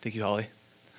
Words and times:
Thank 0.00 0.14
you, 0.14 0.22
Holly. 0.22 0.46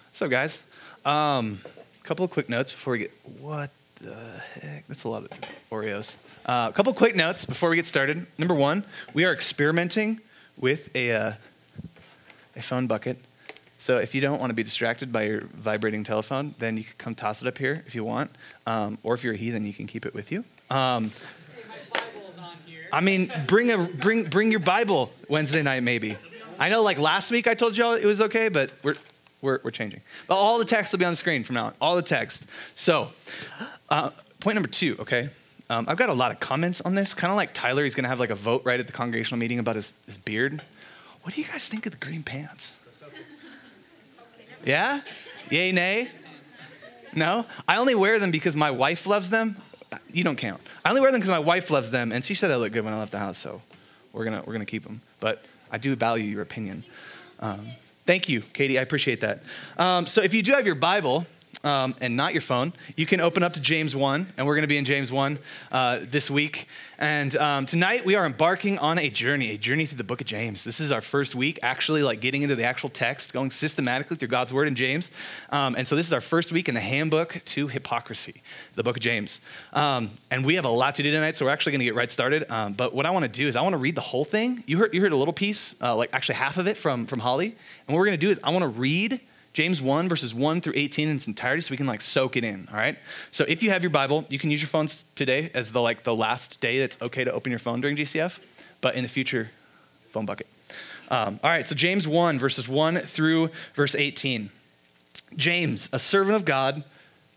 What's 0.09 0.21
up, 0.21 0.29
guys, 0.29 0.61
a 1.05 1.09
um, 1.09 1.59
couple 2.03 2.25
of 2.25 2.31
quick 2.31 2.49
notes 2.49 2.71
before 2.71 2.93
we 2.93 2.99
get. 2.99 3.11
What 3.39 3.69
the 4.01 4.15
heck? 4.59 4.87
That's 4.87 5.03
a 5.03 5.09
lot 5.09 5.23
of 5.23 5.29
Oreos. 5.71 6.15
A 6.45 6.51
uh, 6.51 6.71
couple 6.71 6.93
quick 6.93 7.15
notes 7.15 7.45
before 7.45 7.69
we 7.69 7.75
get 7.75 7.85
started. 7.85 8.25
Number 8.37 8.55
one, 8.55 8.83
we 9.13 9.23
are 9.23 9.31
experimenting 9.31 10.19
with 10.57 10.93
a, 10.95 11.11
uh, 11.11 11.33
a 12.55 12.61
phone 12.61 12.87
bucket. 12.87 13.17
So 13.77 13.99
if 13.99 14.15
you 14.15 14.21
don't 14.21 14.39
want 14.39 14.49
to 14.49 14.55
be 14.55 14.63
distracted 14.63 15.13
by 15.13 15.23
your 15.23 15.41
vibrating 15.41 16.03
telephone, 16.03 16.55
then 16.57 16.77
you 16.77 16.83
can 16.83 16.93
come 16.97 17.15
toss 17.15 17.41
it 17.41 17.47
up 17.47 17.59
here 17.59 17.83
if 17.85 17.93
you 17.93 18.03
want. 18.03 18.31
Um, 18.65 18.97
or 19.03 19.13
if 19.13 19.23
you're 19.23 19.35
a 19.35 19.37
heathen, 19.37 19.65
you 19.65 19.73
can 19.73 19.85
keep 19.85 20.05
it 20.05 20.13
with 20.15 20.31
you. 20.31 20.43
Um, 20.71 21.11
I 22.91 23.01
mean, 23.01 23.31
bring 23.47 23.71
a 23.71 23.77
bring 23.77 24.23
bring 24.23 24.49
your 24.49 24.61
Bible 24.61 25.11
Wednesday 25.29 25.61
night 25.61 25.83
maybe. 25.83 26.17
I 26.59 26.69
know, 26.69 26.81
like 26.81 26.99
last 26.99 27.31
week, 27.31 27.47
I 27.47 27.53
told 27.53 27.77
y'all 27.77 27.93
it 27.93 28.05
was 28.05 28.21
okay, 28.21 28.49
but 28.49 28.71
we're 28.83 28.95
we're, 29.41 29.59
we're 29.63 29.71
changing. 29.71 30.01
But 30.27 30.35
all 30.35 30.57
the 30.57 30.65
text 30.65 30.91
will 30.91 30.99
be 30.99 31.05
on 31.05 31.11
the 31.11 31.17
screen 31.17 31.43
from 31.43 31.55
now 31.55 31.65
on. 31.67 31.73
All 31.79 31.95
the 31.95 32.01
text. 32.01 32.45
So, 32.75 33.11
uh, 33.89 34.09
point 34.39 34.55
number 34.55 34.69
two. 34.69 34.95
Okay, 34.99 35.29
um, 35.69 35.85
I've 35.87 35.97
got 35.97 36.09
a 36.09 36.13
lot 36.13 36.31
of 36.31 36.39
comments 36.39 36.81
on 36.81 36.95
this. 36.95 37.13
Kind 37.13 37.31
of 37.31 37.37
like 37.37 37.53
Tyler, 37.53 37.83
he's 37.83 37.95
gonna 37.95 38.07
have 38.07 38.19
like 38.19 38.29
a 38.29 38.35
vote 38.35 38.63
right 38.65 38.79
at 38.79 38.87
the 38.87 38.93
congregational 38.93 39.39
meeting 39.39 39.59
about 39.59 39.75
his, 39.75 39.93
his 40.05 40.17
beard. 40.17 40.61
What 41.21 41.35
do 41.35 41.41
you 41.41 41.47
guys 41.47 41.67
think 41.67 41.85
of 41.85 41.91
the 41.91 42.03
green 42.05 42.23
pants? 42.23 42.73
Yeah? 44.63 45.01
Yay, 45.49 45.71
nay? 45.71 46.09
No? 47.13 47.45
I 47.67 47.77
only 47.77 47.95
wear 47.95 48.19
them 48.19 48.31
because 48.31 48.55
my 48.55 48.71
wife 48.71 49.05
loves 49.05 49.29
them. 49.29 49.57
You 50.11 50.23
don't 50.23 50.37
count. 50.37 50.61
I 50.83 50.89
only 50.89 51.01
wear 51.01 51.11
them 51.11 51.19
because 51.19 51.31
my 51.31 51.39
wife 51.39 51.69
loves 51.69 51.91
them, 51.91 52.11
and 52.11 52.23
she 52.23 52.33
said 52.33 52.51
I 52.51 52.55
look 52.57 52.73
good 52.73 52.83
when 52.83 52.93
I 52.93 52.99
left 52.99 53.11
the 53.11 53.19
house, 53.19 53.37
so 53.37 53.61
we're 54.11 54.25
gonna 54.25 54.43
we're 54.45 54.53
gonna 54.53 54.65
keep 54.65 54.83
them. 54.83 55.01
But 55.19 55.43
I 55.71 55.77
do 55.77 55.95
value 55.95 56.25
your 56.25 56.41
opinion. 56.41 56.83
Um, 57.39 57.67
thank 58.05 58.29
you, 58.29 58.41
Katie. 58.41 58.79
I 58.79 58.81
appreciate 58.81 59.21
that. 59.21 59.43
Um, 59.77 60.05
so 60.05 60.21
if 60.21 60.33
you 60.33 60.41
do 60.43 60.53
have 60.53 60.65
your 60.65 60.75
Bible, 60.75 61.25
um, 61.63 61.95
and 62.01 62.15
not 62.15 62.33
your 62.33 62.41
phone, 62.41 62.73
you 62.95 63.05
can 63.05 63.21
open 63.21 63.43
up 63.43 63.53
to 63.53 63.59
James 63.59 63.95
1, 63.95 64.33
and 64.37 64.47
we're 64.47 64.55
going 64.55 64.63
to 64.63 64.67
be 64.67 64.77
in 64.77 64.85
James 64.85 65.11
1 65.11 65.39
uh, 65.71 65.99
this 66.03 66.29
week. 66.29 66.67
And 66.99 67.35
um, 67.37 67.65
tonight 67.65 68.05
we 68.05 68.15
are 68.15 68.25
embarking 68.25 68.79
on 68.79 68.97
a 68.97 69.09
journey, 69.09 69.51
a 69.51 69.57
journey 69.57 69.85
through 69.85 69.97
the 69.97 70.03
book 70.03 70.21
of 70.21 70.27
James. 70.27 70.63
This 70.63 70.79
is 70.79 70.91
our 70.91 71.01
first 71.01 71.35
week, 71.35 71.59
actually, 71.61 72.03
like 72.03 72.21
getting 72.21 72.41
into 72.41 72.55
the 72.55 72.63
actual 72.63 72.89
text, 72.89 73.33
going 73.33 73.51
systematically 73.51 74.17
through 74.17 74.29
God's 74.29 74.51
word 74.51 74.67
in 74.67 74.75
James. 74.75 75.11
Um, 75.51 75.75
and 75.75 75.87
so 75.87 75.95
this 75.95 76.07
is 76.07 76.13
our 76.13 76.21
first 76.21 76.51
week 76.51 76.69
in 76.69 76.75
the 76.75 76.81
handbook 76.81 77.41
to 77.45 77.67
hypocrisy, 77.67 78.41
the 78.75 78.83
book 78.83 78.97
of 78.97 79.03
James. 79.03 79.41
Um, 79.73 80.11
and 80.31 80.45
we 80.45 80.55
have 80.55 80.65
a 80.65 80.69
lot 80.69 80.95
to 80.95 81.03
do 81.03 81.11
tonight, 81.11 81.35
so 81.35 81.45
we're 81.45 81.51
actually 81.51 81.73
going 81.73 81.81
to 81.81 81.85
get 81.85 81.95
right 81.95 82.09
started. 82.09 82.51
Um, 82.51 82.73
but 82.73 82.93
what 82.93 83.05
I 83.05 83.11
want 83.11 83.23
to 83.23 83.29
do 83.29 83.47
is 83.47 83.55
I 83.55 83.61
want 83.61 83.73
to 83.73 83.79
read 83.79 83.95
the 83.95 84.01
whole 84.01 84.25
thing. 84.25 84.63
You 84.65 84.79
heard, 84.79 84.93
you 84.93 85.01
heard 85.01 85.11
a 85.11 85.17
little 85.17 85.33
piece, 85.33 85.75
uh, 85.81 85.95
like 85.95 86.09
actually 86.13 86.35
half 86.35 86.57
of 86.57 86.67
it 86.67 86.77
from, 86.77 87.05
from 87.05 87.19
Holly. 87.19 87.47
And 87.47 87.95
what 87.95 87.97
we're 87.97 88.05
going 88.05 88.19
to 88.19 88.25
do 88.25 88.31
is 88.31 88.39
I 88.43 88.49
want 88.51 88.63
to 88.63 88.69
read 88.69 89.19
James 89.57 89.81
1, 89.81 90.07
verses 90.07 90.35
1 90.35 90.61
through 90.61 90.73
18 90.75 91.09
in 91.09 91.15
its 91.15 91.25
entirety 91.25 91.61
so 91.61 91.71
we 91.71 91.77
can 91.77 91.87
like 91.87 91.99
soak 91.99 92.37
it 92.37 92.43
in, 92.43 92.67
all 92.71 92.77
right? 92.77 92.95
So 93.31 93.43
if 93.47 93.63
you 93.63 93.71
have 93.71 93.81
your 93.81 93.89
Bible, 93.89 94.23
you 94.29 94.37
can 94.37 94.51
use 94.51 94.61
your 94.61 94.69
phones 94.69 95.03
today 95.15 95.49
as 95.55 95.71
the 95.71 95.81
like 95.81 96.03
the 96.03 96.15
last 96.15 96.61
day 96.61 96.77
that's 96.77 96.95
okay 97.01 97.23
to 97.23 97.31
open 97.31 97.51
your 97.51 97.57
phone 97.57 97.81
during 97.81 97.97
GCF, 97.97 98.39
but 98.81 98.93
in 98.93 99.01
the 99.01 99.09
future, 99.09 99.49
phone 100.11 100.27
bucket. 100.27 100.45
Um, 101.09 101.39
all 101.43 101.49
right, 101.49 101.65
so 101.65 101.73
James 101.73 102.07
1, 102.07 102.37
verses 102.37 102.69
1 102.69 102.97
through 102.97 103.49
verse 103.73 103.95
18. 103.95 104.51
James, 105.35 105.89
a 105.91 105.97
servant 105.97 106.35
of 106.35 106.45
God, 106.45 106.83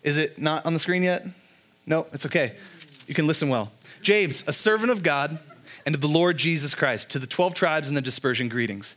is 0.03 0.19
it 0.19 0.39
not 0.39 0.67
on 0.67 0.75
the 0.75 0.79
screen 0.79 1.03
yet? 1.03 1.27
No, 1.87 2.07
it's 2.13 2.27
okay. 2.27 2.59
You 3.07 3.15
can 3.15 3.27
listen 3.27 3.49
well. 3.49 3.73
James, 4.03 4.45
a 4.47 4.53
servant 4.53 4.93
of 4.93 5.03
God 5.03 5.39
and 5.87 5.95
of 5.95 6.03
the 6.03 6.07
Lord 6.07 6.37
Jesus 6.37 6.75
Christ, 6.75 7.09
to 7.13 7.19
the 7.19 7.27
12 7.27 7.55
tribes 7.55 7.89
in 7.89 7.95
the 7.95 8.03
dispersion, 8.03 8.51
greetings. 8.51 8.97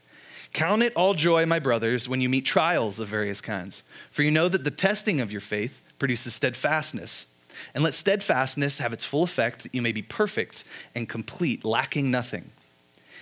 Count 0.54 0.84
it 0.84 0.94
all 0.96 1.16
joy, 1.16 1.46
my 1.48 1.59
brothers, 1.59 2.08
when 2.08 2.22
you 2.22 2.30
meet 2.30 2.46
trials 2.46 3.00
of 3.00 3.08
various 3.08 3.42
kinds, 3.42 3.84
for 4.12 4.22
you 4.22 4.32
know 4.32 4.48
that 4.48 4.64
the 4.64 4.72
testing 4.72 5.20
of 5.20 5.32
your 5.32 5.42
faith 5.42 5.82
produces 5.98 6.36
steadfastness. 6.36 7.26
And 7.73 7.84
let 7.84 7.94
steadfastness 7.94 8.80
have 8.80 8.94
its 8.94 9.06
full 9.06 9.23
effect, 9.23 9.64
that 9.64 9.73
you 9.73 9.82
may 9.82 9.92
be 9.92 10.02
perfect 10.02 10.64
and 10.95 11.10
complete, 11.10 11.66
lacking 11.66 12.11
nothing. 12.11 12.52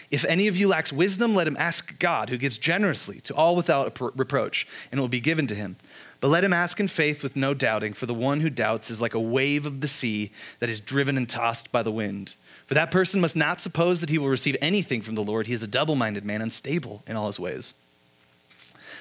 If 0.09 0.25
any 0.25 0.47
of 0.47 0.57
you 0.57 0.67
lacks 0.67 0.91
wisdom, 0.91 1.33
let 1.33 1.47
him 1.47 1.55
ask 1.57 1.97
God, 1.97 2.29
who 2.29 2.38
gives 2.38 2.57
generously 2.57 3.22
to 3.22 3.34
all 3.34 3.55
without 3.55 3.97
reproach, 4.17 4.67
and 4.91 5.00
it 5.00 5.01
will 5.01 5.07
be 5.07 5.22
given 5.22 5.47
to 5.47 5.55
him. 5.55 5.78
But 6.19 6.28
let 6.28 6.44
him 6.44 6.51
ask 6.51 6.81
in 6.81 6.89
faith 6.89 7.23
with 7.23 7.38
no 7.38 7.53
doubting, 7.53 7.94
for 7.94 8.05
the 8.05 8.13
one 8.13 8.41
who 8.41 8.50
doubts 8.50 8.91
is 8.91 9.00
like 9.00 9.13
a 9.13 9.19
wave 9.19 9.66
of 9.66 9.79
the 9.79 9.88
sea 9.88 10.31
that 10.59 10.69
is 10.69 10.81
driven 10.81 11.16
and 11.16 11.29
tossed 11.29 11.72
by 11.72 11.81
the 11.81 11.91
wind. 11.91 12.35
For 12.71 12.75
that 12.75 12.89
person 12.89 13.19
must 13.19 13.35
not 13.35 13.59
suppose 13.59 13.99
that 13.99 14.09
he 14.09 14.17
will 14.17 14.29
receive 14.29 14.55
anything 14.61 15.01
from 15.01 15.15
the 15.15 15.23
Lord. 15.25 15.45
He 15.45 15.53
is 15.53 15.61
a 15.61 15.67
double 15.67 15.95
minded 15.95 16.23
man, 16.23 16.41
unstable 16.41 17.03
in 17.05 17.17
all 17.17 17.27
his 17.27 17.37
ways. 17.37 17.73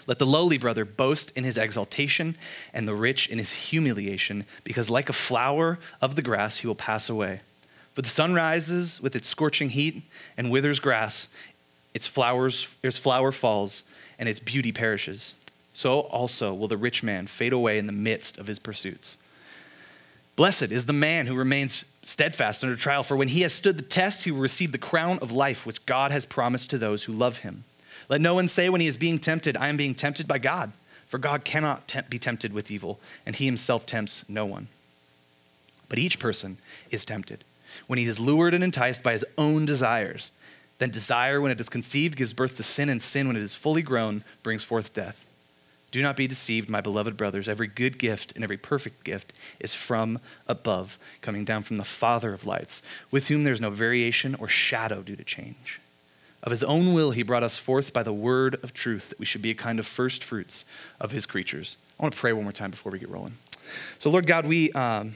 Let 0.09 0.19
the 0.19 0.27
lowly 0.27 0.59
brother 0.59 0.85
boast 0.85 1.31
in 1.37 1.45
his 1.45 1.57
exaltation, 1.57 2.35
and 2.75 2.89
the 2.89 2.97
rich 2.97 3.29
in 3.29 3.39
his 3.39 3.53
humiliation, 3.53 4.45
because 4.65 4.91
like 4.91 5.09
a 5.09 5.13
flower 5.13 5.79
of 6.03 6.17
the 6.17 6.21
grass, 6.21 6.57
he 6.57 6.67
will 6.67 6.75
pass 6.75 7.09
away. 7.09 7.43
For 7.95 8.03
the 8.03 8.09
sun 8.09 8.35
rises 8.35 9.01
with 9.01 9.15
its 9.15 9.29
scorching 9.29 9.71
heat 9.71 10.03
and 10.37 10.51
withers 10.51 10.81
grass, 10.81 11.29
its, 11.95 12.09
flowers, 12.09 12.75
its 12.83 12.99
flower 12.99 13.31
falls, 13.31 13.85
and 14.19 14.29
its 14.29 14.41
beauty 14.41 14.73
perishes. 14.73 15.35
So 15.75 16.01
also 16.01 16.53
will 16.53 16.67
the 16.67 16.77
rich 16.77 17.05
man 17.05 17.29
fade 17.29 17.53
away 17.53 17.79
in 17.79 17.87
the 17.87 17.93
midst 17.93 18.37
of 18.37 18.49
his 18.49 18.59
pursuits. 18.59 19.17
Blessed 20.41 20.73
is 20.73 20.87
the 20.87 20.95
man 20.95 21.27
who 21.27 21.35
remains 21.35 21.85
steadfast 22.01 22.65
under 22.65 22.75
trial, 22.75 23.03
for 23.03 23.15
when 23.15 23.29
he 23.29 23.43
has 23.43 23.53
stood 23.53 23.77
the 23.77 23.83
test, 23.83 24.25
he 24.25 24.31
will 24.31 24.41
receive 24.41 24.73
the 24.73 24.79
crown 24.79 25.19
of 25.19 25.31
life 25.31 25.67
which 25.67 25.85
God 25.85 26.13
has 26.13 26.25
promised 26.25 26.71
to 26.71 26.79
those 26.79 27.05
who 27.05 27.13
love 27.13 27.41
him. 27.41 27.65
Let 28.09 28.23
no 28.23 28.37
one 28.37 28.49
say 28.49 28.71
when 28.71 28.81
he 28.81 28.87
is 28.87 28.97
being 28.97 29.19
tempted, 29.19 29.55
I 29.59 29.69
am 29.69 29.77
being 29.77 29.95
tempted 29.95 30.27
by 30.27 30.39
God, 30.39 30.73
for 31.07 31.19
God 31.19 31.45
cannot 31.45 31.93
be 32.09 32.19
tempted 32.19 32.55
with 32.55 32.71
evil, 32.71 32.99
and 33.27 33.37
he 33.37 33.45
himself 33.45 33.85
tempts 33.85 34.25
no 34.31 34.47
one. 34.47 34.69
But 35.91 35.99
each 35.99 36.19
person 36.19 36.57
is 36.91 37.05
tempted 37.05 37.45
when 37.87 37.99
he 37.99 38.07
is 38.07 38.19
lured 38.19 38.55
and 38.55 38.65
enticed 38.65 39.03
by 39.03 39.13
his 39.13 39.27
own 39.37 39.67
desires. 39.67 40.33
Then 40.79 40.89
desire, 40.89 41.43
when 41.43 41.53
it 41.53 41.61
is 41.61 41.69
conceived, 41.69 42.17
gives 42.17 42.33
birth 42.33 42.57
to 42.57 42.63
sin, 42.63 42.89
and 42.89 43.03
sin, 43.03 43.27
when 43.27 43.37
it 43.37 43.43
is 43.43 43.55
fully 43.55 43.83
grown, 43.83 44.25
brings 44.43 44.65
forth 44.65 44.95
death. 44.95 45.27
Do 45.91 46.03
not 46.03 46.17
be 46.17 46.27
deceived, 46.27 46.69
my 46.69 46.81
beloved 46.81 47.17
brothers. 47.17 47.49
Every 47.49 47.67
good 47.67 47.99
gift 47.99 48.33
and 48.35 48.45
every 48.45 48.57
perfect 48.57 49.03
gift 49.03 49.33
is 49.59 49.75
from 49.75 50.21
above, 50.47 50.99
coming 51.21 51.45
down 51.45 51.63
from 51.63 51.77
the 51.77 51.85
Father 51.85 52.33
of 52.33 52.47
lights, 52.47 52.83
with 53.11 53.29
whom 53.29 53.45
there 53.45 53.53
is 53.53 53.61
no 53.61 53.71
variation 53.71 54.37
or 54.37 54.47
shadow 54.47 55.03
due 55.03 55.17
to 55.17 55.25
change. 55.25 55.81
Of 56.43 56.53
his 56.53 56.63
own 56.63 56.95
will, 56.95 57.11
he 57.11 57.23
brought 57.23 57.43
us 57.43 57.59
forth 57.59 57.93
by 57.93 58.03
the 58.03 58.13
word 58.13 58.55
of 58.63 58.73
truth, 58.73 59.11
that 59.11 59.19
we 59.19 59.27
should 59.27 59.43
be 59.43 59.51
a 59.51 59.55
kind 59.55 59.79
of 59.79 59.87
first 59.87 60.25
fruits 60.25 60.65
of 61.01 61.11
his 61.11 61.27
creatures. 61.27 61.77
I 61.99 62.05
want 62.05 62.15
to 62.15 62.21
pray 62.21 62.33
one 62.33 62.45
more 62.45 62.53
time 62.53 62.71
before 62.71 62.93
we 62.93 62.99
get 62.99 63.11
rolling. 63.11 63.37
So, 63.99 64.11
Lord 64.11 64.27
God, 64.27 64.47
we, 64.47 64.73
um, 64.73 65.15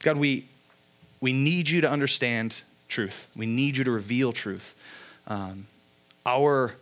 God, 0.00 0.16
we, 0.16 0.46
we 1.20 1.32
need 1.32 1.68
you 1.68 1.80
to 1.82 1.90
understand 1.90 2.62
truth. 2.88 3.28
We 3.36 3.46
need 3.46 3.76
you 3.76 3.84
to 3.84 3.90
reveal 3.90 4.32
truth. 4.32 4.74
Um, 5.28 5.66
our 6.26 6.74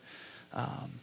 um, 0.54 1.00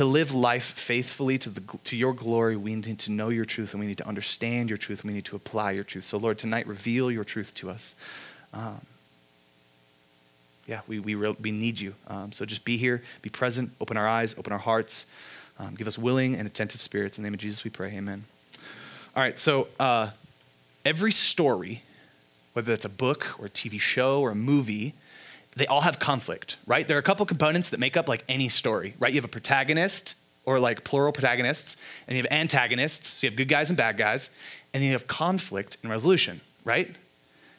to 0.00 0.06
live 0.06 0.34
life 0.34 0.64
faithfully 0.78 1.36
to, 1.36 1.50
the, 1.50 1.62
to 1.84 1.94
your 1.94 2.14
glory, 2.14 2.56
we 2.56 2.74
need 2.74 2.98
to 2.98 3.12
know 3.12 3.28
your 3.28 3.44
truth 3.44 3.74
and 3.74 3.80
we 3.80 3.86
need 3.86 3.98
to 3.98 4.08
understand 4.08 4.70
your 4.70 4.78
truth. 4.78 5.02
And 5.02 5.10
we 5.10 5.14
need 5.14 5.26
to 5.26 5.36
apply 5.36 5.72
your 5.72 5.84
truth. 5.84 6.04
So, 6.04 6.16
Lord, 6.16 6.38
tonight, 6.38 6.66
reveal 6.66 7.10
your 7.10 7.22
truth 7.22 7.52
to 7.56 7.68
us. 7.68 7.94
Um, 8.54 8.80
yeah, 10.66 10.80
we, 10.88 11.00
we, 11.00 11.16
re- 11.16 11.36
we 11.38 11.50
need 11.50 11.78
you. 11.78 11.94
Um, 12.08 12.32
so 12.32 12.46
just 12.46 12.64
be 12.64 12.78
here, 12.78 13.02
be 13.20 13.28
present, 13.28 13.72
open 13.78 13.98
our 13.98 14.08
eyes, 14.08 14.34
open 14.38 14.54
our 14.54 14.58
hearts, 14.58 15.04
um, 15.58 15.74
give 15.74 15.86
us 15.86 15.98
willing 15.98 16.34
and 16.34 16.46
attentive 16.46 16.80
spirits. 16.80 17.18
In 17.18 17.22
the 17.22 17.26
name 17.26 17.34
of 17.34 17.40
Jesus, 17.40 17.62
we 17.62 17.68
pray. 17.68 17.88
Amen. 17.88 18.24
All 19.14 19.22
right, 19.22 19.38
so 19.38 19.68
uh, 19.78 20.12
every 20.82 21.12
story, 21.12 21.82
whether 22.54 22.72
it's 22.72 22.86
a 22.86 22.88
book 22.88 23.38
or 23.38 23.44
a 23.44 23.50
TV 23.50 23.78
show 23.78 24.22
or 24.22 24.30
a 24.30 24.34
movie, 24.34 24.94
they 25.56 25.66
all 25.66 25.80
have 25.80 25.98
conflict, 25.98 26.56
right? 26.66 26.86
There 26.86 26.96
are 26.96 27.00
a 27.00 27.02
couple 27.02 27.26
components 27.26 27.70
that 27.70 27.80
make 27.80 27.96
up 27.96 28.08
like 28.08 28.24
any 28.28 28.48
story, 28.48 28.94
right? 28.98 29.12
You 29.12 29.18
have 29.18 29.24
a 29.24 29.28
protagonist 29.28 30.14
or 30.44 30.58
like 30.58 30.84
plural 30.84 31.12
protagonists, 31.12 31.76
and 32.06 32.16
you 32.16 32.22
have 32.22 32.32
antagonists, 32.32 33.08
so 33.08 33.26
you 33.26 33.30
have 33.30 33.36
good 33.36 33.48
guys 33.48 33.68
and 33.68 33.76
bad 33.76 33.96
guys, 33.96 34.30
and 34.72 34.82
you 34.82 34.92
have 34.92 35.06
conflict 35.06 35.76
and 35.82 35.90
resolution, 35.90 36.40
right? 36.64 36.94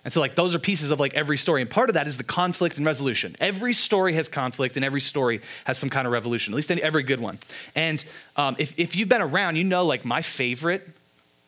And 0.04 0.12
so, 0.12 0.20
like, 0.20 0.34
those 0.34 0.56
are 0.56 0.60
pieces 0.60 0.90
of 0.90 1.00
like 1.00 1.14
every 1.14 1.38
story. 1.38 1.62
And 1.62 1.70
part 1.70 1.90
of 1.90 1.94
that 1.94 2.08
is 2.08 2.18
the 2.18 2.24
conflict 2.24 2.78
and 2.78 2.86
resolution. 2.86 3.36
Every 3.40 3.74
story 3.74 4.14
has 4.14 4.28
conflict, 4.28 4.76
and 4.76 4.84
every 4.84 5.02
story 5.02 5.42
has 5.66 5.78
some 5.78 5.90
kind 5.90 6.08
of 6.08 6.14
revolution, 6.14 6.54
at 6.54 6.56
least 6.56 6.72
every 6.72 7.04
good 7.04 7.20
one. 7.20 7.38
And 7.76 8.04
um, 8.36 8.56
if, 8.58 8.78
if 8.80 8.96
you've 8.96 9.10
been 9.10 9.22
around, 9.22 9.58
you 9.58 9.64
know, 9.64 9.86
like, 9.86 10.04
my 10.04 10.24
favorite 10.24 10.88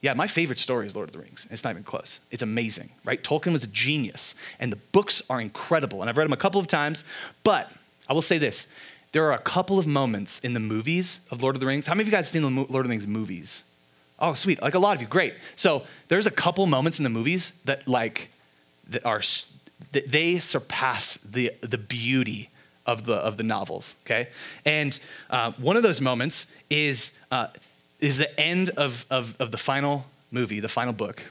yeah, 0.03 0.13
my 0.13 0.27
favorite 0.27 0.59
story 0.59 0.85
is 0.85 0.95
Lord 0.95 1.07
of 1.07 1.13
the 1.13 1.19
Rings. 1.19 1.47
It's 1.49 1.63
not 1.63 1.69
even 1.69 1.83
close. 1.83 2.19
It's 2.29 2.43
amazing, 2.43 2.89
right? 3.05 3.23
Tolkien 3.23 3.53
was 3.53 3.63
a 3.63 3.67
genius, 3.67 4.35
and 4.59 4.69
the 4.69 4.75
books 4.91 5.21
are 5.29 5.39
incredible. 5.39 6.01
And 6.01 6.09
I've 6.09 6.17
read 6.17 6.25
them 6.25 6.33
a 6.33 6.37
couple 6.37 6.59
of 6.59 6.67
times, 6.67 7.05
but 7.45 7.71
I 8.09 8.13
will 8.13 8.21
say 8.21 8.37
this 8.37 8.67
there 9.13 9.23
are 9.23 9.31
a 9.31 9.39
couple 9.39 9.79
of 9.79 9.87
moments 9.87 10.39
in 10.39 10.53
the 10.53 10.59
movies 10.59 11.21
of 11.31 11.41
Lord 11.41 11.55
of 11.55 11.61
the 11.61 11.65
Rings. 11.67 11.87
How 11.87 11.93
many 11.93 12.01
of 12.01 12.07
you 12.07 12.11
guys 12.11 12.27
seen 12.27 12.41
the 12.41 12.49
Lord 12.49 12.69
of 12.69 12.83
the 12.83 12.89
Rings 12.89 13.07
movies? 13.07 13.63
Oh, 14.19 14.33
sweet. 14.33 14.61
Like 14.61 14.73
a 14.73 14.79
lot 14.79 14.97
of 14.97 15.01
you. 15.01 15.07
Great. 15.07 15.35
So 15.55 15.83
there's 16.09 16.25
a 16.25 16.31
couple 16.31 16.65
moments 16.65 16.99
in 16.99 17.03
the 17.03 17.09
movies 17.09 17.53
that, 17.63 17.87
like, 17.87 18.29
that 18.89 19.05
are, 19.05 19.21
that 19.93 20.11
they 20.11 20.35
surpass 20.35 21.15
the, 21.17 21.53
the 21.61 21.77
beauty 21.77 22.49
of 22.85 23.05
the, 23.05 23.15
of 23.15 23.37
the 23.37 23.43
novels, 23.43 23.95
okay? 24.05 24.27
And 24.65 24.99
uh, 25.29 25.53
one 25.53 25.77
of 25.77 25.83
those 25.83 26.01
moments 26.01 26.47
is, 26.69 27.13
uh, 27.31 27.47
is 28.03 28.17
the 28.17 28.39
end 28.39 28.69
of, 28.71 29.05
of, 29.09 29.35
of 29.39 29.51
the 29.51 29.57
final 29.57 30.05
movie, 30.31 30.59
the 30.59 30.67
final 30.67 30.93
book. 30.93 31.23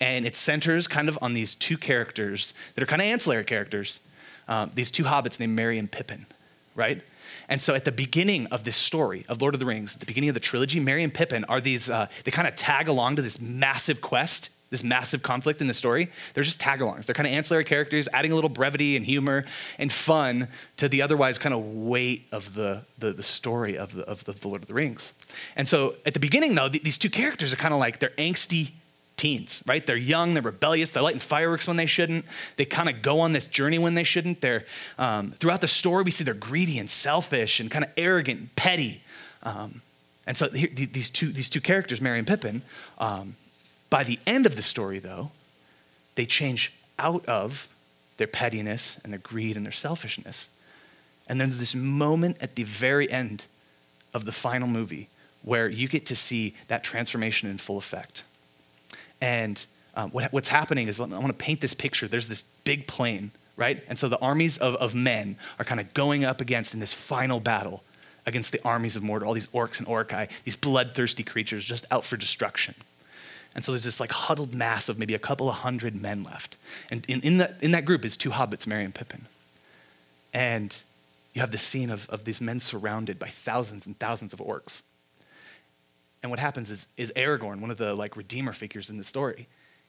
And 0.00 0.26
it 0.26 0.34
centers 0.34 0.86
kind 0.86 1.08
of 1.08 1.18
on 1.22 1.34
these 1.34 1.54
two 1.54 1.76
characters 1.76 2.54
that 2.74 2.82
are 2.82 2.86
kind 2.86 3.02
of 3.02 3.06
ancillary 3.06 3.44
characters, 3.44 4.00
uh, 4.48 4.66
these 4.74 4.90
two 4.90 5.04
hobbits 5.04 5.38
named 5.38 5.54
Merry 5.54 5.78
and 5.78 5.90
Pippin, 5.90 6.26
right? 6.74 7.02
And 7.48 7.62
so 7.62 7.74
at 7.74 7.84
the 7.84 7.92
beginning 7.92 8.46
of 8.48 8.64
this 8.64 8.76
story 8.76 9.24
of 9.28 9.40
Lord 9.40 9.54
of 9.54 9.60
the 9.60 9.66
Rings, 9.66 9.94
at 9.94 10.00
the 10.00 10.06
beginning 10.06 10.28
of 10.28 10.34
the 10.34 10.40
trilogy, 10.40 10.80
Merry 10.80 11.02
and 11.02 11.12
Pippin 11.12 11.44
are 11.44 11.60
these, 11.60 11.88
uh, 11.88 12.06
they 12.24 12.30
kind 12.30 12.48
of 12.48 12.54
tag 12.54 12.88
along 12.88 13.16
to 13.16 13.22
this 13.22 13.40
massive 13.40 14.00
quest, 14.00 14.50
this 14.70 14.82
massive 14.82 15.22
conflict 15.22 15.60
in 15.60 15.66
the 15.66 15.74
story. 15.74 16.10
They're 16.34 16.44
just 16.44 16.60
tag 16.60 16.80
alongs. 16.80 17.06
They're 17.06 17.14
kind 17.14 17.26
of 17.26 17.32
ancillary 17.32 17.64
characters, 17.64 18.08
adding 18.12 18.32
a 18.32 18.34
little 18.34 18.50
brevity 18.50 18.96
and 18.96 19.04
humor 19.04 19.44
and 19.78 19.92
fun 19.92 20.48
to 20.76 20.88
the 20.88 21.02
otherwise 21.02 21.38
kind 21.38 21.54
of 21.54 21.64
weight 21.64 22.26
of 22.32 22.54
the, 22.54 22.84
the, 22.98 23.12
the 23.12 23.22
story 23.22 23.78
of 23.78 23.94
the, 23.94 24.02
of 24.04 24.24
the, 24.24 24.34
Lord 24.46 24.62
of 24.62 24.68
the 24.68 24.74
Rings. 24.74 25.14
And 25.56 25.66
so 25.66 25.94
at 26.04 26.14
the 26.14 26.20
beginning, 26.20 26.54
though, 26.54 26.68
th- 26.68 26.82
these 26.82 26.98
two 26.98 27.10
characters 27.10 27.52
are 27.52 27.56
kind 27.56 27.72
of 27.72 27.80
like 27.80 27.98
they're 27.98 28.10
angsty 28.10 28.72
teens, 29.16 29.62
right? 29.66 29.84
They're 29.86 29.96
young, 29.96 30.34
they're 30.34 30.42
rebellious, 30.42 30.90
they're 30.90 31.02
lighting 31.02 31.20
fireworks 31.20 31.66
when 31.66 31.76
they 31.76 31.86
shouldn't. 31.86 32.24
They 32.56 32.64
kind 32.64 32.88
of 32.88 33.02
go 33.02 33.20
on 33.20 33.32
this 33.32 33.46
journey 33.46 33.78
when 33.78 33.94
they 33.94 34.04
shouldn't. 34.04 34.40
They're 34.40 34.64
um, 34.96 35.32
throughout 35.32 35.60
the 35.60 35.68
story, 35.68 36.04
we 36.04 36.10
see 36.10 36.24
they're 36.24 36.34
greedy 36.34 36.78
and 36.78 36.88
selfish 36.88 37.60
and 37.60 37.70
kind 37.70 37.84
of 37.84 37.90
arrogant 37.96 38.40
and 38.40 38.56
petty. 38.56 39.02
Um, 39.42 39.82
and 40.26 40.36
so 40.36 40.48
here, 40.50 40.68
these 40.72 41.10
two 41.10 41.32
these 41.32 41.48
two 41.48 41.60
characters, 41.60 42.00
Merry 42.00 42.18
and 42.18 42.26
Pippin, 42.26 42.62
um, 42.98 43.34
by 43.90 44.04
the 44.04 44.18
end 44.26 44.46
of 44.46 44.56
the 44.56 44.62
story, 44.62 44.98
though, 44.98 45.30
they 46.14 46.26
change 46.26 46.72
out 46.98 47.24
of 47.26 47.68
their 48.16 48.26
pettiness 48.26 49.00
and 49.02 49.12
their 49.12 49.20
greed 49.20 49.56
and 49.56 49.64
their 49.64 49.72
selfishness. 49.72 50.48
And 51.28 51.40
there's 51.40 51.58
this 51.58 51.74
moment 51.74 52.38
at 52.40 52.54
the 52.54 52.64
very 52.64 53.10
end 53.10 53.46
of 54.12 54.24
the 54.24 54.32
final 54.32 54.66
movie 54.66 55.08
where 55.42 55.68
you 55.68 55.88
get 55.88 56.06
to 56.06 56.16
see 56.16 56.54
that 56.68 56.82
transformation 56.82 57.48
in 57.48 57.58
full 57.58 57.78
effect. 57.78 58.24
And 59.20 59.64
um, 59.94 60.10
what, 60.10 60.32
what's 60.32 60.48
happening 60.48 60.88
is 60.88 61.00
I 61.00 61.04
want 61.04 61.26
to 61.26 61.32
paint 61.32 61.60
this 61.60 61.74
picture. 61.74 62.08
There's 62.08 62.28
this 62.28 62.42
big 62.64 62.86
plain, 62.86 63.30
right? 63.56 63.82
And 63.88 63.98
so 63.98 64.08
the 64.08 64.18
armies 64.18 64.58
of, 64.58 64.74
of 64.76 64.94
men 64.94 65.36
are 65.58 65.64
kind 65.64 65.80
of 65.80 65.94
going 65.94 66.24
up 66.24 66.40
against 66.40 66.74
in 66.74 66.80
this 66.80 66.94
final 66.94 67.40
battle 67.40 67.82
against 68.26 68.52
the 68.52 68.60
armies 68.64 68.94
of 68.94 69.02
Mordor, 69.02 69.26
all 69.26 69.34
these 69.34 69.46
orcs 69.48 69.78
and 69.78 69.88
Uruk-hai, 69.88 70.28
these 70.44 70.56
bloodthirsty 70.56 71.22
creatures 71.22 71.64
just 71.64 71.86
out 71.90 72.04
for 72.04 72.16
destruction. 72.16 72.74
And 73.54 73.64
so 73.64 73.72
there's 73.72 73.84
this 73.84 74.00
like 74.00 74.12
huddled 74.12 74.54
mass 74.54 74.88
of 74.88 74.98
maybe 74.98 75.14
a 75.14 75.18
couple 75.18 75.48
of 75.48 75.56
hundred 75.56 76.00
men 76.00 76.22
left. 76.22 76.56
And 76.90 77.04
in, 77.08 77.20
in, 77.22 77.38
that, 77.38 77.56
in 77.62 77.70
that 77.72 77.84
group 77.84 78.04
is 78.04 78.16
two 78.16 78.30
hobbits, 78.30 78.66
Merry 78.66 78.84
and 78.84 78.94
Pippin. 78.94 79.26
And 80.32 80.80
you 81.34 81.40
have 81.40 81.50
the 81.50 81.58
scene 81.58 81.90
of, 81.90 82.08
of 82.10 82.24
these 82.24 82.40
men 82.40 82.60
surrounded 82.60 83.18
by 83.18 83.28
thousands 83.28 83.86
and 83.86 83.98
thousands 83.98 84.32
of 84.32 84.40
orcs. 84.40 84.82
And 86.22 86.30
what 86.30 86.38
happens 86.38 86.70
is, 86.70 86.86
is 86.96 87.12
Aragorn, 87.16 87.60
one 87.60 87.70
of 87.70 87.76
the 87.76 87.94
like 87.94 88.16
redeemer 88.16 88.52
figures 88.52 88.90
in 88.90 88.98
the 88.98 89.04
story, 89.04 89.46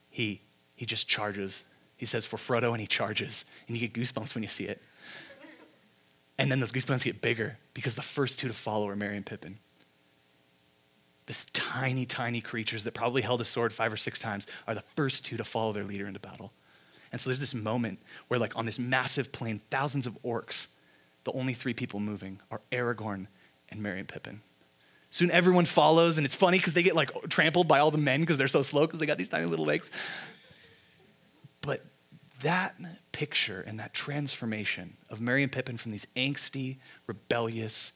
he, 0.10 0.42
he 0.76 0.86
just 0.86 1.08
charges. 1.08 1.64
He 1.98 2.06
says 2.06 2.26
for 2.26 2.38
Frodo 2.38 2.72
and 2.72 2.80
he 2.80 2.88
charges. 2.88 3.46
And 3.68 3.78
you 3.78 3.88
get 3.88 4.00
goosebumps 4.00 4.36
when 4.36 4.44
you 4.44 4.50
see 4.50 4.66
it. 4.66 4.82
And 6.38 6.50
then 6.50 6.62
those 6.62 6.72
goosebumps 6.72 7.04
get 7.04 7.22
bigger 7.22 7.58
because 7.74 7.96
the 7.96 8.02
first 8.02 8.40
two 8.40 8.48
to 8.48 8.54
follow 8.54 8.88
are 8.88 8.96
Merry 8.96 9.18
and 9.18 9.26
Pippin. 9.26 9.58
This 11.30 11.46
tiny, 11.54 12.08
tiny 12.08 12.42
creatures 12.42 12.86
that 12.86 12.96
probably 12.96 13.22
held 13.22 13.40
a 13.40 13.46
sword 13.46 13.72
five 13.72 13.94
or 13.94 13.98
six 13.98 14.20
times 14.20 14.48
are 14.68 14.74
the 14.74 14.81
first 14.96 15.24
two 15.24 15.38
to 15.38 15.44
follow 15.44 15.72
their 15.72 15.84
leader 15.84 16.08
into 16.08 16.20
battle. 16.20 16.52
And 17.12 17.22
so 17.22 17.30
there's 17.30 17.40
this 17.40 17.54
moment 17.54 18.00
where, 18.30 18.40
like, 18.40 18.58
on 18.58 18.66
this 18.66 18.80
massive 18.80 19.31
plain, 19.31 19.62
thousands 19.70 20.08
of 20.08 20.18
orcs, 20.24 20.66
the 21.26 21.31
only 21.34 21.54
three 21.54 21.76
people 21.76 22.00
moving 22.00 22.40
are 22.50 22.62
Aragorn 22.72 23.28
and 23.70 23.84
Merry 23.84 24.00
and 24.00 24.08
Pippin. 24.08 24.42
Soon 25.12 25.30
everyone 25.30 25.66
follows, 25.66 26.18
and 26.18 26.26
it's 26.26 26.34
funny 26.34 26.58
because 26.58 26.74
they 26.74 26.81
get 26.81 26.96
like 26.96 27.12
trampled 27.30 27.68
by 27.68 27.78
all 27.78 27.92
the 27.92 28.00
men 28.00 28.22
because 28.22 28.40
they're 28.40 28.48
so 28.48 28.64
slow 28.64 28.88
because 28.88 29.00
they 29.00 29.06
got 29.06 29.20
these 29.20 29.30
tiny 29.30 29.46
little 29.46 29.66
legs. 29.66 29.92
But 31.62 31.86
that 32.42 32.75
picture 33.12 33.62
and 33.68 33.80
that 33.80 33.94
transformation 33.94 34.98
of 35.12 35.22
Merry 35.22 35.44
and 35.44 35.52
Pippin 35.52 35.78
from 35.78 35.92
these 35.92 36.08
angsty, 36.16 36.78
rebellious, 37.06 37.94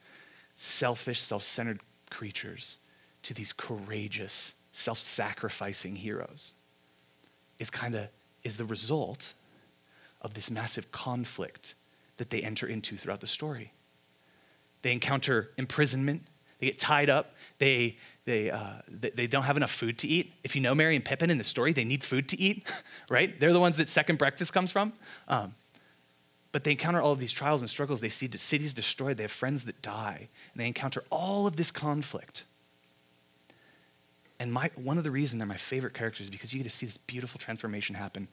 selfish, 0.54 1.20
self 1.20 1.42
centered 1.42 1.80
creatures 2.12 2.78
to 3.24 3.34
these 3.34 3.54
courageous, 3.54 4.54
self 4.72 5.00
sacrificing 5.00 5.96
heroes 5.96 6.54
is 7.60 7.70
kind 7.70 7.96
of 7.96 8.08
is 8.44 8.58
the 8.58 8.66
result 8.66 9.34
of 10.22 10.34
this 10.34 10.50
massive 10.50 10.92
conflict 10.92 11.76
that 12.18 12.30
they 12.30 12.42
enter 12.42 12.68
into 12.68 12.98
throughout 12.98 13.22
the 13.22 13.28
story. 13.28 13.72
They 14.82 14.92
encounter 14.92 15.52
imprisonment, 15.58 16.24
they 16.64 16.68
get 16.68 16.80
tied 16.80 17.10
up. 17.10 17.36
They, 17.58 17.98
they, 18.24 18.50
uh, 18.50 18.76
they, 18.88 19.10
they, 19.10 19.28
don't 19.28 19.44
have 19.44 19.58
enough 19.58 19.72
food 19.72 19.98
to 20.00 20.08
eat. 20.08 20.32
If 20.46 20.56
you 20.56 20.62
know 20.62 20.74
Merry 20.74 20.96
and 20.96 21.04
Pippin 21.04 21.30
in 21.30 21.38
the 21.38 21.44
story, 21.44 21.74
they 21.74 21.84
need 21.84 22.06
food 22.06 22.30
to 22.30 22.40
eat, 22.40 22.66
right? 23.10 23.38
They're 23.38 23.52
the 23.52 23.60
ones 23.60 23.76
that 23.78 23.90
second 23.90 24.18
breakfast 24.18 24.54
comes 24.54 24.72
from. 24.72 24.94
Um, 25.28 25.56
but 26.54 26.64
they 26.64 26.72
encounter 26.72 27.02
all 27.02 27.12
of 27.12 27.20
these 27.20 27.34
trials 27.34 27.62
and 27.62 27.70
struggles. 27.70 28.00
They 28.00 28.08
see 28.08 28.30
cities 28.38 28.74
destroyed. 28.74 29.18
They 29.18 29.24
have 29.24 29.32
friends 29.32 29.66
that 29.66 29.82
die. 29.82 30.30
And 30.54 30.62
they 30.62 30.68
encounter 30.68 31.04
all 31.10 31.48
of 31.48 31.58
this 31.58 31.70
conflict. 31.70 32.46
And 34.44 34.52
my, 34.52 34.70
one 34.76 34.98
of 34.98 35.06
the 35.06 35.12
reasons 35.12 35.40
they're 35.40 35.48
my 35.48 35.56
favorite 35.56 35.94
characters 35.94 36.26
is 36.26 36.30
because 36.30 36.52
you 36.52 36.60
get 36.60 36.66
to 36.66 36.70
see 36.70 36.86
this 36.86 36.98
beautiful 36.98 37.40
transformation 37.40 37.96
happen 37.96 38.28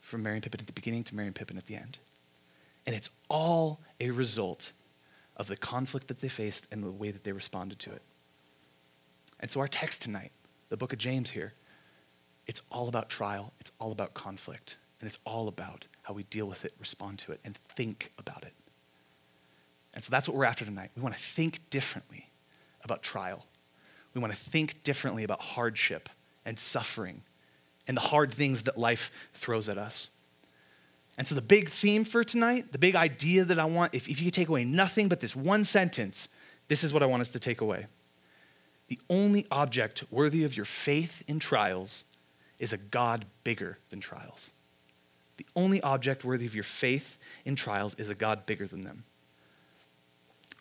from 0.00 0.24
and 0.24 0.40
Pippin 0.40 0.60
at 0.60 0.68
the 0.68 0.72
beginning 0.72 1.02
to 1.02 1.18
and 1.18 1.34
Pippin 1.34 1.58
at 1.58 1.66
the 1.66 1.74
end. 1.74 1.98
And 2.86 2.94
it's 2.94 3.10
all 3.28 3.80
a 3.98 4.12
result 4.12 4.70
of 5.36 5.48
the 5.48 5.56
conflict 5.56 6.06
that 6.06 6.20
they 6.20 6.28
faced 6.28 6.68
and 6.70 6.84
the 6.84 6.92
way 6.92 7.10
that 7.10 7.24
they 7.24 7.32
responded 7.32 7.80
to 7.80 7.90
it. 7.90 8.02
And 9.40 9.50
so, 9.50 9.58
our 9.58 9.66
text 9.66 10.02
tonight, 10.02 10.30
the 10.68 10.76
book 10.76 10.92
of 10.92 11.00
James 11.00 11.30
here, 11.30 11.54
it's 12.46 12.62
all 12.70 12.86
about 12.86 13.08
trial, 13.08 13.52
it's 13.58 13.72
all 13.80 13.90
about 13.90 14.14
conflict, 14.14 14.76
and 15.00 15.08
it's 15.08 15.18
all 15.24 15.48
about 15.48 15.88
how 16.02 16.14
we 16.14 16.22
deal 16.22 16.46
with 16.46 16.64
it, 16.64 16.74
respond 16.78 17.18
to 17.18 17.32
it, 17.32 17.40
and 17.44 17.56
think 17.56 18.12
about 18.18 18.44
it. 18.44 18.52
And 19.96 20.04
so, 20.04 20.12
that's 20.12 20.28
what 20.28 20.36
we're 20.36 20.44
after 20.44 20.64
tonight. 20.64 20.92
We 20.94 21.02
want 21.02 21.16
to 21.16 21.20
think 21.20 21.70
differently 21.70 22.30
about 22.84 23.02
trial. 23.02 23.46
We 24.14 24.20
want 24.20 24.32
to 24.32 24.38
think 24.38 24.82
differently 24.82 25.24
about 25.24 25.40
hardship 25.40 26.08
and 26.44 26.58
suffering 26.58 27.22
and 27.86 27.96
the 27.96 28.02
hard 28.02 28.32
things 28.32 28.62
that 28.62 28.78
life 28.78 29.10
throws 29.34 29.68
at 29.68 29.76
us. 29.76 30.08
And 31.16 31.26
so, 31.26 31.34
the 31.34 31.42
big 31.42 31.68
theme 31.68 32.04
for 32.04 32.24
tonight, 32.24 32.72
the 32.72 32.78
big 32.78 32.96
idea 32.96 33.44
that 33.44 33.58
I 33.58 33.64
want, 33.66 33.94
if, 33.94 34.08
if 34.08 34.18
you 34.20 34.26
could 34.26 34.34
take 34.34 34.48
away 34.48 34.64
nothing 34.64 35.08
but 35.08 35.20
this 35.20 35.36
one 35.36 35.64
sentence, 35.64 36.28
this 36.68 36.82
is 36.82 36.92
what 36.92 37.02
I 37.02 37.06
want 37.06 37.20
us 37.20 37.32
to 37.32 37.38
take 37.38 37.60
away. 37.60 37.86
The 38.88 38.98
only 39.08 39.46
object 39.50 40.04
worthy 40.10 40.44
of 40.44 40.56
your 40.56 40.64
faith 40.64 41.22
in 41.28 41.38
trials 41.38 42.04
is 42.58 42.72
a 42.72 42.76
God 42.76 43.26
bigger 43.44 43.78
than 43.90 44.00
trials. 44.00 44.52
The 45.36 45.46
only 45.56 45.80
object 45.82 46.24
worthy 46.24 46.46
of 46.46 46.54
your 46.54 46.64
faith 46.64 47.18
in 47.44 47.56
trials 47.56 47.94
is 47.96 48.08
a 48.08 48.14
God 48.14 48.46
bigger 48.46 48.66
than 48.66 48.82
them. 48.82 49.04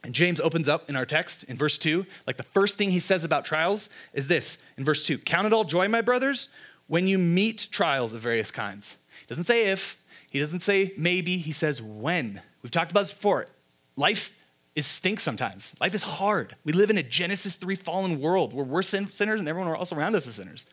And 0.04 0.14
James 0.14 0.42
opens 0.42 0.68
up 0.68 0.90
in 0.90 0.96
our 0.96 1.06
text 1.06 1.44
in 1.46 1.56
verse 1.56 1.78
2, 1.78 2.06
like 2.28 2.38
the 2.38 2.44
first 2.44 2.78
thing 2.78 2.92
he 2.92 3.00
says 3.00 3.24
about 3.24 3.46
trials 3.46 3.90
is 4.14 4.28
this 4.28 4.58
in 4.78 4.84
verse 4.84 5.04
2 5.06 5.20
Count 5.20 5.48
it 5.48 5.54
all 5.54 5.64
joy, 5.64 5.88
my 5.88 6.02
brothers, 6.02 6.50
when 6.88 7.08
you 7.08 7.18
meet 7.18 7.68
trials 7.72 8.14
of 8.14 8.22
various 8.22 8.52
kinds. 8.52 8.98
He 9.22 9.26
doesn't 9.28 9.46
say 9.46 9.72
if, 9.72 9.98
he 10.30 10.40
doesn't 10.40 10.60
say 10.60 10.94
maybe, 10.98 11.38
he 11.38 11.52
says 11.52 11.82
when. 11.82 12.42
We've 12.62 12.72
talked 12.72 12.92
about 12.92 13.02
this 13.02 13.12
before. 13.12 13.48
Life 13.96 14.34
is 14.76 14.86
stinks 14.86 15.24
sometimes. 15.24 15.74
Life 15.80 15.94
is 15.94 16.04
hard. 16.04 16.56
We 16.66 16.74
live 16.74 16.90
in 16.90 16.98
a 16.98 17.04
Genesis 17.04 17.56
3 17.56 17.76
fallen 17.76 18.20
world 18.20 18.54
where 18.54 18.66
we're 18.66 18.82
sinners 18.84 19.20
and 19.20 19.48
everyone 19.48 19.74
else 19.74 19.92
around 19.92 20.16
us 20.16 20.28
is 20.28 20.36
sinners. 20.36 20.66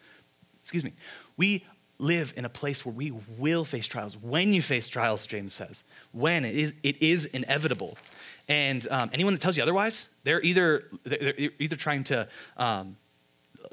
Excuse 0.60 0.84
me. 0.84 0.92
We 1.36 1.64
live 1.98 2.32
in 2.36 2.44
a 2.44 2.48
place 2.48 2.84
where 2.84 2.94
we 2.94 3.12
will 3.38 3.64
face 3.64 3.86
trials. 3.86 4.16
When 4.16 4.52
you 4.52 4.62
face 4.62 4.88
trials, 4.88 5.26
James 5.26 5.52
says, 5.52 5.84
when 6.12 6.44
it 6.44 6.56
is, 6.56 6.74
it 6.82 7.00
is 7.02 7.26
inevitable. 7.26 7.98
And 8.50 8.84
um, 8.90 9.10
anyone 9.12 9.32
that 9.32 9.40
tells 9.40 9.56
you 9.56 9.62
otherwise, 9.62 10.08
they're 10.24 10.42
either, 10.42 10.88
they're 11.04 11.50
either 11.60 11.76
trying 11.76 12.02
to 12.04 12.28
um, 12.56 12.96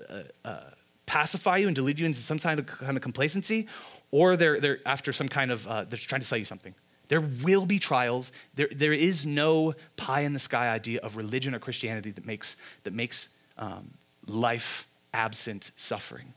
uh, 0.08 0.22
uh, 0.46 0.60
pacify 1.08 1.58
you 1.58 1.66
and 1.66 1.76
delude 1.76 2.00
you 2.00 2.06
into 2.06 2.20
some 2.20 2.38
kind 2.38 2.60
of, 2.60 2.68
kind 2.68 2.96
of 2.96 3.02
complacency, 3.02 3.68
or 4.12 4.38
they're, 4.38 4.60
they're 4.60 4.80
after 4.86 5.12
some 5.12 5.28
kind 5.28 5.50
of, 5.50 5.66
uh, 5.66 5.84
they're 5.86 5.98
trying 5.98 6.22
to 6.22 6.28
sell 6.28 6.38
you 6.38 6.46
something. 6.46 6.76
There 7.08 7.22
will 7.22 7.66
be 7.66 7.80
trials. 7.80 8.32
There, 8.54 8.70
there 8.72 8.94
is 8.94 9.26
no 9.26 9.74
pie 9.96 10.22
in 10.22 10.34
the 10.34 10.40
sky 10.40 10.70
idea 10.70 11.00
of 11.00 11.16
religion 11.16 11.56
or 11.56 11.60
Christianity 11.60 12.12
that 12.12 12.28
makes, 12.28 12.56
that 12.84 12.94
makes 12.94 13.30
um, 13.58 13.96
life 14.28 14.88
absent 15.12 15.72
suffering. 15.76 16.36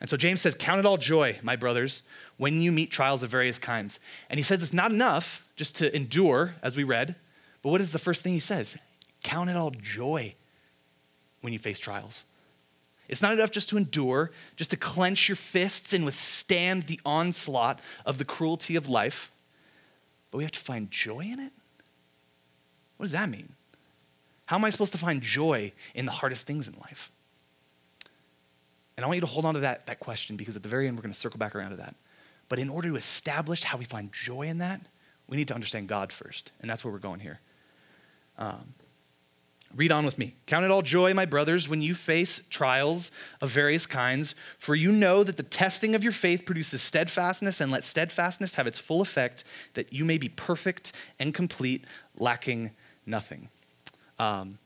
And 0.00 0.08
so 0.08 0.16
James 0.16 0.40
says, 0.40 0.54
Count 0.54 0.78
it 0.78 0.86
all 0.86 0.96
joy, 0.96 1.38
my 1.42 1.56
brothers, 1.56 2.02
when 2.38 2.62
you 2.62 2.72
meet 2.72 2.90
trials 2.90 3.22
of 3.22 3.28
various 3.28 3.58
kinds. 3.58 4.00
And 4.30 4.38
he 4.38 4.42
says 4.42 4.62
it's 4.62 4.72
not 4.72 4.90
enough 4.90 5.46
just 5.54 5.76
to 5.76 5.94
endure, 5.94 6.54
as 6.62 6.76
we 6.76 6.84
read, 6.84 7.16
but 7.66 7.72
what 7.72 7.80
is 7.80 7.90
the 7.90 7.98
first 7.98 8.22
thing 8.22 8.32
he 8.32 8.38
says? 8.38 8.76
Count 9.24 9.50
it 9.50 9.56
all 9.56 9.72
joy 9.72 10.36
when 11.40 11.52
you 11.52 11.58
face 11.58 11.80
trials. 11.80 12.24
It's 13.08 13.20
not 13.20 13.32
enough 13.32 13.50
just 13.50 13.68
to 13.70 13.76
endure, 13.76 14.30
just 14.54 14.70
to 14.70 14.76
clench 14.76 15.28
your 15.28 15.34
fists 15.34 15.92
and 15.92 16.04
withstand 16.04 16.84
the 16.84 17.00
onslaught 17.04 17.80
of 18.04 18.18
the 18.18 18.24
cruelty 18.24 18.76
of 18.76 18.88
life. 18.88 19.32
but 20.30 20.38
we 20.38 20.44
have 20.44 20.52
to 20.52 20.60
find 20.60 20.92
joy 20.92 21.22
in 21.22 21.40
it? 21.40 21.50
What 22.98 23.06
does 23.06 23.12
that 23.14 23.28
mean? 23.28 23.54
How 24.44 24.54
am 24.54 24.64
I 24.64 24.70
supposed 24.70 24.92
to 24.92 24.98
find 24.98 25.20
joy 25.20 25.72
in 25.92 26.06
the 26.06 26.12
hardest 26.12 26.46
things 26.46 26.68
in 26.68 26.74
life? 26.82 27.10
And 28.96 29.04
I 29.04 29.08
want 29.08 29.16
you 29.16 29.22
to 29.22 29.26
hold 29.26 29.44
on 29.44 29.54
to 29.54 29.60
that, 29.62 29.86
that 29.86 29.98
question 29.98 30.36
because 30.36 30.54
at 30.54 30.62
the 30.62 30.68
very 30.68 30.86
end, 30.86 30.96
we're 30.96 31.02
going 31.02 31.12
to 31.12 31.18
circle 31.18 31.38
back 31.38 31.56
around 31.56 31.70
to 31.70 31.78
that. 31.78 31.96
But 32.48 32.60
in 32.60 32.68
order 32.68 32.90
to 32.90 32.94
establish 32.94 33.64
how 33.64 33.76
we 33.76 33.86
find 33.86 34.12
joy 34.12 34.42
in 34.42 34.58
that, 34.58 34.82
we 35.26 35.36
need 35.36 35.48
to 35.48 35.54
understand 35.54 35.88
God 35.88 36.12
first. 36.12 36.52
And 36.60 36.70
that's 36.70 36.84
where 36.84 36.92
we're 36.92 37.00
going 37.00 37.18
here. 37.18 37.40
Um, 38.38 38.74
read 39.74 39.92
on 39.92 40.04
with 40.04 40.18
me. 40.18 40.34
Count 40.46 40.64
it 40.64 40.70
all 40.70 40.82
joy, 40.82 41.12
my 41.12 41.26
brothers, 41.26 41.68
when 41.68 41.82
you 41.82 41.94
face 41.94 42.42
trials 42.48 43.10
of 43.40 43.50
various 43.50 43.86
kinds, 43.86 44.34
for 44.58 44.74
you 44.74 44.90
know 44.90 45.22
that 45.22 45.36
the 45.36 45.42
testing 45.42 45.94
of 45.94 46.02
your 46.02 46.12
faith 46.12 46.44
produces 46.46 46.80
steadfastness, 46.80 47.60
and 47.60 47.70
let 47.70 47.84
steadfastness 47.84 48.54
have 48.54 48.66
its 48.66 48.78
full 48.78 49.00
effect, 49.00 49.44
that 49.74 49.92
you 49.92 50.04
may 50.04 50.18
be 50.18 50.28
perfect 50.28 50.92
and 51.18 51.34
complete, 51.34 51.84
lacking 52.18 52.70
nothing. 53.04 53.48
Um, 54.18 54.58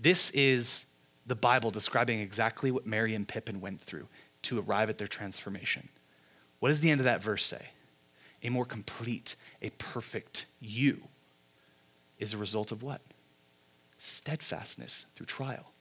this 0.00 0.30
is 0.30 0.86
the 1.26 1.34
Bible 1.34 1.70
describing 1.70 2.20
exactly 2.20 2.70
what 2.70 2.86
Merry 2.86 3.14
and 3.14 3.26
Pippin 3.26 3.60
went 3.60 3.80
through 3.80 4.08
to 4.42 4.60
arrive 4.60 4.90
at 4.90 4.98
their 4.98 5.06
transformation. 5.06 5.88
What 6.60 6.68
does 6.68 6.80
the 6.80 6.90
end 6.90 7.00
of 7.00 7.04
that 7.04 7.22
verse 7.22 7.44
say? 7.44 7.70
A 8.42 8.50
more 8.50 8.66
complete, 8.66 9.36
a 9.62 9.70
perfect 9.70 10.46
you 10.60 11.04
is 12.18 12.34
a 12.34 12.38
result 12.38 12.72
of 12.72 12.82
what? 12.82 13.00
Steadfastness 14.04 15.06
through 15.14 15.24
trial. 15.24 15.72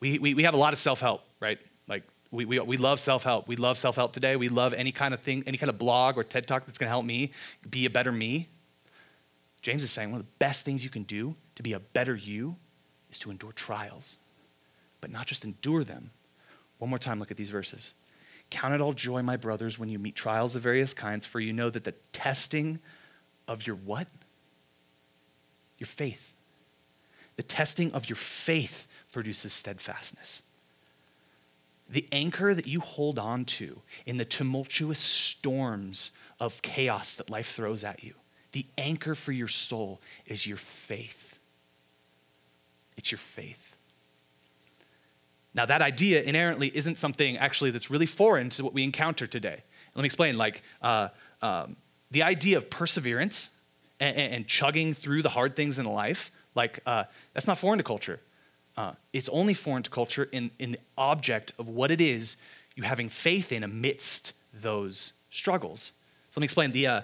We, 0.00 0.18
we, 0.18 0.34
we 0.34 0.42
have 0.42 0.52
a 0.52 0.58
lot 0.58 0.74
of 0.74 0.78
self 0.78 1.00
help, 1.00 1.22
right? 1.40 1.58
Like, 1.88 2.02
we, 2.30 2.44
we, 2.44 2.60
we 2.60 2.76
love 2.76 3.00
self 3.00 3.22
help. 3.22 3.48
We 3.48 3.56
love 3.56 3.78
self 3.78 3.96
help 3.96 4.12
today. 4.12 4.36
We 4.36 4.50
love 4.50 4.74
any 4.74 4.92
kind 4.92 5.14
of 5.14 5.20
thing, 5.20 5.44
any 5.46 5.56
kind 5.56 5.70
of 5.70 5.78
blog 5.78 6.18
or 6.18 6.24
TED 6.24 6.46
talk 6.46 6.66
that's 6.66 6.76
going 6.76 6.88
to 6.88 6.90
help 6.90 7.06
me 7.06 7.32
be 7.70 7.86
a 7.86 7.90
better 7.90 8.12
me. 8.12 8.48
James 9.62 9.82
is 9.82 9.90
saying 9.90 10.10
one 10.10 10.20
of 10.20 10.26
the 10.26 10.32
best 10.38 10.66
things 10.66 10.84
you 10.84 10.90
can 10.90 11.04
do 11.04 11.36
to 11.54 11.62
be 11.62 11.72
a 11.72 11.80
better 11.80 12.14
you 12.14 12.56
is 13.10 13.18
to 13.20 13.30
endure 13.30 13.52
trials, 13.52 14.18
but 15.00 15.10
not 15.10 15.26
just 15.26 15.46
endure 15.46 15.84
them. 15.84 16.10
One 16.76 16.90
more 16.90 16.98
time, 16.98 17.18
look 17.18 17.30
at 17.30 17.38
these 17.38 17.48
verses. 17.48 17.94
Count 18.50 18.74
it 18.74 18.82
all 18.82 18.92
joy, 18.92 19.22
my 19.22 19.38
brothers, 19.38 19.78
when 19.78 19.88
you 19.88 19.98
meet 19.98 20.16
trials 20.16 20.54
of 20.54 20.60
various 20.60 20.92
kinds, 20.92 21.24
for 21.24 21.40
you 21.40 21.54
know 21.54 21.70
that 21.70 21.84
the 21.84 21.94
testing 22.12 22.78
of 23.48 23.66
your 23.66 23.76
what? 23.76 24.06
Your 25.78 25.86
faith. 25.86 26.27
The 27.38 27.44
testing 27.44 27.92
of 27.92 28.08
your 28.08 28.16
faith 28.16 28.88
produces 29.12 29.52
steadfastness. 29.52 30.42
The 31.88 32.04
anchor 32.10 32.52
that 32.52 32.66
you 32.66 32.80
hold 32.80 33.16
on 33.16 33.44
to 33.44 33.80
in 34.06 34.16
the 34.16 34.24
tumultuous 34.24 34.98
storms 34.98 36.10
of 36.40 36.60
chaos 36.62 37.14
that 37.14 37.30
life 37.30 37.54
throws 37.54 37.84
at 37.84 38.02
you, 38.02 38.14
the 38.50 38.66
anchor 38.76 39.14
for 39.14 39.30
your 39.30 39.46
soul 39.46 40.00
is 40.26 40.48
your 40.48 40.56
faith. 40.56 41.38
It's 42.96 43.12
your 43.12 43.20
faith. 43.20 43.76
Now, 45.54 45.64
that 45.66 45.80
idea 45.80 46.22
inherently 46.22 46.72
isn't 46.74 46.98
something 46.98 47.38
actually 47.38 47.70
that's 47.70 47.88
really 47.88 48.06
foreign 48.06 48.50
to 48.50 48.64
what 48.64 48.74
we 48.74 48.82
encounter 48.82 49.28
today. 49.28 49.62
Let 49.94 50.02
me 50.02 50.06
explain. 50.06 50.36
Like, 50.36 50.62
uh, 50.82 51.10
um, 51.40 51.76
the 52.10 52.24
idea 52.24 52.56
of 52.56 52.68
perseverance 52.68 53.50
and, 54.00 54.16
and, 54.16 54.46
chugging 54.48 54.92
through 54.92 55.22
the 55.22 55.28
hard 55.28 55.54
things 55.54 55.78
in 55.78 55.86
life, 55.86 56.32
like, 56.54 56.80
uh, 56.86 57.04
that's 57.34 57.46
not 57.46 57.58
foreign 57.58 57.78
to 57.78 57.84
culture. 57.84 58.20
Uh, 58.76 58.92
it's 59.12 59.28
only 59.30 59.54
foreign 59.54 59.82
to 59.82 59.90
culture 59.90 60.28
in, 60.32 60.50
in 60.58 60.72
the 60.72 60.78
object 60.96 61.52
of 61.58 61.68
what 61.68 61.90
it 61.90 62.00
is 62.00 62.36
you 62.76 62.84
having 62.84 63.08
faith 63.08 63.50
in 63.50 63.64
amidst 63.64 64.32
those 64.52 65.12
struggles. 65.30 65.92
So 66.30 66.40
let 66.40 66.42
me 66.42 66.44
explain. 66.44 66.72
The, 66.72 66.86
uh, 66.86 67.00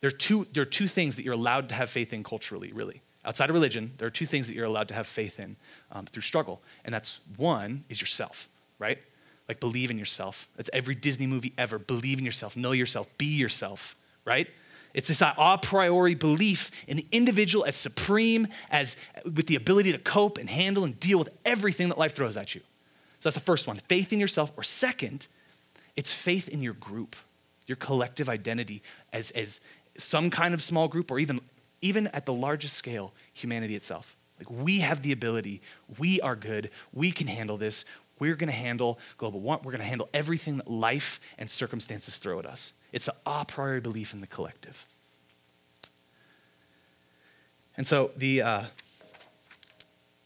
there, 0.00 0.08
are 0.08 0.10
two, 0.10 0.46
there 0.52 0.62
are 0.62 0.66
two 0.66 0.88
things 0.88 1.16
that 1.16 1.24
you're 1.24 1.34
allowed 1.34 1.68
to 1.68 1.74
have 1.74 1.90
faith 1.90 2.12
in 2.12 2.24
culturally, 2.24 2.72
really 2.72 3.02
outside 3.24 3.50
of 3.50 3.54
religion, 3.54 3.92
there 3.98 4.06
are 4.06 4.10
two 4.12 4.26
things 4.26 4.46
that 4.46 4.54
you're 4.54 4.64
allowed 4.64 4.88
to 4.88 4.94
have 4.94 5.06
faith 5.06 5.38
in 5.38 5.56
um, 5.92 6.06
through 6.06 6.22
struggle. 6.22 6.60
And 6.84 6.94
that's 6.94 7.20
one 7.36 7.84
is 7.88 8.00
yourself, 8.00 8.48
right? 8.78 8.98
Like 9.48 9.60
believe 9.60 9.90
in 9.90 9.98
yourself. 9.98 10.48
That's 10.56 10.70
every 10.72 10.94
Disney 10.94 11.26
movie 11.26 11.52
ever. 11.56 11.78
Believe 11.78 12.18
in 12.18 12.24
yourself, 12.24 12.56
know 12.56 12.72
yourself, 12.72 13.08
be 13.18 13.26
yourself, 13.26 13.96
right? 14.24 14.48
It's 14.94 15.08
this 15.08 15.22
a 15.22 15.58
priori 15.62 16.14
belief 16.14 16.70
in 16.86 16.98
the 16.98 17.06
individual 17.12 17.64
as 17.64 17.76
supreme, 17.76 18.48
as 18.70 18.96
with 19.24 19.46
the 19.46 19.56
ability 19.56 19.92
to 19.92 19.98
cope 19.98 20.38
and 20.38 20.50
handle 20.50 20.84
and 20.84 20.98
deal 21.00 21.18
with 21.18 21.30
everything 21.44 21.88
that 21.88 21.98
life 21.98 22.14
throws 22.14 22.36
at 22.36 22.54
you. 22.54 22.60
So 23.20 23.28
that's 23.28 23.34
the 23.34 23.40
first 23.40 23.66
one, 23.66 23.76
faith 23.88 24.12
in 24.12 24.20
yourself. 24.20 24.52
Or 24.56 24.62
second, 24.62 25.28
it's 25.96 26.12
faith 26.12 26.48
in 26.48 26.62
your 26.62 26.74
group, 26.74 27.16
your 27.66 27.76
collective 27.76 28.28
identity 28.28 28.82
as, 29.12 29.30
as 29.30 29.60
some 29.96 30.28
kind 30.30 30.54
of 30.54 30.62
small 30.62 30.88
group 30.88 31.10
or 31.10 31.18
even 31.18 31.40
even 31.82 32.06
at 32.08 32.26
the 32.26 32.32
largest 32.32 32.76
scale, 32.76 33.12
humanity 33.32 33.74
itself. 33.74 34.16
Like 34.38 34.48
we 34.50 34.78
have 34.78 35.02
the 35.02 35.12
ability, 35.12 35.60
we 35.98 36.20
are 36.20 36.36
good, 36.36 36.70
we 36.92 37.10
can 37.10 37.26
handle 37.26 37.58
this. 37.58 37.84
We're 38.18 38.36
going 38.36 38.48
to 38.50 38.56
handle 38.56 39.00
global 39.18 39.40
warming. 39.40 39.64
We're 39.64 39.72
going 39.72 39.82
to 39.82 39.88
handle 39.88 40.08
everything 40.14 40.58
that 40.58 40.70
life 40.70 41.20
and 41.38 41.50
circumstances 41.50 42.18
throw 42.18 42.38
at 42.38 42.46
us. 42.46 42.72
It's 42.92 43.06
the 43.06 43.14
a 43.26 43.44
priori 43.44 43.80
belief 43.80 44.12
in 44.12 44.20
the 44.20 44.26
collective. 44.26 44.86
And 47.76 47.86
so 47.86 48.10
the 48.16 48.42
uh, 48.42 48.62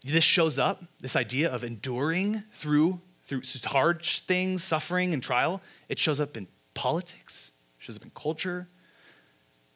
this 0.04 0.25
shows 0.25 0.58
up. 0.58 0.85
This 1.00 1.16
idea 1.16 1.50
of 1.50 1.64
enduring 1.64 2.42
through 2.52 3.00
through 3.25 3.42
hard 3.64 4.02
things, 4.02 4.62
suffering, 4.62 5.12
and 5.12 5.23
trial. 5.23 5.61
It 5.88 5.99
shows 5.99 6.20
up 6.20 6.37
in 6.37 6.46
politics. 6.75 7.52
Shows 7.78 7.96
up 7.96 8.02
in 8.02 8.11
culture. 8.14 8.68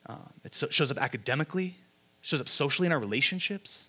Um, 0.07 0.31
it 0.45 0.55
so, 0.55 0.69
shows 0.71 0.91
up 0.91 0.99
academically, 0.99 1.77
shows 2.23 2.41
up 2.41 2.49
socially 2.49 2.87
in 2.87 2.93
our 2.93 2.99
relationships. 2.99 3.89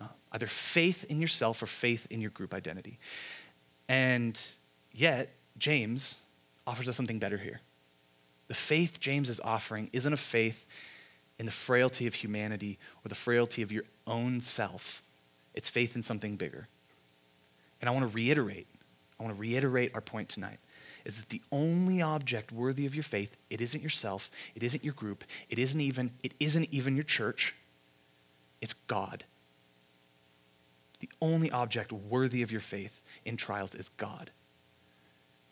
Uh, 0.00 0.06
either 0.32 0.46
faith 0.46 1.04
in 1.04 1.20
yourself 1.20 1.62
or 1.62 1.66
faith 1.66 2.06
in 2.10 2.20
your 2.20 2.30
group 2.30 2.54
identity. 2.54 2.98
And 3.88 4.40
yet, 4.92 5.34
James 5.58 6.22
offers 6.66 6.88
us 6.88 6.96
something 6.96 7.18
better 7.18 7.38
here. 7.38 7.60
The 8.50 8.56
faith 8.56 8.98
James 8.98 9.28
is 9.28 9.38
offering 9.44 9.90
isn't 9.92 10.12
a 10.12 10.16
faith 10.16 10.66
in 11.38 11.46
the 11.46 11.52
frailty 11.52 12.08
of 12.08 12.14
humanity 12.14 12.80
or 13.04 13.08
the 13.08 13.14
frailty 13.14 13.62
of 13.62 13.70
your 13.70 13.84
own 14.08 14.40
self. 14.40 15.04
It's 15.54 15.68
faith 15.68 15.94
in 15.94 16.02
something 16.02 16.34
bigger. 16.34 16.66
And 17.80 17.88
I 17.88 17.92
want 17.92 18.10
to 18.10 18.12
reiterate, 18.12 18.66
I 19.20 19.22
want 19.22 19.36
to 19.36 19.40
reiterate 19.40 19.92
our 19.94 20.00
point 20.00 20.28
tonight 20.30 20.58
is 21.04 21.16
that 21.18 21.28
the 21.28 21.40
only 21.52 22.02
object 22.02 22.50
worthy 22.50 22.86
of 22.86 22.94
your 22.96 23.04
faith, 23.04 23.38
it 23.50 23.60
isn't 23.60 23.84
yourself, 23.84 24.32
it 24.56 24.64
isn't 24.64 24.82
your 24.82 24.94
group, 24.94 25.22
it 25.48 25.60
isn't 25.60 25.80
even, 25.80 26.10
it 26.24 26.34
isn't 26.40 26.66
even 26.72 26.96
your 26.96 27.04
church, 27.04 27.54
it's 28.60 28.72
God. 28.72 29.22
The 30.98 31.08
only 31.22 31.52
object 31.52 31.92
worthy 31.92 32.42
of 32.42 32.50
your 32.50 32.60
faith 32.60 33.00
in 33.24 33.36
trials 33.36 33.76
is 33.76 33.90
God. 33.90 34.32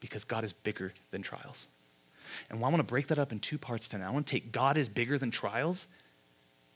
Because 0.00 0.24
God 0.24 0.42
is 0.42 0.52
bigger 0.52 0.92
than 1.12 1.22
trials. 1.22 1.68
And 2.48 2.58
I 2.58 2.62
want 2.62 2.76
to 2.76 2.82
break 2.82 3.08
that 3.08 3.18
up 3.18 3.32
in 3.32 3.40
two 3.40 3.58
parts 3.58 3.88
tonight. 3.88 4.06
I 4.06 4.10
want 4.10 4.26
to 4.26 4.30
take 4.30 4.52
God 4.52 4.76
is 4.76 4.88
bigger 4.88 5.18
than 5.18 5.30
trials. 5.30 5.88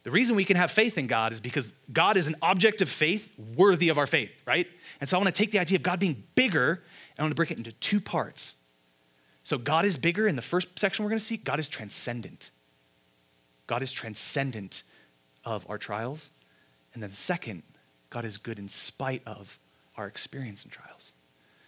The 0.02 0.11
reason 0.11 0.35
we 0.35 0.44
can 0.44 0.56
have 0.56 0.71
faith 0.71 0.99
in 0.99 1.06
God 1.06 1.32
is 1.32 1.40
because 1.40 1.75
God 1.92 2.16
is 2.16 2.26
an 2.26 2.37
object 2.42 2.82
of 2.82 2.88
faith 2.88 3.38
worthy 3.56 3.88
of 3.88 3.99
our 3.99 4.06
faith, 4.06 4.30
right? 4.47 4.66
And 5.00 5.09
so 5.09 5.16
I 5.16 5.21
want 5.23 5.32
to 5.32 5.38
take 5.38 5.52
the 5.52 5.61
idea 5.61 5.76
of 5.76 5.82
God 5.82 6.00
being 6.00 6.25
bigger 6.35 6.73
and 6.73 7.18
I 7.18 7.23
want 7.23 7.30
to 7.30 7.37
break 7.37 7.50
it 7.50 7.59
into 7.59 7.73
two 7.73 8.00
parts. 8.00 8.54
So 9.44 9.59
God 9.59 9.85
is 9.85 9.97
bigger 9.97 10.26
in 10.26 10.37
the 10.37 10.42
first 10.42 10.78
section 10.78 11.04
we're 11.04 11.11
going 11.11 11.21
to 11.21 11.25
see. 11.25 11.37
God 11.37 11.61
is 11.61 11.68
transcendent. 11.68 12.50
God 13.66 13.82
is 13.82 13.92
transcendent 13.92 14.82
of 15.44 15.68
our 15.68 15.78
trials. 15.78 16.30
And 16.94 17.02
then 17.02 17.11
the 17.11 17.16
second, 17.16 17.62
God 18.11 18.25
is 18.25 18.38
good 18.38 18.59
in 18.59 18.68
spite 18.68 19.23
of 19.26 19.59
our 19.97 20.06
experience 20.06 20.64
in 20.64 20.71
trials. 20.71 21.12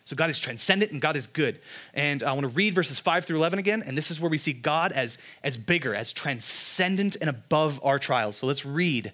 So 0.05 0.17
God 0.17 0.29
is 0.29 0.39
transcendent 0.39 0.93
and 0.93 1.01
God 1.01 1.17
is 1.17 1.27
good. 1.27 1.61
And 1.95 2.23
I 2.23 2.33
want 2.33 2.43
to 2.43 2.49
read 2.49 2.75
verses 2.75 3.01
5 3.01 3.25
through 3.25 3.39
11 3.39 3.59
again. 3.59 3.83
And 3.83 3.97
this 3.97 4.11
is 4.11 4.21
where 4.21 4.31
we 4.31 4.39
see 4.39 4.53
God 4.53 4.93
as, 4.93 5.17
as 5.43 5.57
bigger, 5.57 5.95
as 5.95 6.13
transcendent 6.13 7.17
and 7.21 7.31
above 7.31 7.81
our 7.83 7.99
trials. 7.99 8.37
So 8.37 8.47
let's 8.47 8.67
read 8.67 9.13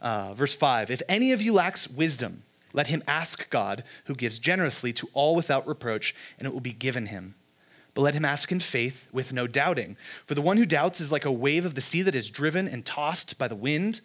uh, 0.00 0.34
verse 0.34 0.54
5. 0.54 0.90
If 0.90 1.02
any 1.08 1.32
of 1.32 1.40
you 1.40 1.52
lacks 1.52 1.88
wisdom, 1.88 2.42
let 2.72 2.88
him 2.88 3.02
ask 3.06 3.48
God, 3.50 3.84
who 4.06 4.14
gives 4.16 4.40
generously 4.40 4.92
to 4.94 5.08
all 5.12 5.36
without 5.36 5.66
reproach, 5.68 6.14
and 6.38 6.46
it 6.48 6.52
will 6.52 6.60
be 6.60 6.72
given 6.72 7.06
him 7.06 7.36
but 7.94 8.02
let 8.02 8.14
him 8.14 8.24
ask 8.24 8.50
in 8.50 8.60
faith 8.60 9.06
with 9.12 9.32
no 9.32 9.46
doubting. 9.46 9.96
For 10.26 10.34
the 10.34 10.42
one 10.42 10.56
who 10.56 10.66
doubts 10.66 11.00
is 11.00 11.12
like 11.12 11.24
a 11.24 11.32
wave 11.32 11.64
of 11.64 11.76
the 11.76 11.80
sea 11.80 12.02
that 12.02 12.14
is 12.14 12.28
driven 12.28 12.66
and 12.68 12.84
tossed 12.84 13.38
by 13.38 13.48
the 13.48 13.54
wind. 13.54 14.00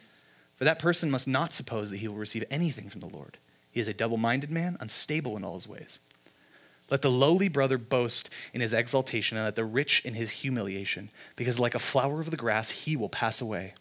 For 0.55 0.63
that 0.63 0.79
person 0.79 1.09
must 1.09 1.27
not 1.27 1.51
suppose 1.51 1.89
that 1.89 1.98
he 1.98 2.07
will 2.07 2.15
receive 2.15 2.45
anything 2.51 2.89
from 2.89 3.01
the 3.01 3.09
Lord. 3.09 3.38
He 3.71 3.79
is 3.79 3.88
a 3.88 3.93
double 3.93 4.17
minded 4.17 4.51
man, 4.51 4.77
unstable 4.79 5.36
in 5.36 5.43
all 5.43 5.55
his 5.55 5.67
ways. 5.67 6.00
Let 6.89 7.01
the 7.01 7.12
lowly 7.12 7.48
brother 7.48 7.77
boast 7.77 8.29
in 8.53 8.62
his 8.62 8.74
exaltation, 8.74 9.38
and 9.38 9.46
let 9.46 9.55
the 9.55 9.65
rich 9.65 10.01
in 10.03 10.15
his 10.15 10.31
humiliation, 10.31 11.10
because 11.36 11.60
like 11.60 11.75
a 11.75 11.79
flower 11.79 12.19
of 12.19 12.31
the 12.31 12.38
grass, 12.38 12.69
he 12.69 12.96
will 12.96 13.10
pass 13.10 13.41
away. 13.41 13.74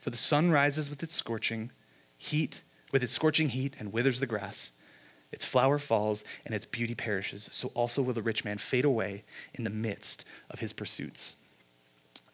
For 0.00 0.10
the 0.10 0.16
sun 0.16 0.50
rises 0.50 0.88
with 0.90 1.02
its 1.02 1.14
scorching 1.14 1.70
heat, 2.16 2.62
with 2.92 3.02
its 3.02 3.12
scorching 3.12 3.50
heat, 3.50 3.74
and 3.78 3.92
withers 3.92 4.20
the 4.20 4.26
grass. 4.26 4.70
Its 5.32 5.44
flower 5.44 5.78
falls 5.78 6.22
and 6.44 6.54
its 6.54 6.64
beauty 6.64 6.94
perishes. 6.94 7.50
So 7.52 7.72
also 7.74 8.02
will 8.02 8.12
the 8.12 8.22
rich 8.22 8.44
man 8.44 8.58
fade 8.58 8.84
away 8.84 9.24
in 9.52 9.64
the 9.64 9.70
midst 9.70 10.24
of 10.48 10.60
his 10.60 10.72
pursuits. 10.72 11.34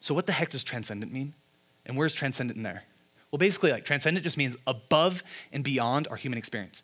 So, 0.00 0.14
what 0.14 0.26
the 0.26 0.32
heck 0.32 0.50
does 0.50 0.62
transcendent 0.64 1.12
mean? 1.12 1.34
And 1.87 1.96
where's 1.96 2.12
transcendent 2.12 2.56
in 2.56 2.62
there? 2.62 2.84
Well, 3.30 3.38
basically, 3.38 3.70
like 3.70 3.84
transcendent 3.84 4.25
just 4.25 4.37
means 4.37 4.56
above 4.66 5.22
and 5.52 5.62
beyond 5.62 6.08
our 6.08 6.16
human 6.16 6.38
experience. 6.38 6.82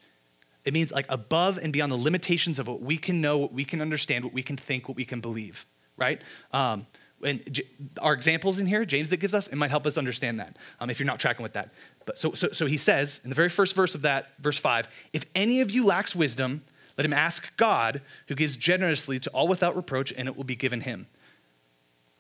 It 0.67 0.75
means 0.75 0.93
like 0.93 1.07
above 1.09 1.59
and 1.59 1.73
beyond 1.73 1.93
the 1.93 1.97
limitations 1.97 2.59
of 2.59 2.67
what 2.67 2.83
we 2.83 2.99
can 2.99 3.21
know, 3.21 3.39
what 3.39 3.53
we 3.53 3.65
can 3.65 3.81
understand, 3.81 4.25
what 4.25 4.35
we 4.35 4.43
can 4.43 4.57
think, 4.57 4.89
what 4.89 4.97
we 4.97 5.05
can 5.05 5.21
believe, 5.21 5.65
right? 5.97 6.21
Um, 6.53 6.87
and 7.23 7.41
J- 7.51 7.69
our 8.01 8.13
examples 8.13 8.59
in 8.59 8.67
here, 8.67 8.85
James 8.85 9.09
that 9.11 9.21
gives 9.21 9.33
us, 9.33 9.47
it 9.47 9.57
might 9.57 9.71
help 9.71 9.87
us 9.87 9.97
understand 9.97 10.41
that 10.41 10.57
um, 10.81 10.91
if 10.91 10.99
you're 10.99 11.07
not 11.07 11.21
tracking 11.21 11.45
with 11.45 11.55
that. 11.55 11.73
But 12.05 12.19
so, 12.19 12.33
so, 12.33 12.49
so 12.49 12.67
he 12.67 12.77
says 12.77 13.21
in 13.25 13.31
the 13.31 13.37
very 13.37 13.49
first 13.49 13.75
verse 13.75 13.95
of 13.95 14.03
that, 14.03 14.33
verse 14.41 14.59
five, 14.59 14.89
if 15.13 15.25
any 15.35 15.61
of 15.61 15.71
you 15.71 15.87
lacks 15.87 16.15
wisdom, 16.15 16.63
let 16.99 17.05
him 17.05 17.13
ask 17.13 17.57
God, 17.57 18.03
who 18.29 18.35
gives 18.35 18.57
generously 18.57 19.19
to 19.21 19.31
all 19.31 19.49
without 19.49 19.77
reproach, 19.77 20.13
and 20.17 20.29
it 20.29 20.37
will 20.37 20.45
be 20.45 20.57
given 20.57 20.81
him. 20.81 21.07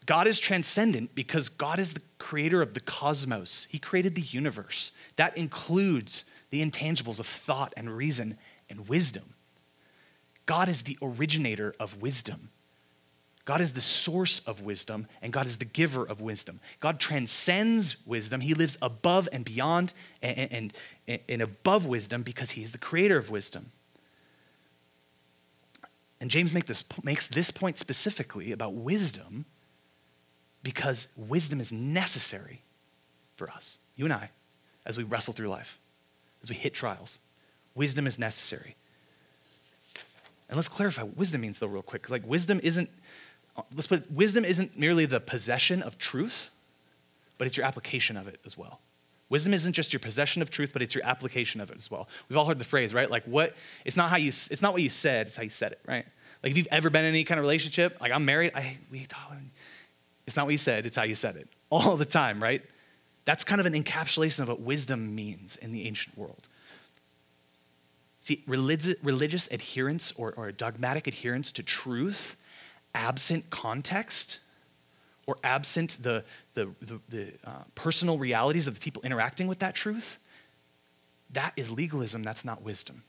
God 0.06 0.28
is 0.28 0.38
transcendent 0.38 1.14
because 1.14 1.48
God 1.48 1.80
is 1.80 1.94
the 1.94 2.02
creator 2.18 2.62
of 2.62 2.74
the 2.74 2.80
cosmos. 2.80 3.66
He 3.68 3.78
created 3.78 4.14
the 4.14 4.22
universe. 4.22 4.92
That 5.16 5.36
includes 5.36 6.24
the 6.50 6.64
intangibles 6.64 7.20
of 7.20 7.26
thought 7.26 7.72
and 7.76 7.96
reason 7.96 8.38
and 8.68 8.88
wisdom. 8.88 9.34
God 10.46 10.68
is 10.68 10.82
the 10.82 10.98
originator 11.02 11.74
of 11.80 12.00
wisdom. 12.00 12.50
God 13.44 13.60
is 13.60 13.74
the 13.74 13.80
source 13.80 14.40
of 14.40 14.60
wisdom, 14.60 15.06
and 15.22 15.32
God 15.32 15.46
is 15.46 15.58
the 15.58 15.64
giver 15.64 16.04
of 16.04 16.20
wisdom. 16.20 16.60
God 16.80 16.98
transcends 16.98 17.96
wisdom. 18.04 18.40
He 18.40 18.54
lives 18.54 18.76
above 18.82 19.28
and 19.32 19.44
beyond 19.44 19.94
and, 20.20 20.72
and, 21.06 21.20
and 21.28 21.42
above 21.42 21.86
wisdom 21.86 22.22
because 22.22 22.50
he 22.50 22.64
is 22.64 22.72
the 22.72 22.78
creator 22.78 23.16
of 23.16 23.30
wisdom. 23.30 23.70
And 26.20 26.28
James 26.28 26.52
make 26.52 26.66
this, 26.66 26.82
makes 27.04 27.28
this 27.28 27.52
point 27.52 27.78
specifically 27.78 28.50
about 28.50 28.74
wisdom 28.74 29.44
because 30.64 31.06
wisdom 31.16 31.60
is 31.60 31.72
necessary 31.72 32.62
for 33.36 33.48
us, 33.48 33.78
you 33.94 34.06
and 34.06 34.12
I, 34.12 34.30
as 34.84 34.98
we 34.98 35.04
wrestle 35.04 35.34
through 35.34 35.48
life, 35.48 35.78
as 36.46 36.50
we 36.50 36.56
hit 36.56 36.74
trials. 36.74 37.18
Wisdom 37.74 38.06
is 38.06 38.18
necessary. 38.18 38.76
And 40.48 40.56
let's 40.56 40.68
clarify 40.68 41.02
what 41.02 41.16
wisdom 41.16 41.40
means, 41.40 41.58
though, 41.58 41.66
real 41.66 41.82
quick. 41.82 42.08
Like, 42.08 42.26
wisdom 42.26 42.60
isn't, 42.62 42.88
let's 43.74 43.88
put 43.88 44.10
wisdom 44.10 44.44
isn't 44.44 44.78
merely 44.78 45.06
the 45.06 45.18
possession 45.18 45.82
of 45.82 45.98
truth, 45.98 46.50
but 47.36 47.48
it's 47.48 47.56
your 47.56 47.66
application 47.66 48.16
of 48.16 48.28
it 48.28 48.38
as 48.46 48.56
well. 48.56 48.80
Wisdom 49.28 49.52
isn't 49.54 49.72
just 49.72 49.92
your 49.92 49.98
possession 49.98 50.40
of 50.40 50.50
truth, 50.50 50.70
but 50.72 50.82
it's 50.82 50.94
your 50.94 51.04
application 51.04 51.60
of 51.60 51.72
it 51.72 51.76
as 51.76 51.90
well. 51.90 52.08
We've 52.28 52.36
all 52.36 52.44
heard 52.44 52.60
the 52.60 52.64
phrase, 52.64 52.94
right? 52.94 53.10
Like 53.10 53.24
what 53.24 53.56
it's 53.84 53.96
not 53.96 54.08
how 54.08 54.18
you 54.18 54.28
it's 54.28 54.62
not 54.62 54.72
what 54.72 54.82
you 54.82 54.88
said, 54.88 55.26
it's 55.26 55.34
how 55.34 55.42
you 55.42 55.50
said 55.50 55.72
it, 55.72 55.80
right? 55.84 56.06
Like 56.44 56.52
if 56.52 56.56
you've 56.56 56.68
ever 56.70 56.90
been 56.90 57.04
in 57.04 57.08
any 57.08 57.24
kind 57.24 57.40
of 57.40 57.42
relationship, 57.42 58.00
like 58.00 58.12
I'm 58.12 58.24
married, 58.24 58.52
I 58.54 58.76
we 58.88 59.04
it's 60.28 60.36
not 60.36 60.46
what 60.46 60.52
you 60.52 60.58
said, 60.58 60.86
it's 60.86 60.96
how 60.96 61.02
you 61.02 61.16
said 61.16 61.34
it 61.34 61.48
all 61.70 61.96
the 61.96 62.04
time, 62.04 62.40
right? 62.40 62.62
That's 63.26 63.44
kind 63.44 63.60
of 63.60 63.66
an 63.66 63.74
encapsulation 63.74 64.38
of 64.38 64.48
what 64.48 64.60
wisdom 64.60 65.14
means 65.14 65.56
in 65.56 65.72
the 65.72 65.86
ancient 65.86 66.16
world. 66.16 66.48
See, 68.22 68.42
religious, 68.46 68.94
religious 69.02 69.48
adherence 69.52 70.12
or, 70.16 70.32
or 70.36 70.50
dogmatic 70.52 71.06
adherence 71.06 71.52
to 71.52 71.62
truth, 71.62 72.36
absent 72.94 73.50
context, 73.50 74.40
or 75.26 75.36
absent 75.44 75.98
the, 76.02 76.24
the, 76.54 76.68
the, 76.80 77.00
the 77.08 77.32
uh, 77.44 77.64
personal 77.74 78.16
realities 78.16 78.66
of 78.68 78.74
the 78.74 78.80
people 78.80 79.02
interacting 79.02 79.48
with 79.48 79.58
that 79.58 79.74
truth, 79.74 80.18
that 81.30 81.52
is 81.56 81.70
legalism, 81.70 82.22
that's 82.22 82.44
not 82.44 82.62
wisdom. 82.62 83.02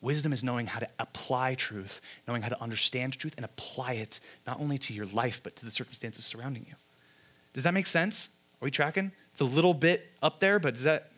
Wisdom 0.00 0.32
is 0.32 0.42
knowing 0.42 0.66
how 0.66 0.78
to 0.78 0.88
apply 0.98 1.54
truth, 1.54 2.00
knowing 2.26 2.40
how 2.40 2.48
to 2.48 2.62
understand 2.62 3.18
truth 3.18 3.34
and 3.36 3.44
apply 3.44 3.94
it 3.94 4.20
not 4.46 4.58
only 4.60 4.78
to 4.78 4.94
your 4.94 5.06
life, 5.06 5.40
but 5.42 5.54
to 5.56 5.64
the 5.64 5.70
circumstances 5.70 6.24
surrounding 6.24 6.64
you. 6.66 6.74
Does 7.52 7.64
that 7.64 7.74
make 7.74 7.86
sense? 7.86 8.30
Are 8.60 8.64
we 8.64 8.70
tracking? 8.70 9.12
It's 9.32 9.40
a 9.40 9.44
little 9.44 9.74
bit 9.74 10.10
up 10.22 10.40
there, 10.40 10.58
but 10.58 10.74
is 10.74 10.82
that, 10.82 11.10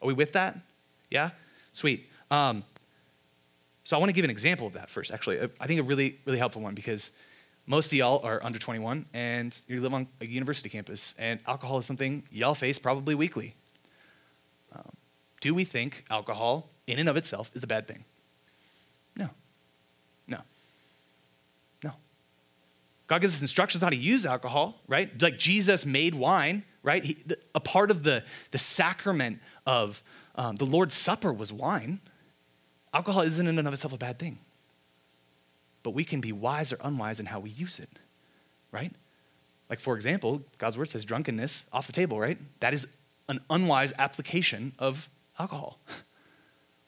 are 0.00 0.06
we 0.06 0.12
with 0.12 0.32
that? 0.32 0.58
Yeah? 1.10 1.30
Sweet. 1.72 2.08
Um, 2.30 2.64
so 3.84 3.96
I 3.96 3.98
want 3.98 4.10
to 4.10 4.14
give 4.14 4.24
an 4.24 4.30
example 4.30 4.66
of 4.66 4.74
that 4.74 4.90
first, 4.90 5.10
actually. 5.10 5.40
I 5.60 5.66
think 5.66 5.80
a 5.80 5.82
really, 5.82 6.18
really 6.24 6.38
helpful 6.38 6.62
one 6.62 6.74
because 6.74 7.10
most 7.66 7.86
of 7.86 7.92
y'all 7.94 8.24
are 8.24 8.42
under 8.42 8.58
21 8.58 9.06
and 9.14 9.58
you 9.66 9.80
live 9.80 9.94
on 9.94 10.06
a 10.20 10.26
university 10.26 10.68
campus, 10.68 11.14
and 11.18 11.40
alcohol 11.46 11.78
is 11.78 11.86
something 11.86 12.22
y'all 12.30 12.54
face 12.54 12.78
probably 12.78 13.14
weekly. 13.14 13.54
Um, 14.74 14.92
do 15.40 15.54
we 15.54 15.64
think 15.64 16.04
alcohol, 16.10 16.68
in 16.86 16.98
and 16.98 17.08
of 17.08 17.16
itself, 17.16 17.50
is 17.54 17.62
a 17.62 17.66
bad 17.66 17.86
thing? 17.86 18.04
No. 19.16 19.30
No. 20.26 20.38
No. 21.82 21.92
God 23.06 23.20
gives 23.20 23.34
us 23.34 23.42
instructions 23.42 23.82
on 23.82 23.86
how 23.86 23.90
to 23.90 23.96
use 23.96 24.24
alcohol, 24.26 24.80
right? 24.88 25.20
Like 25.20 25.38
Jesus 25.38 25.84
made 25.84 26.14
wine, 26.14 26.64
right? 26.82 27.04
He, 27.04 27.14
the, 27.26 27.38
a 27.54 27.60
part 27.60 27.90
of 27.90 28.02
the, 28.02 28.24
the 28.50 28.58
sacrament 28.58 29.40
of 29.66 30.02
um, 30.34 30.56
the 30.56 30.64
Lord's 30.64 30.94
Supper 30.94 31.32
was 31.32 31.52
wine. 31.52 32.00
Alcohol 32.92 33.22
isn't 33.22 33.46
in 33.46 33.58
and 33.58 33.68
of 33.68 33.74
itself 33.74 33.92
a 33.92 33.98
bad 33.98 34.18
thing. 34.18 34.38
But 35.82 35.90
we 35.90 36.04
can 36.04 36.20
be 36.20 36.32
wise 36.32 36.72
or 36.72 36.78
unwise 36.82 37.20
in 37.20 37.26
how 37.26 37.40
we 37.40 37.50
use 37.50 37.78
it, 37.78 37.90
right? 38.70 38.92
Like, 39.68 39.80
for 39.80 39.96
example, 39.96 40.42
God's 40.58 40.76
word 40.76 40.90
says 40.90 41.04
drunkenness 41.04 41.64
off 41.72 41.86
the 41.86 41.92
table, 41.92 42.20
right? 42.20 42.38
That 42.60 42.74
is 42.74 42.86
an 43.28 43.40
unwise 43.48 43.92
application 43.98 44.72
of 44.78 45.08
alcohol. 45.38 45.78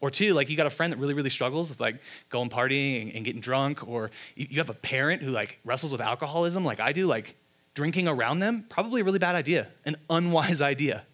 Or 0.01 0.11
two, 0.11 0.35
like 0.35 0.51
you 0.51 0.57
got 0.59 0.67
a 0.67 0.71
friend 0.71 0.93
that 0.93 0.99
really, 0.99 1.15
really 1.15 1.31
struggles 1.31 1.71
with 1.71 1.81
like 1.81 1.97
going 2.29 2.51
partying 2.51 3.17
and, 3.17 3.25
getting 3.25 3.41
drunk, 3.41 3.89
or 3.89 4.11
you 4.37 4.59
have 4.59 4.69
a 4.69 4.75
parent 4.75 5.23
who 5.23 5.31
like 5.31 5.61
wrestles 5.65 5.91
with 5.91 6.03
alcoholism 6.03 6.63
like 6.63 6.79
I 6.79 6.93
do, 6.93 7.07
like 7.07 7.35
drinking 7.75 8.09
around 8.09 8.39
them, 8.39 8.65
probably 8.69 9.01
a 9.01 9.05
really 9.05 9.19
bad 9.19 9.35
idea, 9.35 9.69
an 9.85 9.97
unwise 10.11 10.61
idea, 10.61 11.05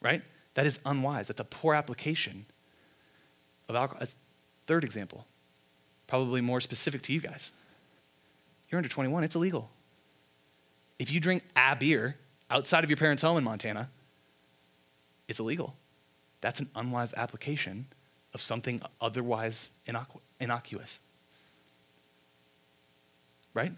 right? 0.00 0.22
That 0.54 0.66
is 0.66 0.78
unwise. 0.84 1.28
That's 1.28 1.40
a 1.40 1.44
poor 1.44 1.74
application 1.74 2.46
of 3.68 3.76
alcohol. 3.76 4.00
That's 4.00 4.16
third 4.66 4.84
example, 4.84 5.26
probably 6.06 6.40
more 6.40 6.60
specific 6.60 7.02
to 7.02 7.12
you 7.12 7.20
guys. 7.20 7.52
You're 8.68 8.78
under 8.78 8.88
21, 8.88 9.24
it's 9.24 9.34
illegal. 9.34 9.70
If 10.98 11.12
you 11.12 11.20
drink 11.20 11.44
a 11.56 11.76
beer 11.76 12.16
outside 12.50 12.84
of 12.84 12.90
your 12.90 12.96
parents' 12.96 13.22
home 13.22 13.38
in 13.38 13.44
Montana, 13.44 13.88
it's 15.28 15.38
illegal. 15.38 15.76
That's 16.40 16.60
an 16.60 16.70
unwise 16.74 17.14
application 17.14 17.86
of 18.34 18.40
something 18.40 18.80
otherwise 19.00 19.70
innocu- 19.86 20.20
innocuous. 20.40 21.00
Right? 23.54 23.72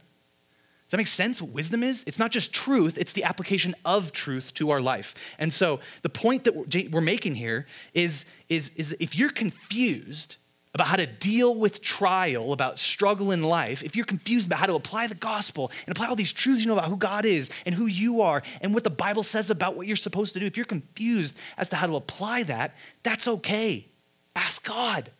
Does 0.90 0.96
that 0.96 1.02
make 1.02 1.06
sense 1.06 1.40
what 1.40 1.52
wisdom 1.52 1.84
is? 1.84 2.02
It's 2.08 2.18
not 2.18 2.32
just 2.32 2.52
truth, 2.52 2.98
it's 2.98 3.12
the 3.12 3.22
application 3.22 3.76
of 3.84 4.10
truth 4.10 4.52
to 4.54 4.70
our 4.70 4.80
life. 4.80 5.14
And 5.38 5.52
so 5.52 5.78
the 6.02 6.08
point 6.08 6.42
that 6.42 6.90
we're 6.90 7.00
making 7.00 7.36
here 7.36 7.66
is, 7.94 8.24
is, 8.48 8.70
is 8.74 8.88
that 8.88 9.00
if 9.00 9.14
you're 9.14 9.30
confused 9.30 10.34
about 10.74 10.88
how 10.88 10.96
to 10.96 11.06
deal 11.06 11.54
with 11.54 11.80
trial, 11.80 12.52
about 12.52 12.80
struggle 12.80 13.30
in 13.30 13.44
life, 13.44 13.84
if 13.84 13.94
you're 13.94 14.04
confused 14.04 14.48
about 14.48 14.58
how 14.58 14.66
to 14.66 14.74
apply 14.74 15.06
the 15.06 15.14
gospel 15.14 15.70
and 15.86 15.96
apply 15.96 16.08
all 16.08 16.16
these 16.16 16.32
truths 16.32 16.60
you 16.60 16.66
know 16.66 16.72
about 16.72 16.88
who 16.88 16.96
God 16.96 17.24
is 17.24 17.52
and 17.64 17.72
who 17.72 17.86
you 17.86 18.22
are 18.22 18.42
and 18.60 18.74
what 18.74 18.82
the 18.82 18.90
Bible 18.90 19.22
says 19.22 19.48
about 19.48 19.76
what 19.76 19.86
you're 19.86 19.94
supposed 19.94 20.32
to 20.32 20.40
do, 20.40 20.46
if 20.46 20.56
you're 20.56 20.66
confused 20.66 21.36
as 21.56 21.68
to 21.68 21.76
how 21.76 21.86
to 21.86 21.94
apply 21.94 22.42
that, 22.42 22.74
that's 23.04 23.28
okay. 23.28 23.86
Ask 24.34 24.66
God. 24.66 25.12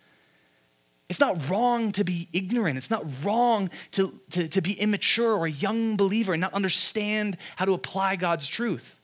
It's 1.11 1.21
not 1.21 1.51
wrong 1.51 1.93
to 1.93 2.05
be 2.05 2.29
ignorant. 2.33 2.79
It's 2.79 2.91
not 2.91 3.05
wrong 3.23 3.69
to, 3.91 4.19
to, 4.31 4.49
to 4.49 4.63
be 4.63 4.73
immature 4.81 5.35
or 5.35 5.47
a 5.47 5.51
young 5.51 5.97
believer 5.97 6.33
and 6.33 6.41
not 6.41 6.55
understand 6.55 7.37
how 7.57 7.67
to 7.67 7.75
apply 7.75 8.17
God's 8.17 8.49
truth. 8.49 8.99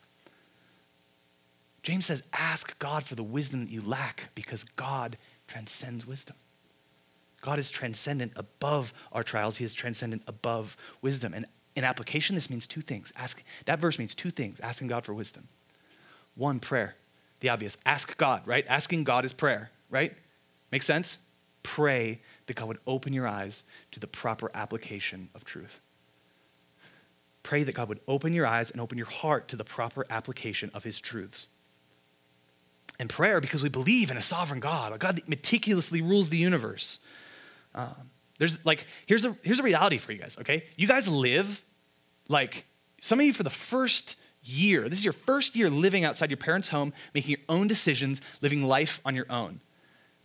James 1.82 2.06
says, 2.06 2.22
ask 2.32 2.78
God 2.78 3.04
for 3.04 3.14
the 3.14 3.22
wisdom 3.22 3.64
that 3.64 3.70
you 3.70 3.82
lack 3.82 4.30
because 4.34 4.64
God 4.64 5.18
transcends 5.46 6.06
wisdom. 6.06 6.36
God 7.42 7.58
is 7.58 7.70
transcendent 7.70 8.32
above 8.36 8.94
our 9.12 9.22
trials. 9.22 9.58
He 9.58 9.64
is 9.64 9.74
transcendent 9.74 10.22
above 10.26 10.76
wisdom. 11.02 11.34
And 11.34 11.46
in 11.74 11.84
application, 11.84 12.34
this 12.34 12.48
means 12.48 12.66
two 12.66 12.80
things. 12.80 13.12
Ask, 13.16 13.42
that 13.66 13.78
verse 13.78 13.98
means 13.98 14.14
two 14.14 14.30
things 14.30 14.58
asking 14.60 14.88
God 14.88 15.04
for 15.04 15.12
wisdom. 15.12 15.48
One, 16.34 16.60
prayer. 16.60 16.94
The 17.40 17.50
obvious. 17.50 17.76
Ask 17.84 18.16
God, 18.16 18.46
right? 18.46 18.64
Asking 18.68 19.04
God 19.04 19.24
is 19.24 19.32
prayer 19.32 19.70
right? 19.90 20.14
Make 20.72 20.82
sense? 20.82 21.18
Pray 21.66 22.20
that 22.46 22.54
God 22.54 22.68
would 22.68 22.78
open 22.86 23.12
your 23.12 23.26
eyes 23.26 23.64
to 23.90 23.98
the 23.98 24.06
proper 24.06 24.52
application 24.54 25.30
of 25.34 25.44
truth. 25.44 25.80
Pray 27.42 27.64
that 27.64 27.74
God 27.74 27.88
would 27.88 27.98
open 28.06 28.32
your 28.32 28.46
eyes 28.46 28.70
and 28.70 28.80
open 28.80 28.96
your 28.96 29.08
heart 29.08 29.48
to 29.48 29.56
the 29.56 29.64
proper 29.64 30.06
application 30.08 30.70
of 30.74 30.84
his 30.84 31.00
truths. 31.00 31.48
And 33.00 33.10
prayer 33.10 33.40
because 33.40 33.64
we 33.64 33.68
believe 33.68 34.12
in 34.12 34.16
a 34.16 34.22
sovereign 34.22 34.60
God, 34.60 34.92
a 34.92 34.98
God 34.98 35.16
that 35.16 35.28
meticulously 35.28 36.00
rules 36.00 36.30
the 36.30 36.38
universe. 36.38 37.00
Um, 37.74 38.10
there's 38.38 38.64
like, 38.64 38.86
here's 39.08 39.24
a, 39.24 39.36
here's 39.42 39.58
a 39.58 39.64
reality 39.64 39.98
for 39.98 40.12
you 40.12 40.18
guys, 40.18 40.38
okay? 40.38 40.66
You 40.76 40.86
guys 40.86 41.08
live 41.08 41.64
like, 42.28 42.64
some 43.00 43.18
of 43.18 43.26
you 43.26 43.32
for 43.32 43.42
the 43.42 43.50
first 43.50 44.14
year, 44.44 44.88
this 44.88 45.00
is 45.00 45.04
your 45.04 45.12
first 45.12 45.56
year 45.56 45.68
living 45.68 46.04
outside 46.04 46.30
your 46.30 46.36
parents' 46.36 46.68
home, 46.68 46.92
making 47.12 47.32
your 47.32 47.44
own 47.48 47.66
decisions, 47.66 48.22
living 48.40 48.62
life 48.62 49.00
on 49.04 49.16
your 49.16 49.26
own 49.28 49.60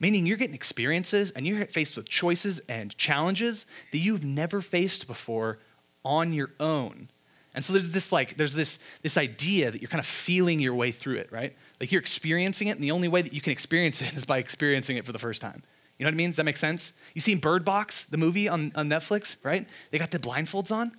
meaning 0.01 0.25
you're 0.25 0.35
getting 0.35 0.55
experiences 0.55 1.31
and 1.31 1.47
you're 1.47 1.65
faced 1.67 1.95
with 1.95 2.09
choices 2.09 2.59
and 2.67 2.97
challenges 2.97 3.65
that 3.91 3.99
you've 3.99 4.25
never 4.25 4.59
faced 4.59 5.07
before 5.07 5.59
on 6.03 6.33
your 6.33 6.49
own. 6.59 7.07
And 7.53 7.63
so 7.63 7.73
there's 7.73 7.91
this 7.91 8.11
like 8.11 8.35
there's 8.35 8.53
this 8.53 8.79
this 9.03 9.15
idea 9.15 9.71
that 9.71 9.81
you're 9.81 9.89
kind 9.89 9.99
of 9.99 10.05
feeling 10.05 10.59
your 10.59 10.73
way 10.73 10.91
through 10.91 11.17
it, 11.17 11.31
right? 11.31 11.55
Like 11.79 11.91
you're 11.91 12.01
experiencing 12.01 12.67
it, 12.67 12.71
and 12.71 12.83
the 12.83 12.91
only 12.91 13.07
way 13.07 13.21
that 13.21 13.33
you 13.33 13.41
can 13.41 13.51
experience 13.51 14.01
it 14.01 14.13
is 14.15 14.25
by 14.25 14.39
experiencing 14.39 14.97
it 14.97 15.05
for 15.05 15.11
the 15.11 15.19
first 15.19 15.41
time. 15.41 15.63
You 15.97 16.05
know 16.05 16.09
what 16.09 16.15
I 16.15 16.17
mean? 16.17 16.29
Does 16.31 16.37
that 16.37 16.45
make 16.45 16.57
sense? 16.57 16.93
You 17.13 17.21
seen 17.21 17.37
Bird 17.37 17.63
Box, 17.63 18.05
the 18.05 18.17
movie 18.17 18.49
on, 18.49 18.71
on 18.73 18.89
Netflix, 18.89 19.35
right? 19.43 19.67
They 19.91 19.99
got 19.99 20.09
the 20.09 20.17
blindfolds 20.17 20.71
on. 20.71 20.93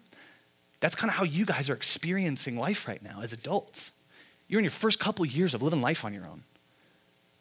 That's 0.79 0.95
kind 0.95 1.11
of 1.11 1.17
how 1.17 1.25
you 1.25 1.45
guys 1.45 1.69
are 1.69 1.75
experiencing 1.75 2.57
life 2.57 2.87
right 2.87 3.03
now 3.03 3.21
as 3.21 3.33
adults. 3.33 3.91
You're 4.47 4.61
in 4.61 4.65
your 4.65 4.71
first 4.71 5.01
couple 5.01 5.25
years 5.25 5.55
of 5.55 5.63
living 5.63 5.81
life 5.81 6.05
on 6.05 6.15
your 6.15 6.25
own. 6.25 6.45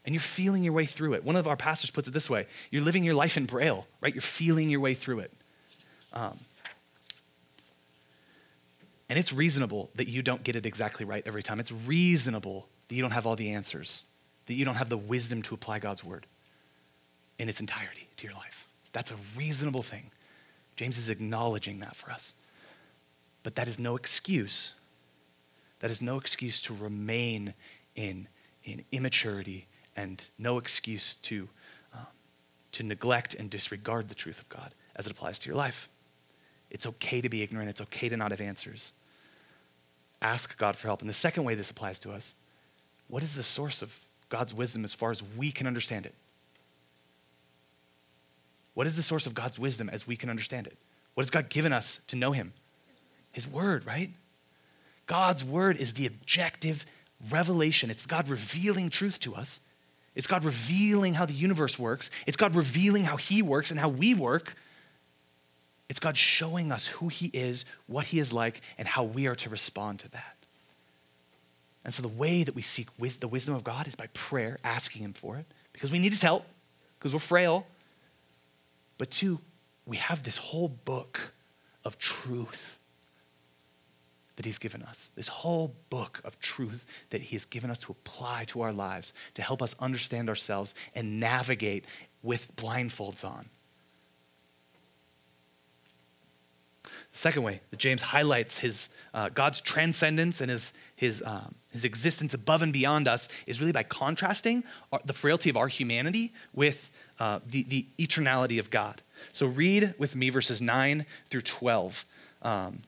And 0.05 0.15
you're 0.15 0.21
feeling 0.21 0.63
your 0.63 0.73
way 0.73 0.85
through 0.85 1.13
it. 1.13 1.23
One 1.23 1.35
of 1.35 1.47
our 1.47 1.55
pastors 1.55 1.91
puts 1.91 2.07
it 2.07 2.11
this 2.11 2.29
way 2.29 2.47
you're 2.71 2.81
living 2.81 3.03
your 3.03 3.13
life 3.13 3.37
in 3.37 3.45
Braille, 3.45 3.85
right? 4.01 4.13
You're 4.13 4.21
feeling 4.21 4.69
your 4.69 4.79
way 4.79 4.93
through 4.93 5.19
it. 5.19 5.31
Um, 6.13 6.39
and 9.09 9.19
it's 9.19 9.33
reasonable 9.33 9.89
that 9.95 10.07
you 10.07 10.21
don't 10.21 10.41
get 10.41 10.55
it 10.55 10.65
exactly 10.65 11.05
right 11.05 11.21
every 11.25 11.43
time. 11.43 11.59
It's 11.59 11.71
reasonable 11.71 12.67
that 12.87 12.95
you 12.95 13.01
don't 13.01 13.11
have 13.11 13.27
all 13.27 13.35
the 13.35 13.51
answers, 13.51 14.03
that 14.45 14.53
you 14.53 14.63
don't 14.63 14.75
have 14.75 14.89
the 14.89 14.97
wisdom 14.97 15.41
to 15.43 15.53
apply 15.53 15.79
God's 15.79 16.03
word 16.03 16.25
in 17.37 17.49
its 17.49 17.59
entirety 17.59 18.07
to 18.17 18.27
your 18.27 18.35
life. 18.35 18.67
That's 18.93 19.11
a 19.11 19.15
reasonable 19.37 19.83
thing. 19.83 20.11
James 20.75 20.97
is 20.97 21.09
acknowledging 21.09 21.81
that 21.81 21.95
for 21.95 22.09
us. 22.11 22.35
But 23.43 23.55
that 23.55 23.67
is 23.67 23.79
no 23.79 23.95
excuse. 23.95 24.73
That 25.79 25.91
is 25.91 26.01
no 26.01 26.17
excuse 26.17 26.61
to 26.63 26.73
remain 26.73 27.53
in, 27.95 28.27
in 28.63 28.85
immaturity 28.91 29.67
and 30.01 30.29
no 30.37 30.57
excuse 30.57 31.15
to, 31.15 31.47
um, 31.93 32.07
to 32.73 32.83
neglect 32.83 33.33
and 33.33 33.49
disregard 33.49 34.09
the 34.09 34.15
truth 34.15 34.39
of 34.39 34.49
God 34.49 34.73
as 34.95 35.05
it 35.05 35.11
applies 35.11 35.39
to 35.39 35.47
your 35.47 35.55
life. 35.55 35.89
It's 36.69 36.85
okay 36.85 37.21
to 37.21 37.29
be 37.29 37.41
ignorant, 37.41 37.69
it's 37.69 37.81
okay 37.81 38.09
to 38.09 38.17
not 38.17 38.31
have 38.31 38.41
answers 38.41 38.93
ask 40.21 40.57
God 40.57 40.75
for 40.75 40.87
help. 40.87 41.01
And 41.01 41.09
the 41.09 41.13
second 41.13 41.43
way 41.43 41.55
this 41.55 41.71
applies 41.71 41.99
to 41.99 42.11
us 42.11 42.35
what 43.07 43.23
is 43.23 43.35
the 43.35 43.43
source 43.43 43.81
of 43.81 43.99
God's 44.29 44.53
wisdom 44.53 44.85
as 44.85 44.93
far 44.93 45.11
as 45.11 45.21
we 45.35 45.51
can 45.51 45.67
understand 45.67 46.05
it? 46.05 46.15
What 48.73 48.87
is 48.87 48.95
the 48.95 49.03
source 49.03 49.25
of 49.25 49.33
God's 49.33 49.59
wisdom 49.59 49.89
as 49.89 50.07
we 50.07 50.15
can 50.15 50.29
understand 50.29 50.67
it? 50.67 50.77
What 51.13 51.23
has 51.23 51.29
God 51.29 51.49
given 51.49 51.73
us 51.73 51.99
to 52.07 52.15
know 52.15 52.31
Him? 52.31 52.53
His 53.33 53.45
Word, 53.45 53.85
right? 53.85 54.11
God's 55.07 55.43
Word 55.43 55.75
is 55.75 55.93
the 55.93 56.05
objective 56.05 56.85
revelation. 57.29 57.89
It's 57.89 58.05
God 58.05 58.29
revealing 58.29 58.89
truth 58.89 59.19
to 59.21 59.35
us. 59.35 59.59
It's 60.15 60.27
God 60.27 60.43
revealing 60.43 61.13
how 61.13 61.25
the 61.25 61.33
universe 61.33 61.79
works. 61.79 62.09
It's 62.27 62.37
God 62.37 62.55
revealing 62.55 63.03
how 63.03 63.17
He 63.17 63.41
works 63.41 63.71
and 63.71 63.79
how 63.79 63.89
we 63.89 64.13
work. 64.13 64.55
It's 65.89 65.99
God 65.99 66.17
showing 66.17 66.71
us 66.71 66.87
who 66.87 67.07
He 67.07 67.27
is, 67.33 67.65
what 67.87 68.07
He 68.07 68.19
is 68.19 68.33
like, 68.33 68.61
and 68.77 68.87
how 68.87 69.03
we 69.03 69.27
are 69.27 69.35
to 69.35 69.49
respond 69.49 69.99
to 69.99 70.11
that. 70.11 70.35
And 71.83 71.93
so 71.93 72.01
the 72.01 72.07
way 72.07 72.43
that 72.43 72.55
we 72.55 72.61
seek 72.61 72.87
wis- 72.97 73.17
the 73.17 73.27
wisdom 73.27 73.55
of 73.55 73.63
God 73.63 73.87
is 73.87 73.95
by 73.95 74.07
prayer, 74.13 74.59
asking 74.63 75.03
Him 75.03 75.13
for 75.13 75.37
it, 75.37 75.45
because 75.73 75.91
we 75.91 75.99
need 75.99 76.11
His 76.11 76.21
help, 76.21 76.45
because 76.99 77.13
we're 77.13 77.19
frail. 77.19 77.65
But 78.97 79.11
two, 79.11 79.39
we 79.85 79.97
have 79.97 80.23
this 80.23 80.37
whole 80.37 80.67
book 80.67 81.33
of 81.83 81.97
truth 81.97 82.77
that 84.35 84.45
He's 84.45 84.57
given 84.57 84.81
us. 84.83 85.11
This 85.15 85.27
whole 85.27 85.75
book 85.89 86.21
of 86.23 86.39
truth 86.39 86.85
that 87.09 87.21
He 87.21 87.35
has 87.35 87.45
given 87.45 87.69
us 87.69 87.79
to 87.79 87.91
apply 87.91 88.45
to 88.47 88.61
our 88.61 88.73
lives, 88.73 89.13
to 89.35 89.41
help 89.41 89.61
us 89.61 89.75
understand 89.79 90.29
ourselves 90.29 90.73
and 90.95 91.19
navigate 91.19 91.85
with 92.23 92.55
blindfolds 92.55 93.25
on. 93.25 93.49
The 97.11 97.17
second 97.17 97.43
way 97.43 97.59
that 97.71 97.77
James 97.77 98.01
highlights 98.01 98.59
his, 98.59 98.89
uh, 99.13 99.29
God's 99.29 99.59
transcendence 99.59 100.39
and 100.39 100.49
his, 100.49 100.73
his, 100.95 101.21
um, 101.25 101.55
his 101.71 101.83
existence 101.83 102.33
above 102.33 102.61
and 102.61 102.71
beyond 102.71 103.07
us 103.07 103.27
is 103.45 103.59
really 103.59 103.73
by 103.73 103.83
contrasting 103.83 104.63
our, 104.93 105.01
the 105.03 105.13
frailty 105.13 105.49
of 105.49 105.57
our 105.57 105.67
humanity 105.67 106.31
with 106.53 106.89
uh, 107.19 107.39
the, 107.45 107.63
the 107.63 107.85
eternality 107.99 108.59
of 108.59 108.69
God. 108.69 109.01
So 109.33 109.45
read 109.45 109.93
with 109.97 110.15
me 110.15 110.29
verses 110.29 110.61
9 110.61 111.05
through 111.29 111.41
12. 111.41 112.05
Um, 112.43 112.81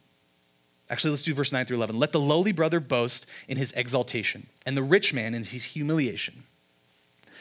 actually, 0.93 1.11
let's 1.11 1.23
do 1.23 1.33
verse 1.33 1.51
9 1.51 1.65
through 1.65 1.77
11. 1.77 1.99
Let 1.99 2.13
the 2.13 2.19
lowly 2.19 2.53
brother 2.53 2.79
boast 2.79 3.25
in 3.47 3.57
his 3.57 3.73
exaltation, 3.73 4.47
and 4.65 4.77
the 4.77 4.83
rich 4.83 5.13
man 5.13 5.33
in 5.33 5.43
his 5.43 5.63
humiliation. 5.63 6.43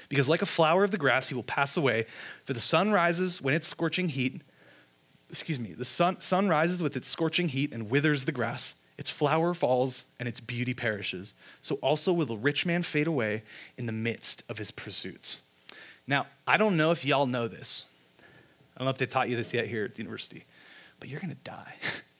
Because 0.09 0.29
like 0.29 0.43
a 0.43 0.47
flower 0.47 0.83
of 0.83 0.91
the 0.91 0.99
grass, 0.99 1.29
he 1.29 1.35
will 1.35 1.43
pass 1.45 1.77
away, 1.77 2.07
for 2.45 2.53
the 2.53 2.61
sun 2.61 2.91
rises 2.91 3.41
when 3.41 3.55
its 3.55 3.69
scorching 3.69 4.09
heat 4.09 4.43
excuse 5.33 5.59
me, 5.59 5.73
the 5.73 5.85
sun, 5.85 6.21
sun 6.21 6.49
rises 6.49 6.83
with 6.83 6.95
its 6.95 7.09
scorching 7.09 7.49
heat 7.49 7.73
and 7.73 7.91
withers 7.91 8.27
the 8.27 8.33
grass. 8.33 8.75
Its 8.99 9.09
flower 9.09 9.55
falls 9.55 10.05
and 10.21 10.29
its 10.29 10.39
beauty 10.39 10.75
perishes. 10.75 11.33
So 11.63 11.77
also 11.77 12.13
will 12.13 12.27
the 12.27 12.37
rich 12.37 12.67
man 12.67 12.83
fade 12.83 13.07
away 13.07 13.43
in 13.79 13.87
the 13.87 13.93
midst 13.93 14.45
of 14.51 14.59
his 14.59 14.71
pursuits. 14.71 15.41
Now, 16.07 16.27
I 16.47 16.59
don't 16.59 16.77
know 16.77 16.91
if 16.91 17.05
y'all 17.05 17.27
know 17.27 17.49
this. 17.49 17.87
I 18.21 18.79
don't 18.79 18.85
know 18.85 18.91
if 18.91 18.99
they 18.99 19.07
taught 19.07 19.31
you 19.31 19.37
this 19.37 19.55
yet 19.55 19.67
here 19.67 19.85
at 19.85 19.95
the 19.95 20.03
university, 20.03 20.45
but 21.01 21.09
you're 21.09 21.21
going 21.21 21.35
to 21.35 21.43
die. 21.43 21.75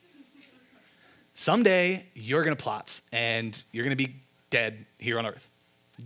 Someday, 1.35 2.07
you're 2.15 2.45
going 2.45 2.57
to 2.57 2.63
plots 2.63 3.03
and 3.13 3.63
you're 3.73 3.85
going 3.85 3.97
to 3.97 4.05
be 4.05 4.17
dead 4.51 4.85
here 4.99 5.19
on 5.19 5.27
earth. 5.27 5.49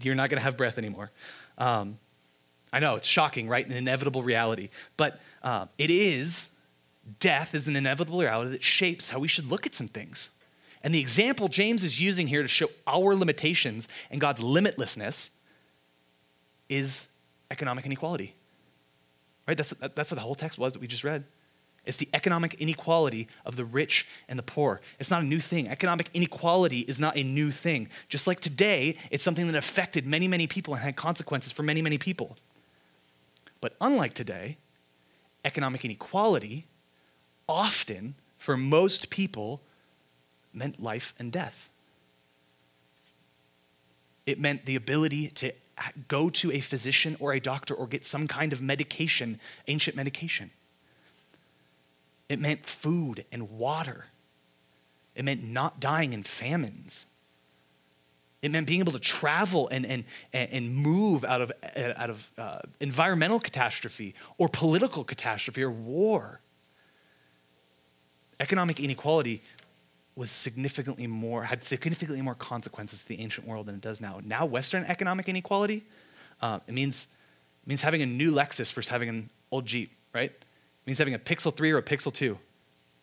You're 0.01 0.15
not 0.15 0.31
going 0.31 0.39
to 0.39 0.45
have 0.45 0.57
breath 0.57 0.79
anymore. 0.79 1.11
Um, 1.59 1.99
I 2.73 2.81
know, 2.81 2.97
it's 2.97 3.07
shocking, 3.07 3.49
right? 3.49 3.67
An 3.67 3.73
inevitable 3.73 4.23
reality. 4.23 4.71
But 4.97 5.21
uh, 5.43 5.67
it 5.79 5.91
is 5.91 6.51
death 7.21 7.55
is 7.55 7.69
an 7.69 7.77
inevitable 7.77 8.21
reality 8.21 8.51
that 8.51 8.63
shapes 8.63 9.11
how 9.11 9.19
we 9.19 9.29
should 9.29 9.47
look 9.47 9.67
at 9.67 9.75
some 9.75 9.89
things. 9.89 10.31
And 10.83 10.95
the 10.95 11.01
example 11.01 11.49
James 11.49 11.85
is 11.85 12.01
using 12.01 12.27
here 12.27 12.43
to 12.43 12.49
show 12.49 12.69
our 12.87 13.15
limitations 13.15 13.89
and 14.11 14.21
God's 14.21 14.41
limitlessness 14.41 15.31
is 16.69 17.09
economic 17.51 17.87
inequality. 17.87 18.35
Right? 19.47 19.57
That's, 19.57 19.71
that's 19.71 20.11
what 20.11 20.17
the 20.17 20.21
whole 20.21 20.35
text 20.35 20.59
was 20.59 20.73
that 20.73 20.81
we 20.81 20.87
just 20.87 21.05
read. 21.05 21.25
It's 21.87 21.97
the 21.97 22.09
economic 22.13 22.55
inequality 22.55 23.29
of 23.45 23.55
the 23.55 23.65
rich 23.65 24.07
and 24.29 24.39
the 24.39 24.43
poor. 24.43 24.81
It's 24.99 25.11
not 25.11 25.23
a 25.23 25.25
new 25.25 25.39
thing. 25.39 25.69
Economic 25.69 26.11
inequality 26.13 26.81
is 26.81 26.99
not 26.99 27.17
a 27.17 27.23
new 27.23 27.53
thing. 27.53 27.89
Just 28.09 28.27
like 28.27 28.41
today, 28.41 28.97
it's 29.11 29.23
something 29.23 29.47
that 29.47 29.57
affected 29.57 30.05
many, 30.05 30.27
many 30.27 30.49
people 30.49 30.75
and 30.75 30.83
had 30.83 30.97
consequences 30.97 31.53
for 31.53 31.63
many, 31.63 31.81
many 31.81 31.97
people. 31.97 32.37
But 33.61 33.77
unlike 33.81 34.15
today, 34.15 34.59
economic 35.45 35.85
inequality 35.85 36.67
often, 37.49 38.17
for 38.37 38.57
most 38.57 39.09
people, 39.09 39.63
meant 40.53 40.83
life 40.83 41.15
and 41.21 41.31
death. 41.31 41.71
It 44.27 44.41
meant 44.41 44.67
the 44.67 44.75
ability 44.75 45.29
to 45.29 45.53
go 46.09 46.31
to 46.31 46.51
a 46.51 46.59
physician 46.61 47.17
or 47.21 47.33
a 47.33 47.39
doctor 47.39 47.75
or 47.75 47.87
get 47.87 48.05
some 48.05 48.27
kind 48.27 48.53
of 48.53 48.61
medication, 48.61 49.39
ancient 49.69 49.95
medication. 49.95 50.51
It 52.29 52.41
meant 52.41 52.67
food 52.67 53.25
and 53.31 53.51
water. 53.51 54.07
It 55.15 55.25
meant 55.25 55.45
not 55.45 55.81
dying 55.81 56.13
in 56.13 56.23
famines. 56.23 57.07
It 58.43 58.51
meant 58.51 58.67
being 58.67 58.81
able 58.81 58.93
to 58.93 58.99
travel 58.99 59.69
and, 59.69 59.87
and, 59.87 60.05
and 60.33 60.75
move 60.75 61.25
out 61.25 61.41
of, 61.41 61.53
out 61.97 62.11
of 62.11 62.31
uh, 62.37 62.59
environmental 62.81 63.41
catastrophe 63.41 64.15
or 64.39 64.49
political 64.49 65.05
catastrophe 65.05 65.63
or 65.63 65.71
war 65.71 66.41
economic 68.41 68.81
inequality 68.81 69.43
was 70.15 70.31
significantly 70.31 71.07
more, 71.07 71.45
had 71.45 71.63
significantly 71.65 72.23
more 72.23 72.35
consequences 72.35 73.03
to 73.03 73.09
the 73.09 73.21
ancient 73.21 73.47
world 73.47 73.67
than 73.67 73.75
it 73.75 73.81
does 73.81 74.01
now. 74.01 74.21
Now, 74.25 74.47
Western 74.47 74.85
economic 74.85 75.29
inequality, 75.29 75.85
uh, 76.41 76.61
it 76.67 76.73
means, 76.73 77.09
it 77.65 77.69
means 77.69 77.83
having 77.83 78.03
a 78.03 78.07
new 78.07 78.33
Lexus 78.33 78.73
versus 78.73 78.89
having 78.89 79.09
an 79.09 79.31
old 79.51 79.67
Jeep, 79.67 79.93
right? 80.15 80.33
Means 80.87 80.99
having 80.99 81.15
a 81.15 81.19
Pixel 81.19 81.55
3 81.55 81.73
or 81.73 81.79
a 81.79 81.83
Pixel 81.83 82.13
2, 82.13 82.39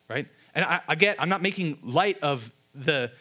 right? 0.10 0.28
And 0.56 0.66
I, 0.66 0.82
I 0.88 0.96
get, 0.96 1.22
I'm 1.22 1.30
not 1.30 1.42
making 1.42 1.80
light 1.84 2.18
of 2.22 2.52
the, 2.74 3.12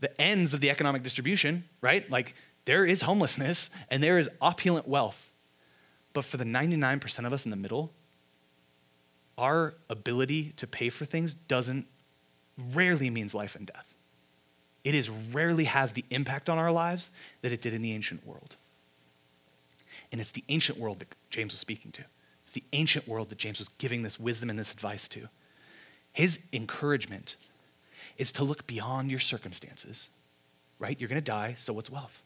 the 0.00 0.20
ends 0.20 0.54
of 0.54 0.60
the 0.60 0.70
economic 0.70 1.02
distribution, 1.02 1.64
right? 1.80 2.08
Like, 2.10 2.34
there 2.64 2.84
is 2.84 3.02
homelessness 3.02 3.70
and 3.90 4.02
there 4.02 4.18
is 4.18 4.28
opulent 4.40 4.86
wealth. 4.86 5.30
But 6.12 6.24
for 6.24 6.36
the 6.36 6.44
99% 6.44 7.26
of 7.26 7.32
us 7.32 7.44
in 7.44 7.50
the 7.50 7.56
middle, 7.56 7.90
our 9.38 9.74
ability 9.88 10.52
to 10.56 10.66
pay 10.66 10.88
for 10.88 11.04
things 11.04 11.34
doesn't 11.34 11.86
rarely 12.72 13.10
means 13.10 13.34
life 13.34 13.56
and 13.56 13.66
death. 13.66 13.94
It 14.84 14.94
is 14.94 15.08
rarely 15.08 15.64
has 15.64 15.92
the 15.92 16.04
impact 16.10 16.50
on 16.50 16.58
our 16.58 16.70
lives 16.70 17.12
that 17.40 17.52
it 17.52 17.60
did 17.60 17.72
in 17.72 17.82
the 17.82 17.92
ancient 17.92 18.26
world. 18.26 18.56
And 20.10 20.20
it's 20.20 20.32
the 20.32 20.44
ancient 20.48 20.78
world 20.78 20.98
that 21.00 21.08
James 21.30 21.52
was 21.52 21.60
speaking 21.60 21.92
to. 21.92 22.04
It's 22.52 22.60
the 22.60 22.76
ancient 22.76 23.08
world 23.08 23.30
that 23.30 23.38
James 23.38 23.58
was 23.58 23.70
giving 23.78 24.02
this 24.02 24.20
wisdom 24.20 24.50
and 24.50 24.58
this 24.58 24.74
advice 24.74 25.08
to. 25.08 25.30
His 26.12 26.40
encouragement 26.52 27.36
is 28.18 28.30
to 28.32 28.44
look 28.44 28.66
beyond 28.66 29.10
your 29.10 29.20
circumstances, 29.20 30.10
right? 30.78 31.00
You're 31.00 31.08
going 31.08 31.16
to 31.16 31.24
die, 31.24 31.56
so 31.58 31.72
what's 31.72 31.88
wealth? 31.88 32.22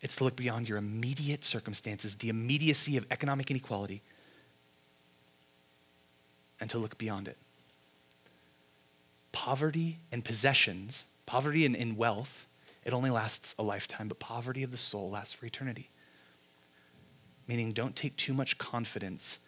It's 0.00 0.14
to 0.16 0.24
look 0.24 0.36
beyond 0.36 0.68
your 0.68 0.78
immediate 0.78 1.42
circumstances, 1.42 2.14
the 2.14 2.28
immediacy 2.28 2.96
of 2.96 3.04
economic 3.10 3.50
inequality, 3.50 4.00
and 6.60 6.70
to 6.70 6.78
look 6.78 6.96
beyond 6.96 7.26
it. 7.26 7.36
poverty 9.32 9.98
and 10.12 10.24
possessions, 10.24 11.06
poverty 11.26 11.64
and 11.66 11.74
in 11.74 11.96
wealth, 11.96 12.46
it 12.84 12.92
only 12.92 13.10
lasts 13.10 13.54
a 13.58 13.62
lifetime, 13.62 14.08
but 14.08 14.18
poverty 14.18 14.62
of 14.62 14.70
the 14.70 14.76
soul 14.76 15.10
lasts 15.10 15.32
for 15.32 15.46
eternity. 15.46 15.90
Meaning, 17.50 17.72
don't 17.72 17.96
take 17.96 18.16
too 18.16 18.32
much 18.32 18.58
confidence 18.58 19.40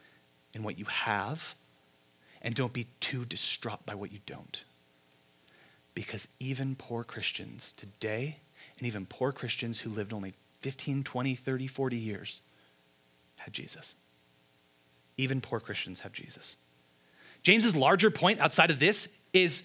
in 0.54 0.64
what 0.64 0.76
you 0.76 0.86
have, 0.86 1.54
and 2.42 2.52
don't 2.52 2.72
be 2.72 2.88
too 2.98 3.24
distraught 3.24 3.86
by 3.86 3.94
what 3.94 4.10
you 4.10 4.18
don't. 4.26 4.64
Because 5.94 6.26
even 6.40 6.74
poor 6.74 7.04
Christians 7.04 7.72
today, 7.72 8.38
and 8.76 8.88
even 8.88 9.06
poor 9.06 9.30
Christians 9.30 9.78
who 9.78 9.90
lived 9.90 10.12
only 10.12 10.34
15, 10.62 11.04
20, 11.04 11.36
30, 11.36 11.66
40 11.68 11.96
years, 11.96 12.42
had 13.38 13.52
Jesus. 13.52 13.94
Even 15.16 15.40
poor 15.40 15.60
Christians 15.60 16.00
have 16.00 16.12
Jesus. 16.12 16.56
James's 17.44 17.76
larger 17.76 18.10
point 18.10 18.40
outside 18.40 18.72
of 18.72 18.80
this 18.80 19.10
is 19.32 19.62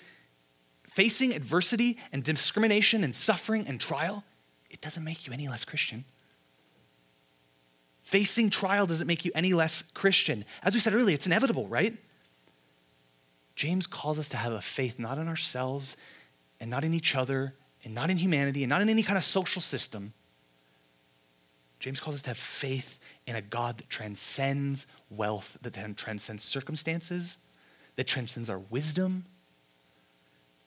facing 0.85 1.33
adversity 1.33 1.97
and 2.13 2.23
discrimination 2.23 3.03
and 3.03 3.15
suffering 3.15 3.65
and 3.67 3.81
trial, 3.81 4.23
it 4.69 4.79
doesn't 4.79 5.03
make 5.03 5.25
you 5.25 5.33
any 5.33 5.47
less 5.47 5.65
Christian. 5.65 6.05
Facing 8.07 8.49
trial 8.49 8.85
doesn't 8.85 9.05
make 9.05 9.25
you 9.25 9.33
any 9.35 9.51
less 9.51 9.81
Christian. 9.93 10.45
As 10.63 10.73
we 10.73 10.79
said 10.79 10.93
earlier, 10.93 11.13
it's 11.13 11.25
inevitable, 11.25 11.67
right? 11.67 11.93
James 13.53 13.85
calls 13.85 14.17
us 14.17 14.29
to 14.29 14.37
have 14.37 14.53
a 14.53 14.61
faith 14.61 14.97
not 14.97 15.17
in 15.17 15.27
ourselves 15.27 15.97
and 16.61 16.71
not 16.71 16.85
in 16.85 16.93
each 16.93 17.17
other 17.17 17.53
and 17.83 17.93
not 17.93 18.09
in 18.09 18.15
humanity 18.15 18.63
and 18.63 18.69
not 18.69 18.81
in 18.81 18.87
any 18.87 19.03
kind 19.03 19.17
of 19.17 19.25
social 19.25 19.61
system. 19.61 20.13
James 21.81 21.99
calls 21.99 22.15
us 22.15 22.21
to 22.21 22.29
have 22.29 22.37
faith 22.37 22.97
in 23.25 23.35
a 23.35 23.41
God 23.41 23.77
that 23.77 23.89
transcends 23.89 24.87
wealth, 25.09 25.57
that 25.61 25.73
transcends 25.97 26.45
circumstances, 26.45 27.35
that 27.97 28.07
transcends 28.07 28.49
our 28.49 28.59
wisdom, 28.69 29.25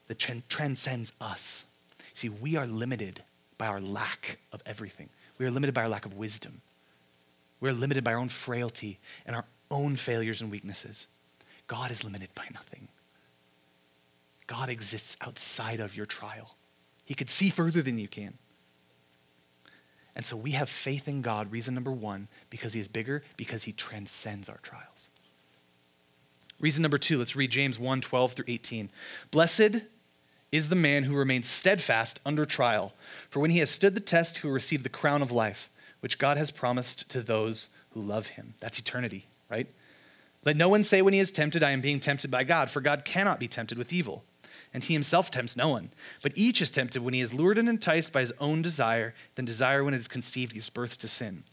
that 0.08 0.18
transcends 0.50 1.14
us. 1.22 1.64
See, 2.12 2.28
we 2.28 2.56
are 2.56 2.66
limited 2.66 3.22
by 3.56 3.66
our 3.66 3.80
lack 3.80 4.40
of 4.52 4.62
everything. 4.66 5.08
We 5.38 5.46
are 5.46 5.50
limited 5.50 5.72
by 5.72 5.84
our 5.84 5.88
lack 5.88 6.04
of 6.04 6.12
wisdom. 6.18 6.60
We 7.60 7.68
are 7.68 7.74
limited 7.74 8.04
by 8.04 8.14
our 8.14 8.18
own 8.18 8.28
frailty 8.28 8.98
and 9.26 9.36
our 9.36 9.44
own 9.70 9.96
failures 9.96 10.40
and 10.40 10.50
weaknesses. 10.50 11.06
God 11.66 11.90
is 11.90 12.02
limited 12.02 12.30
by 12.34 12.46
nothing. 12.52 12.88
God 14.46 14.68
exists 14.68 15.16
outside 15.20 15.78
of 15.78 15.96
your 15.96 16.06
trial. 16.06 16.56
He 17.04 17.14
could 17.14 17.30
see 17.30 17.50
further 17.50 17.82
than 17.82 17.98
you 17.98 18.08
can. 18.08 18.34
And 20.16 20.24
so 20.24 20.36
we 20.36 20.52
have 20.52 20.68
faith 20.68 21.06
in 21.06 21.22
God, 21.22 21.52
reason 21.52 21.74
number 21.74 21.92
one, 21.92 22.28
because 22.50 22.72
he 22.72 22.80
is 22.80 22.88
bigger, 22.88 23.22
because 23.36 23.62
he 23.62 23.72
transcends 23.72 24.48
our 24.48 24.58
trials. 24.58 25.10
Reason 26.58 26.82
number 26.82 26.98
two, 26.98 27.16
let's 27.16 27.36
read 27.36 27.50
James 27.50 27.78
1 27.78 28.00
12 28.00 28.32
through 28.32 28.44
18. 28.48 28.90
Blessed 29.30 29.82
is 30.52 30.68
the 30.68 30.76
man 30.76 31.04
who 31.04 31.14
remains 31.14 31.48
steadfast 31.48 32.20
under 32.26 32.44
trial. 32.44 32.92
For 33.28 33.38
when 33.38 33.50
he 33.50 33.60
has 33.60 33.70
stood 33.70 33.94
the 33.94 34.00
test, 34.00 34.38
he 34.38 34.46
will 34.46 34.54
receive 34.54 34.82
the 34.82 34.88
crown 34.88 35.22
of 35.22 35.30
life, 35.30 35.70
which 36.00 36.18
God 36.18 36.36
has 36.36 36.50
promised 36.50 37.08
to 37.10 37.22
those 37.22 37.70
who 37.90 38.00
love 38.00 38.28
him. 38.28 38.54
That's 38.60 38.78
eternity, 38.78 39.26
right? 39.50 39.66
Let 40.44 40.56
no 40.56 40.68
one 40.68 40.84
say 40.84 41.02
when 41.02 41.12
he 41.12 41.20
is 41.20 41.30
tempted, 41.30 41.62
I 41.62 41.70
am 41.70 41.80
being 41.80 42.00
tempted 42.00 42.30
by 42.30 42.44
God, 42.44 42.70
for 42.70 42.80
God 42.80 43.04
cannot 43.04 43.38
be 43.38 43.48
tempted 43.48 43.76
with 43.76 43.92
evil, 43.92 44.24
and 44.72 44.82
he 44.82 44.94
himself 44.94 45.30
tempts 45.30 45.56
no 45.56 45.68
one. 45.68 45.90
But 46.22 46.32
each 46.34 46.62
is 46.62 46.70
tempted 46.70 47.02
when 47.02 47.14
he 47.14 47.20
is 47.20 47.34
lured 47.34 47.58
and 47.58 47.68
enticed 47.68 48.12
by 48.12 48.20
his 48.20 48.32
own 48.40 48.62
desire, 48.62 49.14
then 49.34 49.44
desire, 49.44 49.84
when 49.84 49.94
it 49.94 50.00
is 50.00 50.08
conceived, 50.08 50.54
gives 50.54 50.70
birth 50.70 50.96
to 50.98 51.08
sin. 51.08 51.44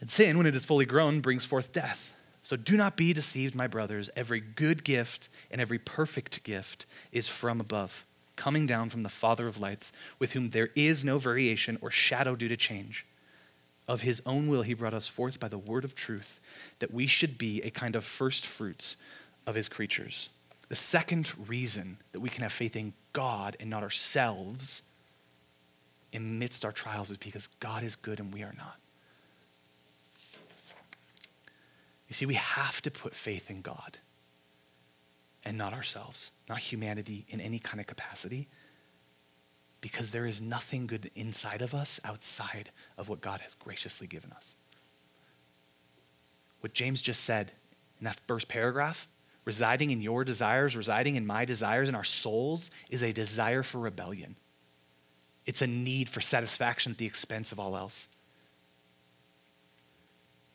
And 0.00 0.10
sin, 0.10 0.36
when 0.36 0.46
it 0.46 0.54
is 0.54 0.66
fully 0.66 0.84
grown, 0.84 1.20
brings 1.20 1.46
forth 1.46 1.72
death. 1.72 2.14
So 2.42 2.56
do 2.56 2.76
not 2.76 2.96
be 2.96 3.14
deceived, 3.14 3.54
my 3.54 3.66
brothers. 3.66 4.10
Every 4.14 4.40
good 4.40 4.84
gift 4.84 5.30
and 5.50 5.62
every 5.62 5.78
perfect 5.78 6.44
gift 6.44 6.84
is 7.10 7.26
from 7.26 7.58
above, 7.58 8.04
coming 8.36 8.66
down 8.66 8.90
from 8.90 9.00
the 9.00 9.08
Father 9.08 9.46
of 9.46 9.60
lights, 9.60 9.92
with 10.18 10.32
whom 10.32 10.50
there 10.50 10.68
is 10.74 11.06
no 11.06 11.16
variation 11.16 11.78
or 11.80 11.90
shadow 11.90 12.36
due 12.36 12.48
to 12.48 12.56
change. 12.56 13.06
Of 13.86 14.00
his 14.00 14.22
own 14.24 14.48
will, 14.48 14.62
he 14.62 14.74
brought 14.74 14.94
us 14.94 15.08
forth 15.08 15.38
by 15.38 15.48
the 15.48 15.58
word 15.58 15.84
of 15.84 15.94
truth, 15.94 16.40
that 16.78 16.92
we 16.92 17.06
should 17.06 17.36
be 17.36 17.60
a 17.62 17.70
kind 17.70 17.94
of 17.94 18.04
first 18.04 18.46
fruits 18.46 18.96
of 19.46 19.54
his 19.54 19.68
creatures. 19.68 20.30
The 20.68 20.76
second 20.76 21.30
reason 21.48 21.98
that 22.12 22.20
we 22.20 22.30
can 22.30 22.42
have 22.42 22.52
faith 22.52 22.76
in 22.76 22.94
God 23.12 23.56
and 23.60 23.68
not 23.68 23.82
ourselves 23.82 24.82
amidst 26.14 26.64
our 26.64 26.72
trials 26.72 27.10
is 27.10 27.18
because 27.18 27.48
God 27.60 27.82
is 27.82 27.96
good 27.96 28.20
and 28.20 28.32
we 28.32 28.42
are 28.42 28.54
not. 28.56 28.76
You 32.08 32.14
see, 32.14 32.26
we 32.26 32.34
have 32.34 32.80
to 32.82 32.90
put 32.90 33.14
faith 33.14 33.50
in 33.50 33.60
God 33.60 33.98
and 35.44 35.58
not 35.58 35.72
ourselves, 35.74 36.30
not 36.48 36.58
humanity 36.58 37.26
in 37.28 37.40
any 37.40 37.58
kind 37.58 37.80
of 37.80 37.86
capacity, 37.86 38.48
because 39.84 40.10
there 40.10 40.24
is 40.24 40.40
nothing 40.40 40.86
good 40.86 41.10
inside 41.14 41.60
of 41.60 41.74
us 41.74 42.00
outside 42.04 42.70
of 42.96 43.08
what 43.08 43.20
God 43.20 43.40
has 43.40 43.52
graciously 43.52 44.06
given 44.06 44.32
us. 44.32 44.56
What 46.60 46.72
James 46.72 47.02
just 47.02 47.22
said 47.22 47.52
in 48.00 48.06
that 48.06 48.18
first 48.26 48.48
paragraph, 48.48 49.06
residing 49.44 49.90
in 49.90 50.00
your 50.00 50.24
desires, 50.24 50.74
residing 50.74 51.16
in 51.16 51.26
my 51.26 51.44
desires, 51.44 51.88
in 51.88 51.94
our 51.94 52.04
souls, 52.04 52.70
is 52.88 53.02
a 53.02 53.12
desire 53.12 53.62
for 53.62 53.78
rebellion. 53.78 54.36
It's 55.44 55.60
a 55.60 55.66
need 55.66 56.08
for 56.08 56.22
satisfaction 56.22 56.92
at 56.92 56.98
the 56.98 57.06
expense 57.06 57.52
of 57.52 57.60
all 57.60 57.76
else 57.76 58.08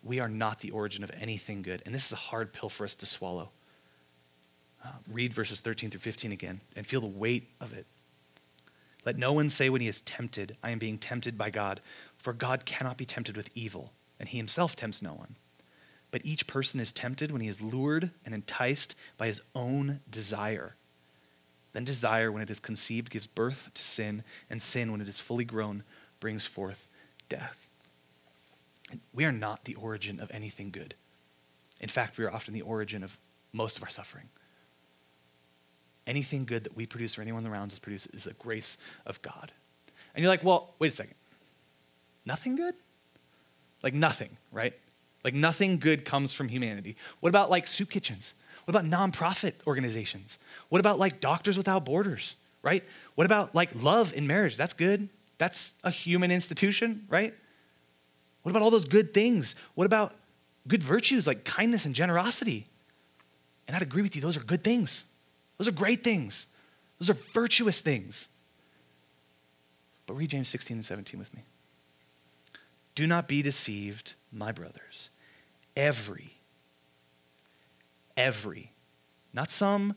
we 0.04 0.20
are 0.20 0.30
not 0.30 0.62
the 0.62 0.72
origin 0.72 1.04
of 1.04 1.12
anything 1.20 1.62
good. 1.62 1.82
And 1.86 1.94
this 1.94 2.06
is 2.06 2.14
a 2.14 2.18
hard 2.18 2.54
pill 2.54 2.70
for 2.70 2.84
us 2.84 2.96
to 2.96 3.06
swallow. 3.06 3.50
Uh, 4.84 4.92
read 5.12 5.34
verses 5.34 5.60
13 5.60 5.90
through 5.90 6.00
15 6.00 6.32
again 6.32 6.62
and 6.76 6.88
feel 6.88 7.02
the 7.02 7.08
weight 7.08 7.50
of 7.60 7.74
it. 7.74 7.86
Let 9.06 9.18
no 9.18 9.34
one 9.34 9.50
say 9.50 9.70
when 9.70 9.82
he 9.82 9.88
is 9.88 10.02
tempted, 10.02 10.58
I 10.62 10.72
am 10.72 10.80
being 10.80 10.98
tempted 10.98 11.38
by 11.38 11.50
God, 11.50 11.82
for 12.18 12.34
God 12.34 12.66
cannot 12.66 12.98
be 12.98 13.06
tempted 13.06 13.38
with 13.38 13.50
evil, 13.56 13.94
and 14.20 14.28
he 14.28 14.38
himself 14.38 14.76
tempts 14.76 15.02
no 15.02 15.14
one. 15.14 15.36
But 16.12 16.26
each 16.26 16.48
person 16.48 16.80
is 16.80 16.92
tempted 16.92 17.32
when 17.32 17.42
he 17.42 17.48
is 17.48 17.62
lured 17.62 18.12
and 18.26 18.34
enticed 18.34 18.96
by 19.18 19.28
his 19.28 19.42
own 19.56 20.02
desire. 20.10 20.76
Then 21.72 21.86
desire, 21.86 22.32
when 22.32 22.42
it 22.42 22.50
is 22.50 22.60
conceived, 22.60 23.12
gives 23.12 23.28
birth 23.28 23.72
to 23.74 23.82
sin, 23.82 24.24
and 24.50 24.62
sin, 24.62 24.92
when 24.92 25.02
it 25.02 25.08
is 25.08 25.20
fully 25.20 25.46
grown, 25.46 25.84
brings 26.20 26.46
forth 26.46 26.88
death. 27.30 27.68
We 29.14 29.24
are 29.26 29.32
not 29.32 29.66
the 29.66 29.76
origin 29.76 30.20
of 30.20 30.32
anything 30.32 30.72
good. 30.72 30.96
In 31.80 31.90
fact, 31.90 32.18
we 32.18 32.26
are 32.26 32.32
often 32.32 32.54
the 32.54 32.64
origin 32.64 33.04
of 33.04 33.18
most 33.54 33.78
of 33.78 33.84
our 33.84 33.90
suffering. 33.90 34.30
Anything 36.10 36.44
good 36.44 36.64
that 36.64 36.76
we 36.76 36.88
produce 36.88 37.20
or 37.20 37.22
anyone 37.22 37.46
around 37.46 37.72
us 37.72 37.78
produces 37.78 38.12
is 38.14 38.24
the 38.24 38.34
grace 38.34 38.80
of 39.06 39.22
God. 39.22 39.52
And 40.16 40.24
you're 40.24 40.32
like, 40.32 40.44
well, 40.44 40.74
wait 40.80 40.92
a 40.92 40.96
second. 40.96 41.14
Nothing 42.26 42.56
good? 42.56 42.74
Like 43.84 43.94
nothing, 43.94 44.36
right? 44.52 44.74
Like 45.24 45.36
nothing 45.36 45.78
good 45.78 46.06
comes 46.06 46.34
from 46.34 46.50
humanity. 46.50 46.96
What 47.20 47.30
about 47.30 47.52
like 47.52 47.68
soup 47.68 47.92
kitchens? 47.92 48.34
What 48.66 48.76
about 48.76 48.90
nonprofit 48.90 49.54
organizations? 49.68 50.40
What 50.70 50.80
about 50.80 50.98
like 50.98 51.22
Doctors 51.22 51.58
Without 51.58 51.86
Borders, 51.86 52.36
right? 52.64 52.84
What 53.14 53.26
about 53.26 53.54
like 53.54 53.70
love 53.76 54.12
in 54.14 54.26
marriage? 54.26 54.58
That's 54.58 54.74
good. 54.74 55.10
That's 55.38 55.74
a 55.84 55.92
human 55.92 56.32
institution, 56.32 57.06
right? 57.08 57.36
What 58.42 58.50
about 58.50 58.64
all 58.64 58.72
those 58.72 58.86
good 58.86 59.14
things? 59.14 59.54
What 59.76 59.86
about 59.86 60.16
good 60.68 60.82
virtues 60.82 61.28
like 61.28 61.44
kindness 61.44 61.86
and 61.86 61.94
generosity? 61.94 62.66
And 63.68 63.76
I'd 63.76 63.84
agree 63.84 64.02
with 64.02 64.16
you, 64.16 64.24
those 64.24 64.38
are 64.38 64.44
good 64.44 64.64
things. 64.64 65.06
Those 65.60 65.68
are 65.68 65.74
great 65.74 66.04
things. 66.04 66.48
Those 67.00 67.12
are 67.12 67.18
virtuous 67.34 67.82
things. 67.82 68.28
But 70.08 70.16
read 70.16 70.32
James 70.32 70.48
16 70.48 70.78
and 70.78 70.86
17 70.86 71.20
with 71.20 71.32
me. 71.36 71.44
Do 72.96 73.06
not 73.06 73.28
be 73.28 73.44
deceived, 73.44 74.16
my 74.32 74.52
brothers. 74.52 75.12
Every, 75.78 76.34
every, 78.18 78.72
not 79.32 79.52
some, 79.52 79.96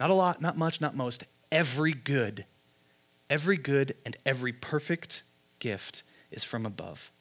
not 0.00 0.10
a 0.10 0.14
lot, 0.14 0.42
not 0.42 0.56
much, 0.58 0.80
not 0.80 0.96
most, 0.96 1.22
every 1.52 1.92
good, 1.92 2.44
every 3.30 3.56
good 3.56 3.94
and 4.04 4.16
every 4.26 4.52
perfect 4.52 5.22
gift 5.60 6.02
is 6.32 6.42
from 6.42 6.66
above 6.66 7.12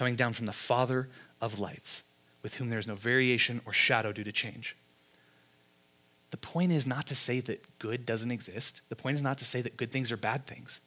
coming 0.00 0.16
down 0.16 0.32
from 0.32 0.46
the 0.46 0.52
Father 0.52 1.10
of 1.42 1.58
lights, 1.58 2.04
with 2.42 2.54
whom 2.54 2.70
there 2.70 2.78
is 2.78 2.86
no 2.86 2.94
variation 2.94 3.60
or 3.66 3.72
shadow 3.74 4.12
due 4.12 4.24
to 4.24 4.32
change. 4.32 4.74
The 6.30 6.36
point 6.36 6.72
is 6.72 6.86
not 6.86 7.06
to 7.08 7.14
say 7.14 7.40
that 7.40 7.78
good 7.78 8.06
doesn't 8.06 8.30
exist. 8.30 8.80
The 8.88 8.96
point 8.96 9.16
is 9.16 9.22
not 9.22 9.38
to 9.38 9.44
say 9.44 9.62
that 9.62 9.76
good 9.76 9.90
things 9.90 10.12
are 10.12 10.16
bad 10.16 10.46
things. 10.46 10.80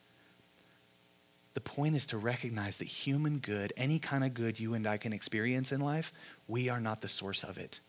The 1.53 1.61
point 1.61 1.95
is 1.95 2.07
to 2.07 2.17
recognize 2.17 2.77
that 2.77 2.87
human 2.87 3.39
good, 3.39 3.73
any 3.77 3.99
kind 3.99 4.23
of 4.23 4.33
good 4.33 4.59
you 4.59 4.73
and 4.73 4.87
I 4.87 4.97
can 4.97 5.13
experience 5.13 5.71
in 5.71 5.81
life, 5.81 6.11
we 6.47 6.69
are 6.69 6.79
not 6.79 7.01
the 7.01 7.07
source 7.07 7.43
of 7.43 7.57
it. 7.57 7.79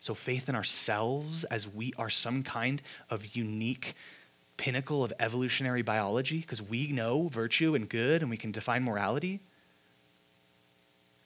So, 0.00 0.14
faith 0.14 0.48
in 0.48 0.54
ourselves 0.54 1.44
as 1.44 1.68
we 1.68 1.92
are 1.96 2.10
some 2.10 2.42
kind 2.42 2.82
of 3.08 3.36
unique 3.36 3.94
pinnacle 4.56 5.04
of 5.04 5.12
evolutionary 5.20 5.82
biology, 5.82 6.38
because 6.38 6.62
we 6.62 6.88
know 6.88 7.28
virtue 7.28 7.74
and 7.74 7.88
good 7.88 8.22
and 8.22 8.30
we 8.30 8.36
can 8.36 8.50
define 8.50 8.82
morality, 8.82 9.40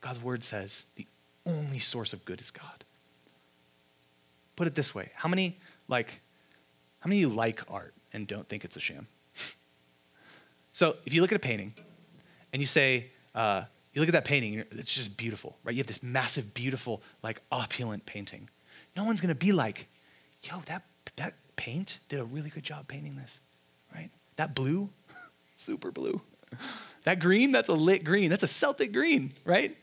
God's 0.01 0.23
word 0.23 0.45
says 0.45 0.85
the 0.97 1.07
only 1.47 1.79
source 1.79 2.13
of 2.13 2.25
good 2.25 2.41
is 2.41 2.51
God. 2.51 2.85
Put 4.61 4.67
it 4.67 4.75
this 4.75 4.95
way 4.95 5.11
how 5.15 5.27
many, 5.27 5.59
like, 5.89 6.21
How 6.99 7.09
many 7.09 7.23
of 7.23 7.31
you 7.31 7.35
like 7.35 7.63
art 7.71 7.95
and 8.13 8.27
don't 8.27 8.47
think 8.47 8.63
it's 8.63 8.77
a 8.77 8.81
sham? 8.81 9.07
so 10.75 10.97
if 11.07 11.15
you 11.15 11.23
look 11.23 11.33
at 11.33 11.37
a 11.37 11.39
painting 11.39 11.73
and 12.53 12.61
you 12.61 12.67
say, 12.67 13.11
uh, 13.35 13.63
you 13.95 14.03
look 14.03 14.11
at 14.11 14.13
that 14.13 14.27
painting, 14.27 14.63
it's 14.73 14.93
just 14.93 15.17
beautiful, 15.17 15.57
right? 15.65 15.75
You 15.75 15.79
have 15.79 15.87
this 15.87 16.03
massive, 16.03 16.53
beautiful, 16.53 17.01
like 17.23 17.41
opulent 17.51 18.05
painting. 18.05 18.51
No 18.95 19.05
one's 19.05 19.23
gonna 19.23 19.35
be 19.35 19.53
like, 19.53 19.89
yo, 20.43 20.61
that, 20.67 20.83
that 21.17 21.37
paint 21.57 21.99
did 22.11 22.21
a 22.21 22.25
really 22.25 22.51
good 22.51 22.63
job 22.63 22.87
painting 22.87 23.17
this, 23.17 23.41
right? 23.95 24.11
That 24.37 24.55
blue, 24.55 24.91
super 25.57 25.91
blue. 25.91 26.21
That 27.05 27.19
green, 27.19 27.51
that's 27.51 27.71
a 27.71 27.75
lit 27.75 28.05
green. 28.05 28.29
That's 28.29 28.43
a 28.43 28.47
Celtic 28.47 28.93
green, 28.93 29.33
right? 29.47 29.75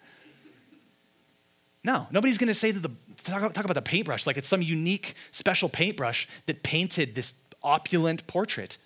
No, 1.87 2.05
nobody's 2.11 2.37
gonna 2.37 2.53
say 2.53 2.71
that 2.71 2.81
the, 2.81 2.91
talk, 3.23 3.53
talk 3.53 3.63
about 3.63 3.73
the 3.73 3.81
paintbrush 3.81 4.27
like 4.27 4.37
it's 4.37 4.47
some 4.47 4.61
unique, 4.61 5.15
special 5.31 5.69
paintbrush 5.69 6.27
that 6.45 6.61
painted 6.61 7.15
this 7.15 7.33
opulent 7.63 8.27
portrait. 8.27 8.77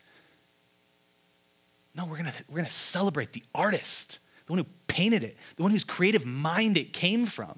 No, 1.96 2.06
we're 2.06 2.18
gonna, 2.18 2.34
we're 2.48 2.58
gonna 2.58 2.70
celebrate 2.70 3.34
the 3.34 3.44
artist 3.54 4.20
the 4.46 4.54
one 4.54 4.60
who 4.60 4.72
painted 4.88 5.24
it, 5.24 5.38
the 5.56 5.64
one 5.64 5.72
whose 5.72 5.84
creative 5.84 6.26
mind 6.26 6.78
it 6.78 6.94
came 6.94 7.26
from. 7.26 7.58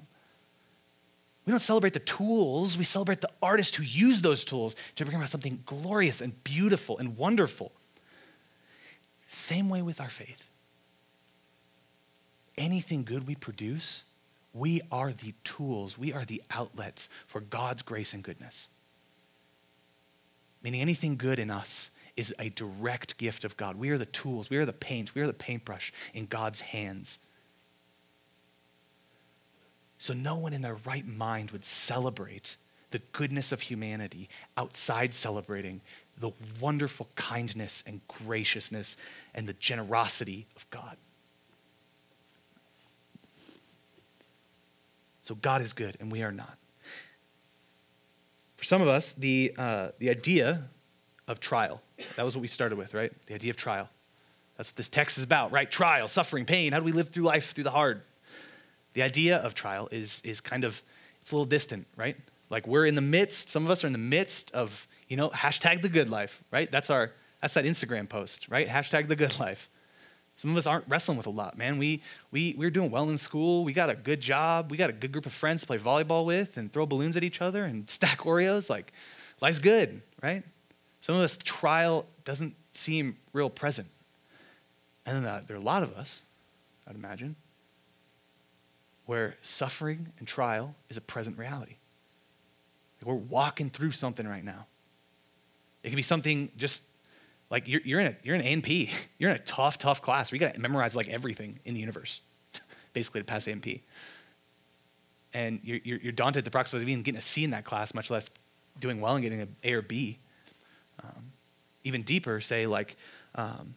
We 1.44 1.50
don't 1.50 1.60
celebrate 1.60 1.92
the 1.92 1.98
tools, 1.98 2.78
we 2.78 2.84
celebrate 2.84 3.20
the 3.20 3.30
artist 3.42 3.76
who 3.76 3.82
used 3.82 4.22
those 4.22 4.44
tools 4.44 4.76
to 4.96 5.04
bring 5.04 5.16
about 5.16 5.28
something 5.28 5.62
glorious 5.66 6.20
and 6.20 6.42
beautiful 6.44 6.96
and 6.98 7.16
wonderful. 7.16 7.72
Same 9.26 9.68
way 9.68 9.82
with 9.82 10.00
our 10.00 10.08
faith. 10.08 10.48
Anything 12.56 13.02
good 13.02 13.26
we 13.26 13.34
produce, 13.34 14.04
we 14.54 14.80
are 14.92 15.12
the 15.12 15.34
tools, 15.42 15.98
we 15.98 16.12
are 16.12 16.24
the 16.24 16.42
outlets 16.50 17.08
for 17.26 17.40
God's 17.40 17.82
grace 17.82 18.14
and 18.14 18.22
goodness. 18.22 18.68
Meaning 20.62 20.80
anything 20.80 21.16
good 21.16 21.38
in 21.38 21.50
us 21.50 21.90
is 22.16 22.32
a 22.38 22.48
direct 22.50 23.18
gift 23.18 23.44
of 23.44 23.56
God. 23.56 23.76
We 23.76 23.90
are 23.90 23.98
the 23.98 24.06
tools, 24.06 24.48
we 24.48 24.56
are 24.56 24.64
the 24.64 24.72
paint, 24.72 25.14
we 25.14 25.20
are 25.20 25.26
the 25.26 25.32
paintbrush 25.32 25.92
in 26.14 26.26
God's 26.26 26.60
hands. 26.60 27.18
So 29.98 30.14
no 30.14 30.38
one 30.38 30.52
in 30.52 30.62
their 30.62 30.76
right 30.86 31.06
mind 31.06 31.50
would 31.50 31.64
celebrate 31.64 32.56
the 32.90 33.00
goodness 33.12 33.50
of 33.50 33.62
humanity 33.62 34.28
outside 34.56 35.12
celebrating 35.12 35.80
the 36.18 36.30
wonderful 36.60 37.08
kindness 37.16 37.82
and 37.86 38.00
graciousness 38.06 38.96
and 39.34 39.48
the 39.48 39.54
generosity 39.54 40.46
of 40.54 40.68
God. 40.70 40.96
So 45.24 45.34
God 45.34 45.62
is 45.62 45.72
good 45.72 45.96
and 46.00 46.12
we 46.12 46.22
are 46.22 46.30
not. 46.30 46.58
For 48.58 48.64
some 48.64 48.82
of 48.82 48.88
us, 48.88 49.14
the, 49.14 49.54
uh, 49.56 49.88
the 49.98 50.10
idea 50.10 50.64
of 51.26 51.40
trial. 51.40 51.80
That 52.16 52.26
was 52.26 52.36
what 52.36 52.42
we 52.42 52.46
started 52.46 52.76
with, 52.76 52.92
right? 52.92 53.10
The 53.24 53.34
idea 53.34 53.48
of 53.48 53.56
trial. 53.56 53.88
That's 54.58 54.68
what 54.68 54.76
this 54.76 54.90
text 54.90 55.16
is 55.16 55.24
about, 55.24 55.50
right? 55.50 55.70
Trial, 55.70 56.08
suffering, 56.08 56.44
pain. 56.44 56.74
How 56.74 56.78
do 56.80 56.84
we 56.84 56.92
live 56.92 57.08
through 57.08 57.22
life 57.22 57.54
through 57.54 57.64
the 57.64 57.70
hard? 57.70 58.02
The 58.92 59.02
idea 59.02 59.38
of 59.38 59.54
trial 59.54 59.88
is, 59.90 60.20
is 60.26 60.42
kind 60.42 60.62
of, 60.62 60.82
it's 61.22 61.32
a 61.32 61.34
little 61.34 61.46
distant, 61.46 61.86
right? 61.96 62.18
Like 62.50 62.66
we're 62.66 62.84
in 62.84 62.94
the 62.94 63.00
midst, 63.00 63.48
some 63.48 63.64
of 63.64 63.70
us 63.70 63.82
are 63.82 63.86
in 63.86 63.94
the 63.94 63.98
midst 63.98 64.50
of, 64.50 64.86
you 65.08 65.16
know, 65.16 65.30
hashtag 65.30 65.80
the 65.80 65.88
good 65.88 66.10
life, 66.10 66.44
right? 66.50 66.70
That's 66.70 66.90
our, 66.90 67.12
that's 67.40 67.54
that 67.54 67.64
Instagram 67.64 68.10
post, 68.10 68.48
right? 68.50 68.68
Hashtag 68.68 69.08
the 69.08 69.16
good 69.16 69.40
life. 69.40 69.70
Some 70.36 70.50
of 70.50 70.56
us 70.56 70.66
aren't 70.66 70.84
wrestling 70.88 71.16
with 71.16 71.26
a 71.26 71.30
lot, 71.30 71.56
man. 71.56 71.78
We, 71.78 72.02
we, 72.30 72.54
we're 72.58 72.70
doing 72.70 72.90
well 72.90 73.08
in 73.08 73.18
school. 73.18 73.64
We 73.64 73.72
got 73.72 73.88
a 73.88 73.94
good 73.94 74.20
job. 74.20 74.70
We 74.70 74.76
got 74.76 74.90
a 74.90 74.92
good 74.92 75.12
group 75.12 75.26
of 75.26 75.32
friends 75.32 75.60
to 75.60 75.66
play 75.66 75.78
volleyball 75.78 76.24
with 76.24 76.56
and 76.56 76.72
throw 76.72 76.86
balloons 76.86 77.16
at 77.16 77.22
each 77.22 77.40
other 77.40 77.64
and 77.64 77.88
stack 77.90 78.18
Oreos. 78.18 78.68
Like, 78.68 78.92
life's 79.40 79.60
good, 79.60 80.02
right? 80.22 80.42
Some 81.00 81.14
of 81.16 81.22
us, 81.22 81.36
trial 81.36 82.06
doesn't 82.24 82.56
seem 82.72 83.16
real 83.32 83.50
present. 83.50 83.88
And 85.06 85.16
then 85.16 85.24
uh, 85.24 85.42
there 85.46 85.56
are 85.56 85.60
a 85.60 85.62
lot 85.62 85.82
of 85.82 85.94
us, 85.94 86.22
I'd 86.88 86.94
imagine, 86.94 87.36
where 89.06 89.36
suffering 89.42 90.12
and 90.18 90.26
trial 90.26 90.74
is 90.88 90.96
a 90.96 91.00
present 91.00 91.38
reality. 91.38 91.76
Like 93.00 93.08
we're 93.08 93.14
walking 93.14 93.70
through 93.70 93.92
something 93.92 94.26
right 94.26 94.44
now. 94.44 94.66
It 95.82 95.90
can 95.90 95.96
be 95.96 96.02
something 96.02 96.50
just 96.56 96.82
like 97.54 97.68
you're, 97.68 97.82
you're 97.84 98.00
in 98.00 98.08
a 98.08 98.16
you're 98.24 98.34
in 98.34 98.40
A&P. 98.40 98.90
You're 99.20 99.30
in 99.30 99.36
a 99.36 99.38
tough, 99.38 99.78
tough 99.78 100.02
class 100.02 100.32
where 100.32 100.36
you 100.36 100.40
got 100.40 100.54
to 100.54 100.60
memorize 100.60 100.96
like 100.96 101.08
everything 101.08 101.60
in 101.64 101.74
the 101.74 101.80
universe, 101.80 102.20
basically 102.92 103.20
to 103.20 103.24
pass 103.24 103.46
A&P. 103.46 103.80
And 105.32 105.60
you're, 105.62 105.78
you're, 105.84 105.98
you're 105.98 106.12
daunted 106.12 106.38
at 106.38 106.44
the 106.44 106.50
prospect 106.50 106.82
of 106.82 106.88
even 106.88 107.04
getting 107.04 107.18
a 107.18 107.22
C 107.22 107.44
in 107.44 107.50
that 107.50 107.64
class, 107.64 107.94
much 107.94 108.10
less 108.10 108.28
doing 108.80 109.00
well 109.00 109.14
and 109.14 109.22
getting 109.22 109.40
an 109.40 109.54
A 109.62 109.72
or 109.74 109.82
B. 109.82 110.18
Um, 111.02 111.30
even 111.84 112.02
deeper, 112.02 112.40
say 112.40 112.66
like, 112.66 112.96
um, 113.36 113.74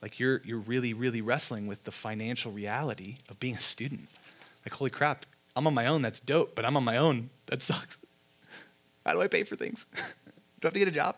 like 0.00 0.20
you're, 0.20 0.40
you're 0.44 0.60
really, 0.60 0.94
really 0.94 1.20
wrestling 1.20 1.66
with 1.66 1.82
the 1.82 1.90
financial 1.90 2.52
reality 2.52 3.16
of 3.28 3.40
being 3.40 3.56
a 3.56 3.60
student. 3.60 4.08
Like, 4.64 4.74
holy 4.74 4.90
crap, 4.90 5.26
I'm 5.56 5.66
on 5.66 5.74
my 5.74 5.86
own, 5.86 6.02
that's 6.02 6.20
dope, 6.20 6.54
but 6.54 6.64
I'm 6.64 6.76
on 6.76 6.84
my 6.84 6.96
own, 6.96 7.30
that 7.46 7.60
sucks. 7.60 7.98
How 9.04 9.14
do 9.14 9.20
I 9.20 9.26
pay 9.26 9.42
for 9.42 9.56
things? 9.56 9.84
do 9.96 10.00
I 10.62 10.66
have 10.66 10.72
to 10.74 10.78
get 10.78 10.86
a 10.86 10.92
job? 10.92 11.16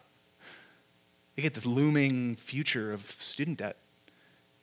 You 1.36 1.42
get 1.42 1.54
this 1.54 1.66
looming 1.66 2.36
future 2.36 2.92
of 2.92 3.02
student 3.02 3.58
debt. 3.58 3.76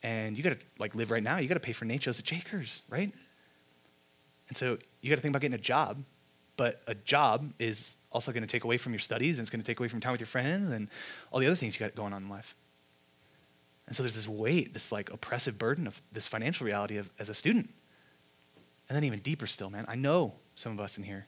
And 0.01 0.35
you 0.37 0.43
gotta 0.43 0.57
like 0.79 0.95
live 0.95 1.11
right 1.11 1.23
now, 1.23 1.37
you 1.37 1.47
gotta 1.47 1.59
pay 1.59 1.71
for 1.71 1.85
nachos 1.85 2.19
at 2.19 2.25
Jakers, 2.25 2.81
right? 2.89 3.13
And 4.49 4.57
so 4.57 4.77
you 5.01 5.09
gotta 5.09 5.21
think 5.21 5.31
about 5.31 5.41
getting 5.41 5.55
a 5.55 5.61
job, 5.61 6.03
but 6.57 6.81
a 6.87 6.95
job 6.95 7.53
is 7.59 7.97
also 8.11 8.31
going 8.31 8.43
to 8.43 8.47
take 8.47 8.63
away 8.63 8.77
from 8.77 8.93
your 8.93 8.99
studies 8.99 9.37
and 9.37 9.43
it's 9.43 9.49
going 9.49 9.61
to 9.61 9.65
take 9.65 9.79
away 9.79 9.87
from 9.87 9.99
time 9.99 10.11
with 10.11 10.21
your 10.21 10.27
friends 10.27 10.71
and 10.71 10.87
all 11.31 11.39
the 11.39 11.47
other 11.47 11.55
things 11.55 11.73
you 11.73 11.79
got 11.79 11.95
going 11.95 12.13
on 12.13 12.23
in 12.23 12.29
life. 12.29 12.55
And 13.87 13.95
so 13.95 14.03
there's 14.03 14.15
this 14.15 14.27
weight, 14.27 14.73
this 14.73 14.91
like 14.91 15.11
oppressive 15.11 15.57
burden 15.57 15.87
of 15.87 16.01
this 16.11 16.27
financial 16.27 16.65
reality 16.65 16.97
of, 16.97 17.09
as 17.19 17.29
a 17.29 17.33
student. 17.33 17.69
And 18.87 18.95
then 18.95 19.03
even 19.03 19.19
deeper 19.19 19.47
still, 19.47 19.69
man, 19.69 19.85
I 19.87 19.95
know 19.95 20.35
some 20.55 20.71
of 20.71 20.79
us 20.79 20.97
in 20.97 21.03
here 21.03 21.25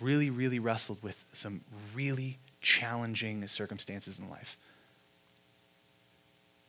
really, 0.00 0.30
really 0.30 0.58
wrestled 0.58 1.02
with 1.02 1.24
some 1.32 1.62
really 1.94 2.38
challenging 2.60 3.46
circumstances 3.48 4.18
in 4.18 4.28
life. 4.28 4.56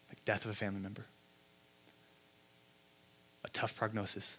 Like 0.09 0.23
death 0.25 0.45
of 0.45 0.51
a 0.51 0.53
family 0.53 0.79
member, 0.79 1.05
a 3.43 3.49
tough 3.49 3.75
prognosis, 3.75 4.37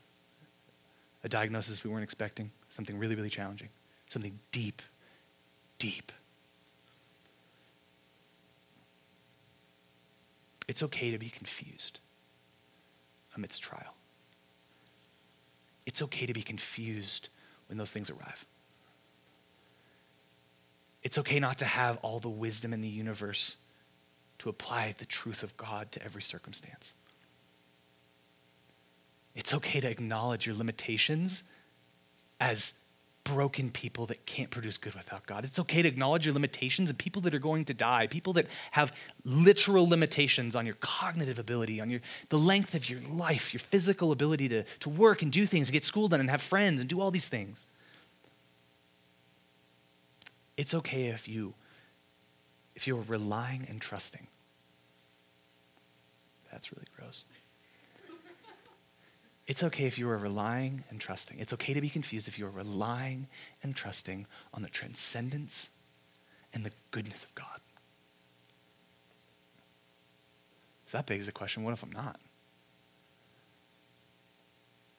a 1.24 1.28
diagnosis 1.28 1.84
we 1.84 1.90
weren't 1.90 2.04
expecting, 2.04 2.50
something 2.68 2.98
really, 2.98 3.14
really 3.14 3.30
challenging 3.30 3.68
something 4.08 4.38
deep, 4.50 4.82
deep. 5.78 6.12
It's 10.66 10.82
okay 10.82 11.10
to 11.10 11.18
be 11.18 11.30
confused 11.30 12.00
amidst 13.34 13.62
trial. 13.62 13.94
It's 15.86 16.02
okay 16.02 16.26
to 16.26 16.34
be 16.34 16.42
confused 16.42 17.28
when 17.68 17.78
those 17.78 17.90
things 17.90 18.10
arrive. 18.10 18.44
It's 21.08 21.16
okay 21.16 21.40
not 21.40 21.56
to 21.56 21.64
have 21.64 21.96
all 22.02 22.18
the 22.18 22.28
wisdom 22.28 22.74
in 22.74 22.82
the 22.82 22.88
universe 22.88 23.56
to 24.40 24.50
apply 24.50 24.94
the 24.98 25.06
truth 25.06 25.42
of 25.42 25.56
God 25.56 25.90
to 25.92 26.04
every 26.04 26.20
circumstance. 26.20 26.92
It's 29.34 29.54
okay 29.54 29.80
to 29.80 29.90
acknowledge 29.90 30.44
your 30.44 30.54
limitations 30.54 31.44
as 32.38 32.74
broken 33.24 33.70
people 33.70 34.04
that 34.04 34.26
can't 34.26 34.50
produce 34.50 34.76
good 34.76 34.94
without 34.94 35.26
God. 35.26 35.46
It's 35.46 35.58
okay 35.58 35.80
to 35.80 35.88
acknowledge 35.88 36.26
your 36.26 36.34
limitations 36.34 36.90
and 36.90 36.98
people 36.98 37.22
that 37.22 37.34
are 37.34 37.38
going 37.38 37.64
to 37.64 37.74
die, 37.74 38.06
people 38.06 38.34
that 38.34 38.44
have 38.72 38.94
literal 39.24 39.88
limitations 39.88 40.54
on 40.54 40.66
your 40.66 40.76
cognitive 40.80 41.38
ability, 41.38 41.80
on 41.80 41.88
your, 41.88 42.00
the 42.28 42.38
length 42.38 42.74
of 42.74 42.90
your 42.90 43.00
life, 43.00 43.54
your 43.54 43.60
physical 43.60 44.12
ability 44.12 44.50
to, 44.50 44.62
to 44.80 44.90
work 44.90 45.22
and 45.22 45.32
do 45.32 45.46
things, 45.46 45.68
and 45.68 45.72
get 45.72 45.84
school 45.84 46.08
done 46.08 46.20
and 46.20 46.28
have 46.28 46.42
friends 46.42 46.82
and 46.82 46.90
do 46.90 47.00
all 47.00 47.10
these 47.10 47.28
things. 47.28 47.66
It's 50.58 50.74
okay 50.74 51.06
if 51.06 51.28
you 51.28 51.54
if 52.74 52.86
you're 52.86 53.04
relying 53.06 53.64
and 53.68 53.80
trusting. 53.80 54.26
That's 56.50 56.72
really 56.72 56.86
gross. 56.96 57.24
It's 59.46 59.62
okay 59.62 59.84
if 59.86 59.98
you 59.98 60.08
are 60.10 60.18
relying 60.18 60.84
and 60.90 61.00
trusting. 61.00 61.38
It's 61.38 61.52
okay 61.52 61.74
to 61.74 61.80
be 61.80 61.88
confused 61.88 62.28
if 62.28 62.38
you 62.38 62.46
are 62.46 62.50
relying 62.50 63.28
and 63.62 63.74
trusting 63.74 64.26
on 64.52 64.62
the 64.62 64.68
transcendence 64.68 65.70
and 66.52 66.66
the 66.66 66.72
goodness 66.90 67.24
of 67.24 67.34
God. 67.34 67.60
So 70.86 70.98
that 70.98 71.06
begs 71.06 71.26
the 71.26 71.32
question 71.32 71.62
what 71.62 71.72
if 71.72 71.84
I'm 71.84 71.92
not? 71.92 72.18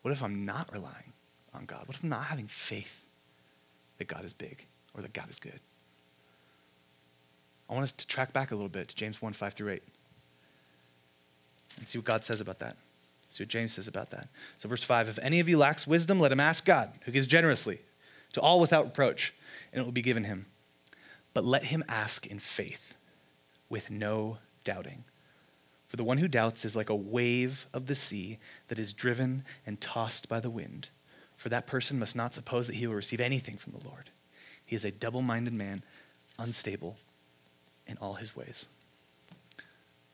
What 0.04 0.12
if 0.14 0.24
I'm 0.24 0.46
not 0.46 0.72
relying 0.72 1.12
on 1.54 1.66
God? 1.66 1.86
What 1.86 1.98
if 1.98 2.04
I'm 2.04 2.10
not 2.10 2.26
having 2.26 2.48
faith 2.48 3.10
that 3.98 4.08
God 4.08 4.24
is 4.24 4.32
big 4.32 4.66
or 5.00 5.02
that 5.02 5.14
God 5.14 5.30
is 5.30 5.40
good? 5.40 5.60
I 7.70 7.74
want 7.74 7.84
us 7.84 7.92
to 7.94 8.08
track 8.08 8.34
back 8.34 8.52
a 8.52 8.56
little 8.56 8.70
bit 8.70 8.90
to 8.90 8.96
James 8.96 9.22
1 9.22 9.34
5 9.34 9.54
through 9.54 9.74
8 9.74 9.84
and 11.78 11.88
see 11.88 11.98
what 11.98 12.06
God 12.06 12.24
says 12.24 12.42
about 12.42 12.60
that. 12.60 12.78
See 13.30 13.44
what 13.44 13.50
James 13.50 13.74
says 13.74 13.88
about 13.88 14.10
that. 14.10 14.28
So, 14.58 14.68
verse 14.68 14.84
5 14.84 15.08
If 15.08 15.20
any 15.20 15.40
of 15.40 15.48
you 15.48 15.58
lacks 15.58 15.86
wisdom, 15.86 16.20
let 16.20 16.32
him 16.32 16.40
ask 16.40 16.66
God, 16.66 16.92
who 17.06 17.12
gives 17.12 17.28
generously 17.28 17.80
to 18.34 18.42
all 18.42 18.60
without 18.60 18.86
reproach, 18.86 19.34
and 19.72 19.82
it 19.82 19.86
will 19.86 19.92
be 19.92 20.02
given 20.02 20.24
him. 20.26 20.46
but 21.32 21.46
let 21.46 21.66
him 21.66 21.84
ask 21.88 22.26
in 22.26 22.40
faith 22.40 22.98
with 23.70 23.92
no 23.92 24.40
doubting. 24.64 25.04
For 25.88 25.96
the 25.96 26.04
one 26.04 26.18
who 26.18 26.28
doubts 26.28 26.66
is 26.66 26.76
like 26.76 26.90
a 26.90 26.96
wave 26.96 27.68
of 27.72 27.86
the 27.86 27.96
sea 27.96 28.40
that 28.68 28.80
is 28.80 28.94
driven 28.94 29.44
and 29.66 29.80
tossed 29.80 30.28
by 30.28 30.40
the 30.40 30.50
wind. 30.50 30.90
For 31.38 31.50
that 31.50 31.68
person 31.68 32.00
must 32.00 32.16
not 32.16 32.34
suppose 32.34 32.68
that 32.68 32.78
he 32.78 32.88
will 32.88 32.96
receive 32.96 33.22
anything 33.22 33.58
from 33.58 33.74
the 33.74 33.88
Lord. 33.88 34.10
He 34.70 34.76
is 34.76 34.86
a 34.86 34.92
double 34.92 35.24
minded 35.24 35.54
man, 35.54 35.82
unstable 36.38 36.96
in 37.88 37.98
all 37.98 38.14
his 38.14 38.36
ways. 38.36 38.68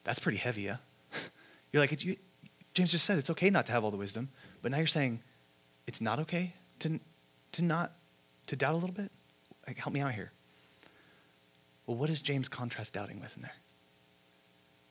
That's 0.06 0.18
pretty 0.18 0.38
heavy, 0.38 0.62
yeah? 0.62 0.78
You're 1.74 1.84
like, 1.84 2.02
you, 2.06 2.16
James 2.74 2.90
just 2.90 3.04
said 3.04 3.18
it's 3.18 3.30
okay 3.32 3.50
not 3.50 3.66
to 3.66 3.74
have 3.74 3.84
all 3.84 3.92
the 3.92 3.98
wisdom, 3.98 4.30
but 4.62 4.72
now 4.72 4.78
you're 4.78 4.88
saying 4.88 5.22
it's 5.88 6.00
not 6.00 6.20
okay 6.22 6.54
to, 6.80 7.02
to 7.52 7.62
not, 7.62 7.96
to 8.48 8.56
doubt 8.56 8.76
a 8.76 8.78
little 8.78 8.96
bit? 8.96 9.12
Like, 9.68 9.78
help 9.78 9.94
me 9.94 10.00
out 10.00 10.14
here. 10.14 10.32
Well, 11.86 11.98
what 11.98 12.08
does 12.08 12.22
James 12.22 12.48
contrast 12.48 12.94
doubting 12.94 13.20
with 13.20 13.36
in 13.36 13.42
there? 13.42 13.56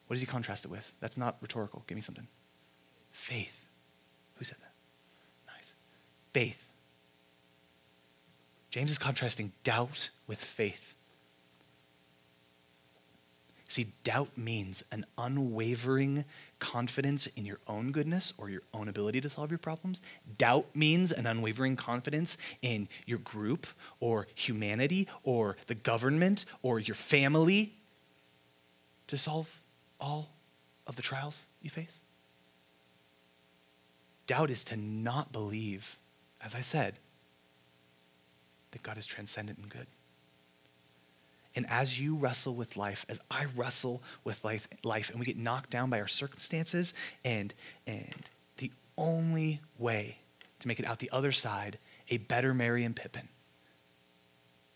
What 0.08 0.16
does 0.16 0.20
he 0.20 0.26
contrast 0.26 0.66
it 0.66 0.70
with? 0.70 0.92
That's 1.00 1.16
not 1.16 1.38
rhetorical. 1.40 1.82
Give 1.86 1.96
me 1.96 2.02
something. 2.02 2.28
Faith. 3.12 3.70
Who 4.34 4.44
said 4.44 4.58
that? 4.60 5.54
Nice. 5.56 5.72
Faith. 6.34 6.73
James 8.74 8.90
is 8.90 8.98
contrasting 8.98 9.52
doubt 9.62 10.10
with 10.26 10.42
faith. 10.42 10.96
See, 13.68 13.92
doubt 14.02 14.36
means 14.36 14.82
an 14.90 15.06
unwavering 15.16 16.24
confidence 16.58 17.28
in 17.36 17.46
your 17.46 17.60
own 17.68 17.92
goodness 17.92 18.32
or 18.36 18.50
your 18.50 18.62
own 18.72 18.88
ability 18.88 19.20
to 19.20 19.28
solve 19.28 19.52
your 19.52 19.58
problems. 19.58 20.00
Doubt 20.38 20.74
means 20.74 21.12
an 21.12 21.24
unwavering 21.24 21.76
confidence 21.76 22.36
in 22.62 22.88
your 23.06 23.18
group 23.18 23.68
or 24.00 24.26
humanity 24.34 25.06
or 25.22 25.56
the 25.68 25.76
government 25.76 26.44
or 26.60 26.80
your 26.80 26.96
family 26.96 27.74
to 29.06 29.16
solve 29.16 29.60
all 30.00 30.30
of 30.88 30.96
the 30.96 31.02
trials 31.02 31.44
you 31.62 31.70
face? 31.70 32.00
Doubt 34.26 34.50
is 34.50 34.64
to 34.64 34.76
not 34.76 35.30
believe, 35.30 35.96
as 36.42 36.56
I 36.56 36.60
said, 36.60 36.98
that 38.74 38.82
God 38.82 38.98
is 38.98 39.06
transcendent 39.06 39.58
and 39.58 39.70
good. 39.70 39.86
And 41.56 41.66
as 41.70 41.98
you 41.98 42.16
wrestle 42.16 42.54
with 42.54 42.76
life, 42.76 43.06
as 43.08 43.20
I 43.30 43.46
wrestle 43.56 44.02
with 44.24 44.44
life, 44.44 44.68
life 44.82 45.10
and 45.10 45.18
we 45.18 45.24
get 45.24 45.38
knocked 45.38 45.70
down 45.70 45.88
by 45.88 46.00
our 46.00 46.08
circumstances, 46.08 46.92
and, 47.24 47.54
and 47.86 48.28
the 48.58 48.70
only 48.98 49.60
way 49.78 50.18
to 50.60 50.68
make 50.68 50.78
it 50.78 50.86
out 50.86 50.98
the 50.98 51.10
other 51.10 51.32
side, 51.32 51.78
a 52.10 52.18
better 52.18 52.52
Merry 52.52 52.84
and 52.84 52.94
Pippin, 52.94 53.28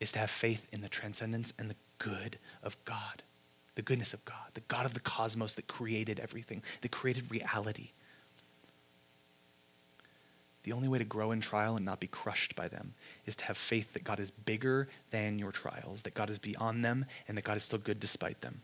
is 0.00 0.12
to 0.12 0.20
have 0.20 0.30
faith 0.30 0.66
in 0.72 0.80
the 0.80 0.88
transcendence 0.88 1.52
and 1.58 1.68
the 1.68 1.76
good 1.98 2.38
of 2.62 2.76
God 2.84 3.22
the 3.78 3.82
goodness 3.82 4.12
of 4.12 4.24
God, 4.24 4.34
the 4.54 4.60
God 4.62 4.86
of 4.86 4.94
the 4.94 4.98
cosmos 4.98 5.54
that 5.54 5.68
created 5.68 6.18
everything, 6.18 6.64
that 6.80 6.90
created 6.90 7.30
reality. 7.30 7.92
The 10.64 10.72
only 10.72 10.88
way 10.88 10.98
to 10.98 11.04
grow 11.04 11.30
in 11.30 11.40
trial 11.40 11.76
and 11.76 11.84
not 11.84 12.00
be 12.00 12.08
crushed 12.08 12.56
by 12.56 12.68
them 12.68 12.94
is 13.26 13.36
to 13.36 13.44
have 13.44 13.56
faith 13.56 13.92
that 13.92 14.04
God 14.04 14.20
is 14.20 14.30
bigger 14.30 14.88
than 15.10 15.38
your 15.38 15.52
trials, 15.52 16.02
that 16.02 16.14
God 16.14 16.30
is 16.30 16.38
beyond 16.38 16.84
them, 16.84 17.06
and 17.26 17.38
that 17.38 17.42
God 17.44 17.56
is 17.56 17.64
still 17.64 17.78
good 17.78 18.00
despite 18.00 18.40
them. 18.40 18.60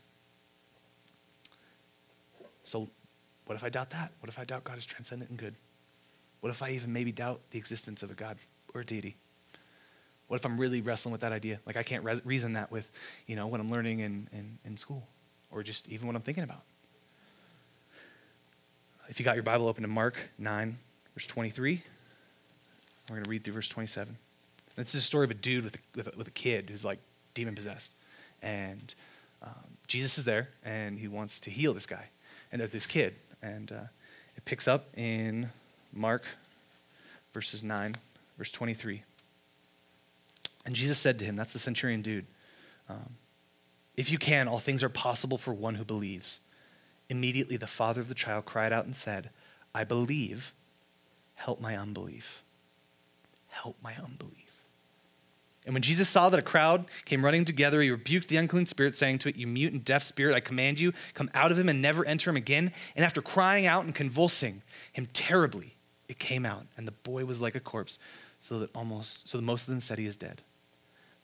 So, 2.63 2.89
what 3.45 3.55
if 3.55 3.63
I 3.63 3.69
doubt 3.69 3.91
that? 3.91 4.11
What 4.19 4.29
if 4.29 4.39
I 4.39 4.43
doubt 4.43 4.63
God 4.63 4.77
is 4.77 4.85
transcendent 4.85 5.29
and 5.29 5.39
good? 5.39 5.55
What 6.41 6.49
if 6.49 6.61
I 6.61 6.71
even 6.71 6.91
maybe 6.91 7.11
doubt 7.11 7.41
the 7.51 7.57
existence 7.57 8.03
of 8.03 8.11
a 8.11 8.13
God 8.13 8.37
or 8.73 8.81
a 8.81 8.85
deity? 8.85 9.15
What 10.27 10.39
if 10.39 10.45
I'm 10.45 10.57
really 10.57 10.81
wrestling 10.81 11.11
with 11.11 11.21
that 11.21 11.31
idea? 11.31 11.59
Like 11.65 11.77
I 11.77 11.83
can't 11.83 12.03
reason 12.23 12.53
that 12.53 12.71
with, 12.71 12.89
you 13.27 13.35
know, 13.35 13.47
what 13.47 13.59
I'm 13.59 13.71
learning 13.71 13.99
in, 13.99 14.27
in, 14.31 14.57
in 14.65 14.77
school 14.77 15.07
or 15.51 15.63
just 15.63 15.87
even 15.89 16.07
what 16.07 16.15
I'm 16.15 16.21
thinking 16.21 16.43
about. 16.43 16.63
If 19.07 19.19
you 19.19 19.25
got 19.25 19.35
your 19.35 19.43
Bible 19.43 19.67
open 19.67 19.83
to 19.83 19.87
Mark 19.87 20.17
9, 20.39 20.77
verse 21.15 21.25
23, 21.27 21.81
we're 23.09 23.15
going 23.15 23.23
to 23.23 23.29
read 23.29 23.43
through 23.43 23.53
verse 23.53 23.69
27. 23.69 24.17
This 24.75 24.93
is 24.93 25.03
a 25.03 25.05
story 25.05 25.23
of 25.23 25.31
a 25.31 25.35
dude 25.35 25.63
with 25.63 25.75
a, 25.75 25.79
with 25.95 26.07
a, 26.07 26.17
with 26.17 26.27
a 26.27 26.31
kid 26.31 26.69
who's 26.69 26.83
like 26.83 26.99
demon 27.33 27.55
possessed. 27.55 27.91
And 28.41 28.93
um, 29.41 29.53
Jesus 29.87 30.17
is 30.17 30.25
there 30.25 30.49
and 30.63 30.99
he 30.99 31.07
wants 31.07 31.39
to 31.41 31.49
heal 31.49 31.73
this 31.73 31.85
guy 31.85 32.09
and 32.51 32.61
this 32.61 32.85
kid. 32.85 33.15
And 33.41 33.71
uh, 33.71 33.87
it 34.35 34.43
picks 34.45 34.67
up 34.67 34.87
in 34.97 35.49
Mark 35.93 36.25
verses 37.33 37.63
9, 37.63 37.95
verse 38.37 38.51
23. 38.51 39.03
And 40.65 40.73
Jesus 40.73 40.97
said 40.97 41.19
to 41.19 41.25
him, 41.25 41.35
that's 41.35 41.53
the 41.53 41.59
centurion 41.59 42.01
dude, 42.01 42.25
um, 42.89 43.15
if 43.95 44.11
you 44.11 44.17
can, 44.17 44.47
all 44.47 44.59
things 44.59 44.83
are 44.83 44.89
possible 44.89 45.37
for 45.37 45.53
one 45.53 45.75
who 45.75 45.85
believes. 45.85 46.39
Immediately 47.09 47.57
the 47.57 47.67
father 47.67 48.01
of 48.01 48.09
the 48.09 48.15
child 48.15 48.45
cried 48.45 48.73
out 48.73 48.85
and 48.85 48.95
said, 48.95 49.29
I 49.73 49.83
believe, 49.83 50.53
help 51.35 51.61
my 51.61 51.77
unbelief. 51.77 52.43
Help 53.47 53.77
my 53.81 53.93
unbelief. 53.95 54.45
And 55.65 55.73
when 55.73 55.81
Jesus 55.81 56.07
saw 56.07 56.29
that 56.29 56.39
a 56.39 56.43
crowd 56.43 56.85
came 57.05 57.25
running 57.25 57.43
together, 57.43 57.81
he 57.81 57.89
rebuked 57.89 58.27
the 58.27 58.37
unclean 58.37 58.67
spirit, 58.67 58.95
saying 58.95 59.19
to 59.19 59.29
it, 59.29 59.35
You 59.35 59.47
mute 59.47 59.73
and 59.73 59.83
deaf 59.83 60.03
spirit, 60.03 60.35
I 60.35 60.39
command 60.39 60.79
you, 60.79 60.93
come 61.13 61.29
out 61.33 61.51
of 61.51 61.57
him 61.57 61.69
and 61.69 61.81
never 61.81 62.05
enter 62.05 62.29
him 62.29 62.35
again. 62.35 62.71
And 62.95 63.03
after 63.03 63.21
crying 63.21 63.65
out 63.65 63.83
and 63.83 63.95
convulsing 63.95 64.61
him 64.93 65.07
terribly, 65.11 65.75
it 66.07 66.19
came 66.19 66.45
out, 66.45 66.67
and 66.77 66.87
the 66.87 66.91
boy 66.91 67.25
was 67.25 67.41
like 67.41 67.55
a 67.55 67.59
corpse, 67.59 67.97
so 68.39 68.59
that 68.59 68.69
almost 68.75 69.27
so 69.27 69.39
that 69.39 69.43
most 69.43 69.63
of 69.63 69.69
them 69.69 69.79
said 69.79 69.97
he 69.97 70.05
is 70.05 70.17
dead. 70.17 70.43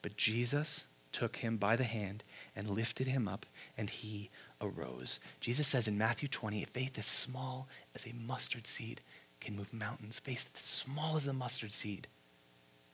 But 0.02 0.18
Jesus 0.18 0.86
took 1.12 1.38
him 1.38 1.58
by 1.58 1.76
the 1.76 1.84
hand 1.84 2.24
and 2.56 2.68
lifted 2.68 3.06
him 3.06 3.28
up, 3.28 3.46
and 3.78 3.90
he 3.90 4.32
arose. 4.60 5.20
Jesus 5.40 5.68
says 5.68 5.88
in 5.88 5.98
Matthew 5.98 6.28
20, 6.28 6.64
if 6.64 6.70
faith 6.70 6.98
as 6.98 7.06
small 7.06 7.68
as 7.94 8.06
a 8.06 8.14
mustard 8.14 8.66
seed 8.66 9.02
can 9.42 9.58
move 9.58 9.74
mountains. 9.74 10.20
Faith 10.20 10.50
as 10.56 10.62
small 10.62 11.18
as 11.18 11.28
a 11.28 11.34
mustard 11.34 11.74
seed, 11.74 12.08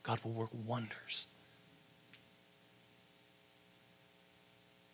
God 0.02 0.20
will 0.24 0.32
work 0.32 0.50
wonders. 0.66 1.26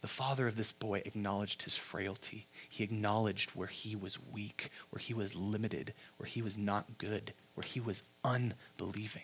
The 0.03 0.09
father 0.09 0.47
of 0.47 0.57
this 0.57 0.73
boy 0.73 1.03
acknowledged 1.07 1.63
his 1.63 1.77
frailty. 1.77 2.47
He 2.69 2.85
acknowledged 2.85 3.53
where 3.53 3.69
he 3.69 3.97
was 3.97 4.19
weak, 4.33 4.71
where 4.91 5.01
he 5.01 5.15
was 5.15 5.35
limited, 5.35 5.95
where 6.19 6.27
he 6.29 6.43
was 6.43 6.59
not 6.59 6.99
good, 6.99 7.33
where 7.55 7.65
he 7.65 7.81
was 7.81 8.03
unbelieving 8.25 9.23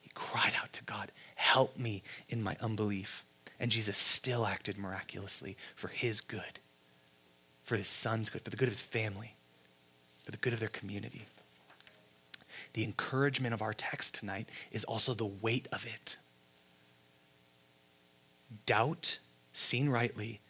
He 0.00 0.10
cried 0.14 0.54
out 0.62 0.72
to 0.74 0.84
God, 0.84 1.12
Help 1.36 1.78
me 1.78 2.02
in 2.28 2.42
my 2.42 2.56
unbelief. 2.60 3.24
And 3.60 3.70
Jesus 3.70 3.98
still 3.98 4.46
acted 4.46 4.78
miraculously 4.78 5.56
for 5.74 5.88
his 5.88 6.20
good, 6.22 6.60
for 7.64 7.76
his 7.76 7.88
son's 7.88 8.30
good, 8.30 8.42
for 8.42 8.50
the 8.50 8.56
good 8.56 8.68
of 8.68 8.74
his 8.74 8.82
family, 8.82 9.35
for 10.26 10.32
the 10.32 10.38
good 10.38 10.52
of 10.52 10.58
their 10.58 10.68
community. 10.68 11.24
The 12.72 12.82
encouragement 12.82 13.54
of 13.54 13.62
our 13.62 13.72
text 13.72 14.16
tonight 14.16 14.48
is 14.72 14.82
also 14.84 15.14
the 15.14 15.24
weight 15.24 15.68
of 15.70 15.86
it. 15.86 16.16
Doubt, 18.66 19.20
seen 19.52 19.88
rightly, 19.88 20.40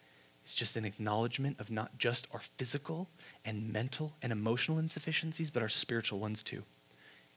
is 0.47 0.55
just 0.55 0.75
an 0.77 0.83
acknowledgement 0.83 1.59
of 1.59 1.69
not 1.69 1.99
just 1.99 2.25
our 2.33 2.39
physical 2.57 3.07
and 3.45 3.71
mental 3.71 4.13
and 4.21 4.31
emotional 4.31 4.79
insufficiencies, 4.79 5.51
but 5.51 5.61
our 5.61 5.69
spiritual 5.69 6.19
ones 6.19 6.41
too. 6.41 6.63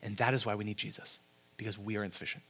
And 0.03 0.17
that 0.17 0.33
is 0.33 0.47
why 0.47 0.55
we 0.55 0.65
need 0.65 0.79
Jesus 0.79 1.21
because 1.59 1.79
we 1.79 1.99
are 1.99 2.05
insufficient. 2.05 2.43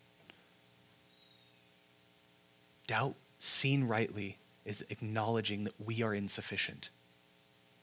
Doubt, 2.87 3.17
seen 3.41 3.89
rightly, 3.89 4.39
is 4.65 4.85
acknowledging 4.89 5.65
that 5.65 5.75
we 5.85 6.01
are 6.03 6.15
insufficient. 6.15 6.91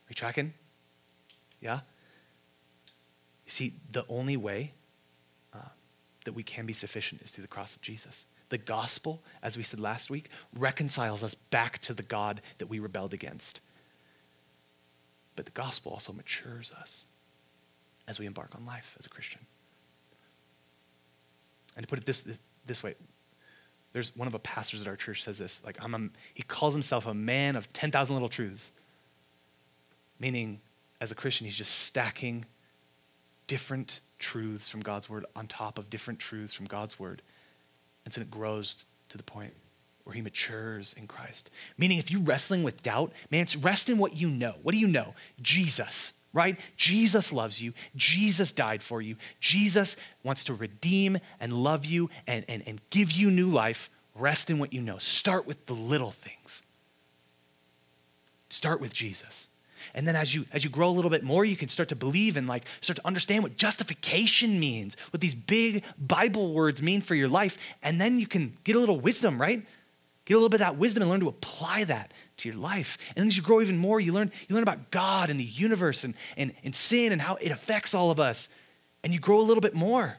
Are 0.05 0.11
you 0.11 0.15
tracking? 0.15 0.53
Yeah? 1.59 1.81
You 3.47 3.51
see, 3.51 3.73
the 3.89 4.05
only 4.09 4.35
way 4.35 4.73
uh, 5.53 5.69
that 6.25 6.33
we 6.33 6.43
can 6.43 6.65
be 6.65 6.73
sufficient 6.73 7.21
is 7.21 7.31
through 7.31 7.43
the 7.43 7.47
cross 7.47 7.75
of 7.75 7.81
Jesus. 7.81 8.25
The 8.49 8.57
gospel, 8.57 9.21
as 9.41 9.55
we 9.55 9.63
said 9.63 9.79
last 9.79 10.09
week, 10.09 10.29
reconciles 10.53 11.23
us 11.23 11.33
back 11.33 11.79
to 11.79 11.93
the 11.93 12.03
God 12.03 12.41
that 12.57 12.67
we 12.67 12.79
rebelled 12.79 13.13
against. 13.13 13.61
But 15.37 15.45
the 15.45 15.51
gospel 15.51 15.93
also 15.93 16.11
matures 16.11 16.73
us 16.77 17.05
as 18.05 18.19
we 18.19 18.25
embark 18.25 18.53
on 18.53 18.65
life 18.65 18.97
as 18.99 19.05
a 19.05 19.09
Christian. 19.09 19.41
And 21.77 21.85
to 21.85 21.89
put 21.89 21.99
it 21.99 22.05
this, 22.05 22.21
this, 22.21 22.41
this 22.65 22.83
way, 22.83 22.95
there's 23.93 24.13
one 24.13 24.27
of 24.27 24.33
the 24.33 24.39
pastors 24.39 24.81
at 24.81 24.89
our 24.89 24.97
church 24.97 25.23
says 25.23 25.37
this, 25.37 25.61
like 25.63 25.81
I'm 25.81 25.95
a, 25.95 26.09
he 26.33 26.43
calls 26.43 26.73
himself 26.73 27.05
a 27.05 27.13
man 27.13 27.55
of 27.55 27.71
10,000 27.71 28.13
little 28.13 28.27
truths. 28.27 28.73
Meaning, 30.19 30.59
as 30.99 31.11
a 31.11 31.15
Christian, 31.15 31.45
he's 31.45 31.55
just 31.55 31.73
stacking 31.73 32.45
different 33.47 34.01
truths 34.19 34.69
from 34.69 34.81
God's 34.81 35.09
word 35.09 35.25
on 35.35 35.47
top 35.47 35.77
of 35.77 35.89
different 35.89 36.19
truths 36.19 36.53
from 36.53 36.65
God's 36.65 36.99
word. 36.99 37.21
And 38.05 38.13
so 38.13 38.21
it 38.21 38.31
grows 38.31 38.85
to 39.09 39.17
the 39.17 39.23
point 39.23 39.53
where 40.03 40.13
he 40.13 40.21
matures 40.21 40.93
in 40.97 41.07
Christ. 41.07 41.49
Meaning, 41.77 41.97
if 41.97 42.11
you're 42.11 42.21
wrestling 42.21 42.63
with 42.63 42.81
doubt, 42.83 43.11
man, 43.29 43.41
it's 43.41 43.55
rest 43.55 43.89
in 43.89 43.97
what 43.97 44.15
you 44.15 44.29
know. 44.29 44.55
What 44.63 44.73
do 44.73 44.77
you 44.77 44.87
know? 44.87 45.15
Jesus 45.41 46.13
right? 46.33 46.59
Jesus 46.75 47.33
loves 47.33 47.61
you. 47.63 47.73
Jesus 47.95 48.51
died 48.51 48.83
for 48.83 49.01
you. 49.01 49.15
Jesus 49.39 49.95
wants 50.21 50.43
to 50.43 50.53
redeem 50.53 51.17
and 51.39 51.51
love 51.51 51.83
you 51.83 52.11
and, 52.27 52.45
and, 52.47 52.61
and 52.67 52.79
give 52.91 53.11
you 53.11 53.31
new 53.31 53.47
life 53.47 53.89
Rest 54.17 54.49
in 54.49 54.57
what 54.57 54.73
you 54.73 54.81
know. 54.81 54.97
Start 54.97 55.45
with 55.45 55.65
the 55.67 55.73
little 55.73 56.11
things. 56.11 56.63
Start 58.49 58.81
with 58.81 58.93
Jesus. 58.93 59.47
And 59.93 60.07
then 60.07 60.15
as 60.15 60.33
you 60.33 60.45
as 60.51 60.63
you 60.63 60.69
grow 60.69 60.89
a 60.89 60.91
little 60.91 61.11
bit 61.11 61.23
more, 61.23 61.45
you 61.45 61.55
can 61.55 61.69
start 61.69 61.89
to 61.89 61.95
believe 61.95 62.37
and 62.37 62.47
like 62.47 62.65
start 62.81 62.97
to 62.97 63.07
understand 63.07 63.43
what 63.43 63.57
justification 63.57 64.59
means, 64.59 64.95
what 65.11 65.21
these 65.21 65.35
big 65.35 65.83
Bible 65.97 66.53
words 66.53 66.81
mean 66.81 67.01
for 67.01 67.15
your 67.15 67.27
life, 67.27 67.57
and 67.81 67.99
then 67.99 68.19
you 68.19 68.27
can 68.27 68.57
get 68.63 68.75
a 68.75 68.79
little 68.79 68.99
wisdom, 68.99 69.39
right? 69.39 69.65
Get 70.25 70.33
a 70.33 70.37
little 70.37 70.49
bit 70.49 70.61
of 70.61 70.67
that 70.67 70.77
wisdom 70.77 71.03
and 71.03 71.09
learn 71.09 71.21
to 71.21 71.29
apply 71.29 71.85
that 71.85 72.13
to 72.37 72.49
your 72.49 72.57
life. 72.57 72.97
And 73.15 73.23
then 73.23 73.27
as 73.27 73.37
you 73.37 73.43
grow 73.43 73.61
even 73.61 73.77
more, 73.77 73.99
you 73.99 74.11
learn 74.11 74.31
you 74.47 74.55
learn 74.55 74.63
about 74.63 74.91
God 74.91 75.29
and 75.29 75.39
the 75.39 75.45
universe 75.45 76.03
and, 76.03 76.13
and, 76.35 76.53
and 76.63 76.75
sin 76.75 77.11
and 77.11 77.21
how 77.21 77.35
it 77.35 77.51
affects 77.51 77.93
all 77.93 78.11
of 78.11 78.19
us. 78.19 78.49
And 79.03 79.13
you 79.13 79.19
grow 79.19 79.39
a 79.39 79.41
little 79.41 79.61
bit 79.61 79.73
more 79.73 80.17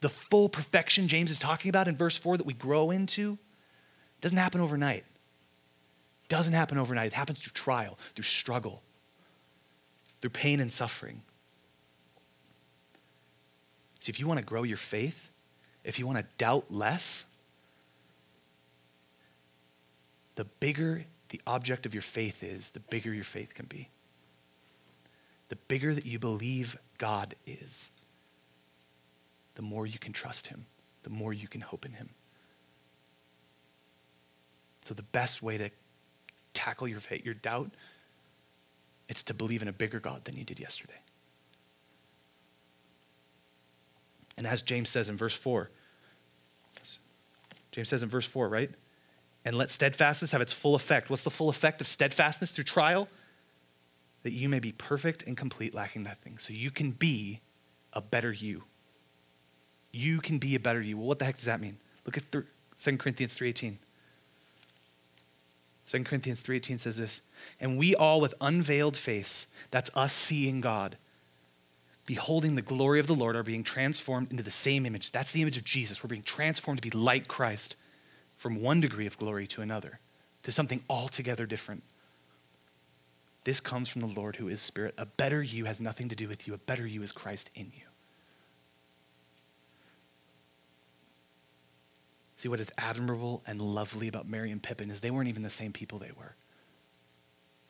the 0.00 0.08
full 0.08 0.48
perfection 0.48 1.08
James 1.08 1.30
is 1.30 1.38
talking 1.38 1.68
about 1.68 1.88
in 1.88 1.96
verse 1.96 2.16
4 2.16 2.38
that 2.38 2.46
we 2.46 2.54
grow 2.54 2.90
into 2.90 3.38
doesn't 4.20 4.38
happen 4.38 4.60
overnight. 4.60 5.04
Doesn't 6.30 6.54
happen 6.54 6.78
overnight. 6.78 7.08
It 7.08 7.12
happens 7.12 7.40
through 7.40 7.52
trial, 7.52 7.98
through 8.14 8.22
struggle, 8.22 8.82
through 10.20 10.30
pain 10.30 10.60
and 10.60 10.70
suffering. 10.70 11.22
See, 13.98 14.10
if 14.10 14.20
you 14.20 14.28
want 14.28 14.38
to 14.38 14.46
grow 14.46 14.62
your 14.62 14.76
faith, 14.76 15.28
if 15.82 15.98
you 15.98 16.06
want 16.06 16.18
to 16.18 16.24
doubt 16.38 16.66
less, 16.70 17.24
the 20.36 20.44
bigger 20.44 21.04
the 21.30 21.40
object 21.46 21.84
of 21.84 21.94
your 21.94 22.02
faith 22.02 22.44
is, 22.44 22.70
the 22.70 22.80
bigger 22.80 23.12
your 23.12 23.24
faith 23.24 23.54
can 23.54 23.66
be. 23.66 23.88
The 25.48 25.56
bigger 25.56 25.92
that 25.94 26.06
you 26.06 26.20
believe 26.20 26.76
God 26.98 27.34
is, 27.44 27.90
the 29.56 29.62
more 29.62 29.84
you 29.84 29.98
can 29.98 30.12
trust 30.12 30.46
Him, 30.46 30.66
the 31.02 31.10
more 31.10 31.32
you 31.32 31.48
can 31.48 31.60
hope 31.60 31.84
in 31.84 31.92
Him. 31.92 32.10
So, 34.84 34.94
the 34.94 35.02
best 35.02 35.42
way 35.42 35.58
to 35.58 35.70
tackle 36.54 36.88
your 36.88 37.00
faith, 37.00 37.24
your 37.24 37.34
doubt, 37.34 37.70
it's 39.08 39.22
to 39.24 39.34
believe 39.34 39.62
in 39.62 39.68
a 39.68 39.72
bigger 39.72 40.00
God 40.00 40.24
than 40.24 40.36
you 40.36 40.44
did 40.44 40.60
yesterday. 40.60 41.00
And 44.36 44.46
as 44.46 44.62
James 44.62 44.88
says 44.88 45.08
in 45.08 45.16
verse 45.16 45.34
4, 45.34 45.70
James 47.72 47.88
says 47.88 48.02
in 48.02 48.08
verse 48.08 48.26
4, 48.26 48.48
right? 48.48 48.70
And 49.44 49.56
let 49.56 49.70
steadfastness 49.70 50.32
have 50.32 50.40
its 50.40 50.52
full 50.52 50.74
effect. 50.74 51.08
What's 51.08 51.24
the 51.24 51.30
full 51.30 51.48
effect 51.48 51.80
of 51.80 51.86
steadfastness 51.86 52.52
through 52.52 52.64
trial? 52.64 53.08
That 54.22 54.32
you 54.32 54.48
may 54.48 54.58
be 54.58 54.72
perfect 54.72 55.22
and 55.22 55.36
complete, 55.36 55.74
lacking 55.74 56.02
nothing. 56.02 56.38
So 56.38 56.52
you 56.52 56.70
can 56.70 56.90
be 56.90 57.40
a 57.92 58.00
better 58.00 58.32
you 58.32 58.64
you 59.92 60.20
can 60.20 60.38
be 60.38 60.54
a 60.54 60.60
better 60.60 60.80
you. 60.80 60.96
Well, 60.96 61.06
what 61.06 61.18
the 61.18 61.24
heck 61.24 61.36
does 61.36 61.46
that 61.46 61.60
mean? 61.60 61.78
Look 62.06 62.16
at 62.16 62.30
2 62.30 62.98
Corinthians 62.98 63.34
3.18. 63.34 63.76
2 65.90 66.04
Corinthians 66.04 66.40
3.18 66.40 66.78
says 66.78 66.98
this, 66.98 67.20
And 67.58 67.76
we 67.76 67.96
all 67.96 68.20
with 68.20 68.32
unveiled 68.40 68.96
face, 68.96 69.48
that's 69.72 69.90
us 69.96 70.12
seeing 70.12 70.60
God, 70.60 70.96
beholding 72.06 72.54
the 72.54 72.62
glory 72.62 73.00
of 73.00 73.08
the 73.08 73.14
Lord, 73.14 73.34
are 73.34 73.42
being 73.42 73.64
transformed 73.64 74.30
into 74.30 74.44
the 74.44 74.52
same 74.52 74.86
image. 74.86 75.10
That's 75.10 75.32
the 75.32 75.42
image 75.42 75.56
of 75.56 75.64
Jesus. 75.64 76.02
We're 76.02 76.08
being 76.08 76.22
transformed 76.22 76.80
to 76.80 76.88
be 76.88 76.96
like 76.96 77.26
Christ 77.26 77.74
from 78.36 78.62
one 78.62 78.80
degree 78.80 79.06
of 79.06 79.18
glory 79.18 79.48
to 79.48 79.62
another, 79.62 79.98
to 80.44 80.52
something 80.52 80.84
altogether 80.88 81.44
different. 81.44 81.82
This 83.42 83.58
comes 83.58 83.88
from 83.88 84.00
the 84.00 84.06
Lord 84.06 84.36
who 84.36 84.46
is 84.46 84.60
Spirit. 84.60 84.94
A 84.96 85.06
better 85.06 85.42
you 85.42 85.64
has 85.64 85.80
nothing 85.80 86.08
to 86.08 86.14
do 86.14 86.28
with 86.28 86.46
you. 86.46 86.54
A 86.54 86.58
better 86.58 86.86
you 86.86 87.02
is 87.02 87.10
Christ 87.10 87.50
in 87.56 87.72
you. 87.76 87.89
See, 92.40 92.48
what 92.48 92.58
is 92.58 92.72
admirable 92.78 93.42
and 93.46 93.60
lovely 93.60 94.08
about 94.08 94.26
Merry 94.26 94.50
and 94.50 94.62
Pippin 94.62 94.90
is 94.90 95.02
they 95.02 95.10
weren't 95.10 95.28
even 95.28 95.42
the 95.42 95.50
same 95.50 95.74
people 95.74 95.98
they 95.98 96.12
were. 96.16 96.36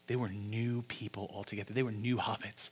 They 0.06 0.14
were 0.14 0.28
new 0.28 0.82
people 0.82 1.28
altogether. 1.34 1.74
They 1.74 1.82
were 1.82 1.90
new 1.90 2.18
hobbits. 2.18 2.70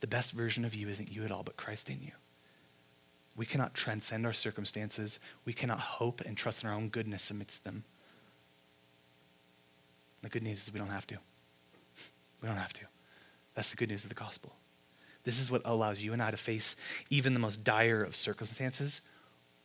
The 0.00 0.08
best 0.08 0.32
version 0.32 0.64
of 0.64 0.74
you 0.74 0.88
isn't 0.88 1.12
you 1.12 1.22
at 1.22 1.30
all, 1.30 1.44
but 1.44 1.56
Christ 1.56 1.88
in 1.88 2.02
you. 2.02 2.10
We 3.36 3.46
cannot 3.46 3.74
transcend 3.74 4.26
our 4.26 4.32
circumstances. 4.32 5.20
We 5.44 5.52
cannot 5.52 5.78
hope 5.78 6.20
and 6.22 6.36
trust 6.36 6.64
in 6.64 6.68
our 6.68 6.74
own 6.74 6.88
goodness 6.88 7.30
amidst 7.30 7.62
them. 7.62 7.84
The 10.22 10.30
good 10.30 10.42
news 10.42 10.64
is 10.64 10.72
we 10.72 10.80
don't 10.80 10.88
have 10.88 11.06
to. 11.06 11.18
We 12.42 12.48
don't 12.48 12.56
have 12.56 12.72
to. 12.72 12.86
That's 13.54 13.70
the 13.70 13.76
good 13.76 13.88
news 13.88 14.02
of 14.02 14.08
the 14.08 14.16
gospel. 14.16 14.56
This 15.22 15.40
is 15.40 15.48
what 15.48 15.62
allows 15.64 16.02
you 16.02 16.12
and 16.12 16.20
I 16.20 16.32
to 16.32 16.36
face 16.36 16.74
even 17.08 17.34
the 17.34 17.40
most 17.40 17.62
dire 17.62 18.02
of 18.02 18.16
circumstances 18.16 19.00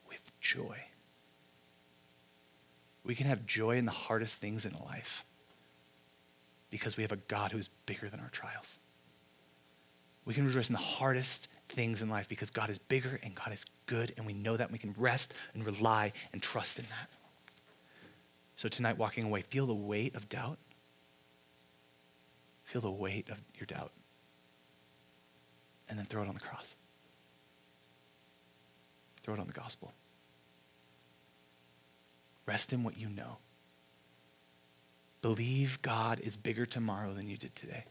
with 0.10 0.32
joy. 0.42 0.78
We 3.04 3.16
can 3.16 3.28
have 3.28 3.46
joy 3.46 3.78
in 3.78 3.86
the 3.86 3.92
hardest 3.92 4.38
things 4.38 4.66
in 4.66 4.74
life 4.86 5.24
because 6.70 6.98
we 6.98 7.04
have 7.04 7.12
a 7.12 7.18
God 7.18 7.52
who 7.52 7.58
is 7.58 7.70
bigger 7.86 8.10
than 8.10 8.20
our 8.20 8.30
trials. 8.30 8.80
We 10.26 10.34
can 10.34 10.46
rejoice 10.46 10.70
in 10.70 10.74
the 10.74 10.80
hardest 10.80 11.48
things 11.70 12.02
in 12.02 12.10
life 12.10 12.28
because 12.28 12.52
God 12.52 12.70
is 12.70 12.78
bigger 12.78 13.20
and 13.24 13.34
God 13.34 13.54
is 13.54 13.66
good, 13.86 14.14
and 14.18 14.26
we 14.26 14.34
know 14.34 14.58
that. 14.58 14.72
We 14.72 14.78
can 14.78 14.94
rest 14.98 15.34
and 15.54 15.66
rely 15.66 16.14
and 16.34 16.42
trust 16.42 16.78
in 16.78 16.86
that. 16.90 17.10
So 18.56 18.68
tonight, 18.68 18.98
walking 18.98 19.24
away, 19.24 19.42
feel 19.42 19.66
the 19.66 19.74
weight 19.74 20.16
of 20.16 20.30
doubt. 20.30 20.58
Feel 22.66 22.82
the 22.82 22.92
weight 22.92 23.30
of 23.32 23.40
your 23.56 23.66
doubt. 23.66 23.92
And 25.88 25.98
then 25.98 26.06
throw 26.06 26.22
it 26.22 26.28
on 26.28 26.36
the 26.36 26.42
cross. 26.42 26.76
Throw 29.30 29.36
it 29.36 29.42
on 29.42 29.46
the 29.46 29.54
gospel. 29.54 29.94
Rest 32.48 32.74
in 32.74 32.84
what 32.84 32.98
you 32.98 33.10
know. 33.10 33.38
Believe 35.22 35.80
God 35.84 36.20
is 36.20 36.36
bigger 36.36 36.66
tomorrow 36.66 37.14
than 37.14 37.30
you 37.30 37.38
did 37.38 37.56
today. 37.56 37.84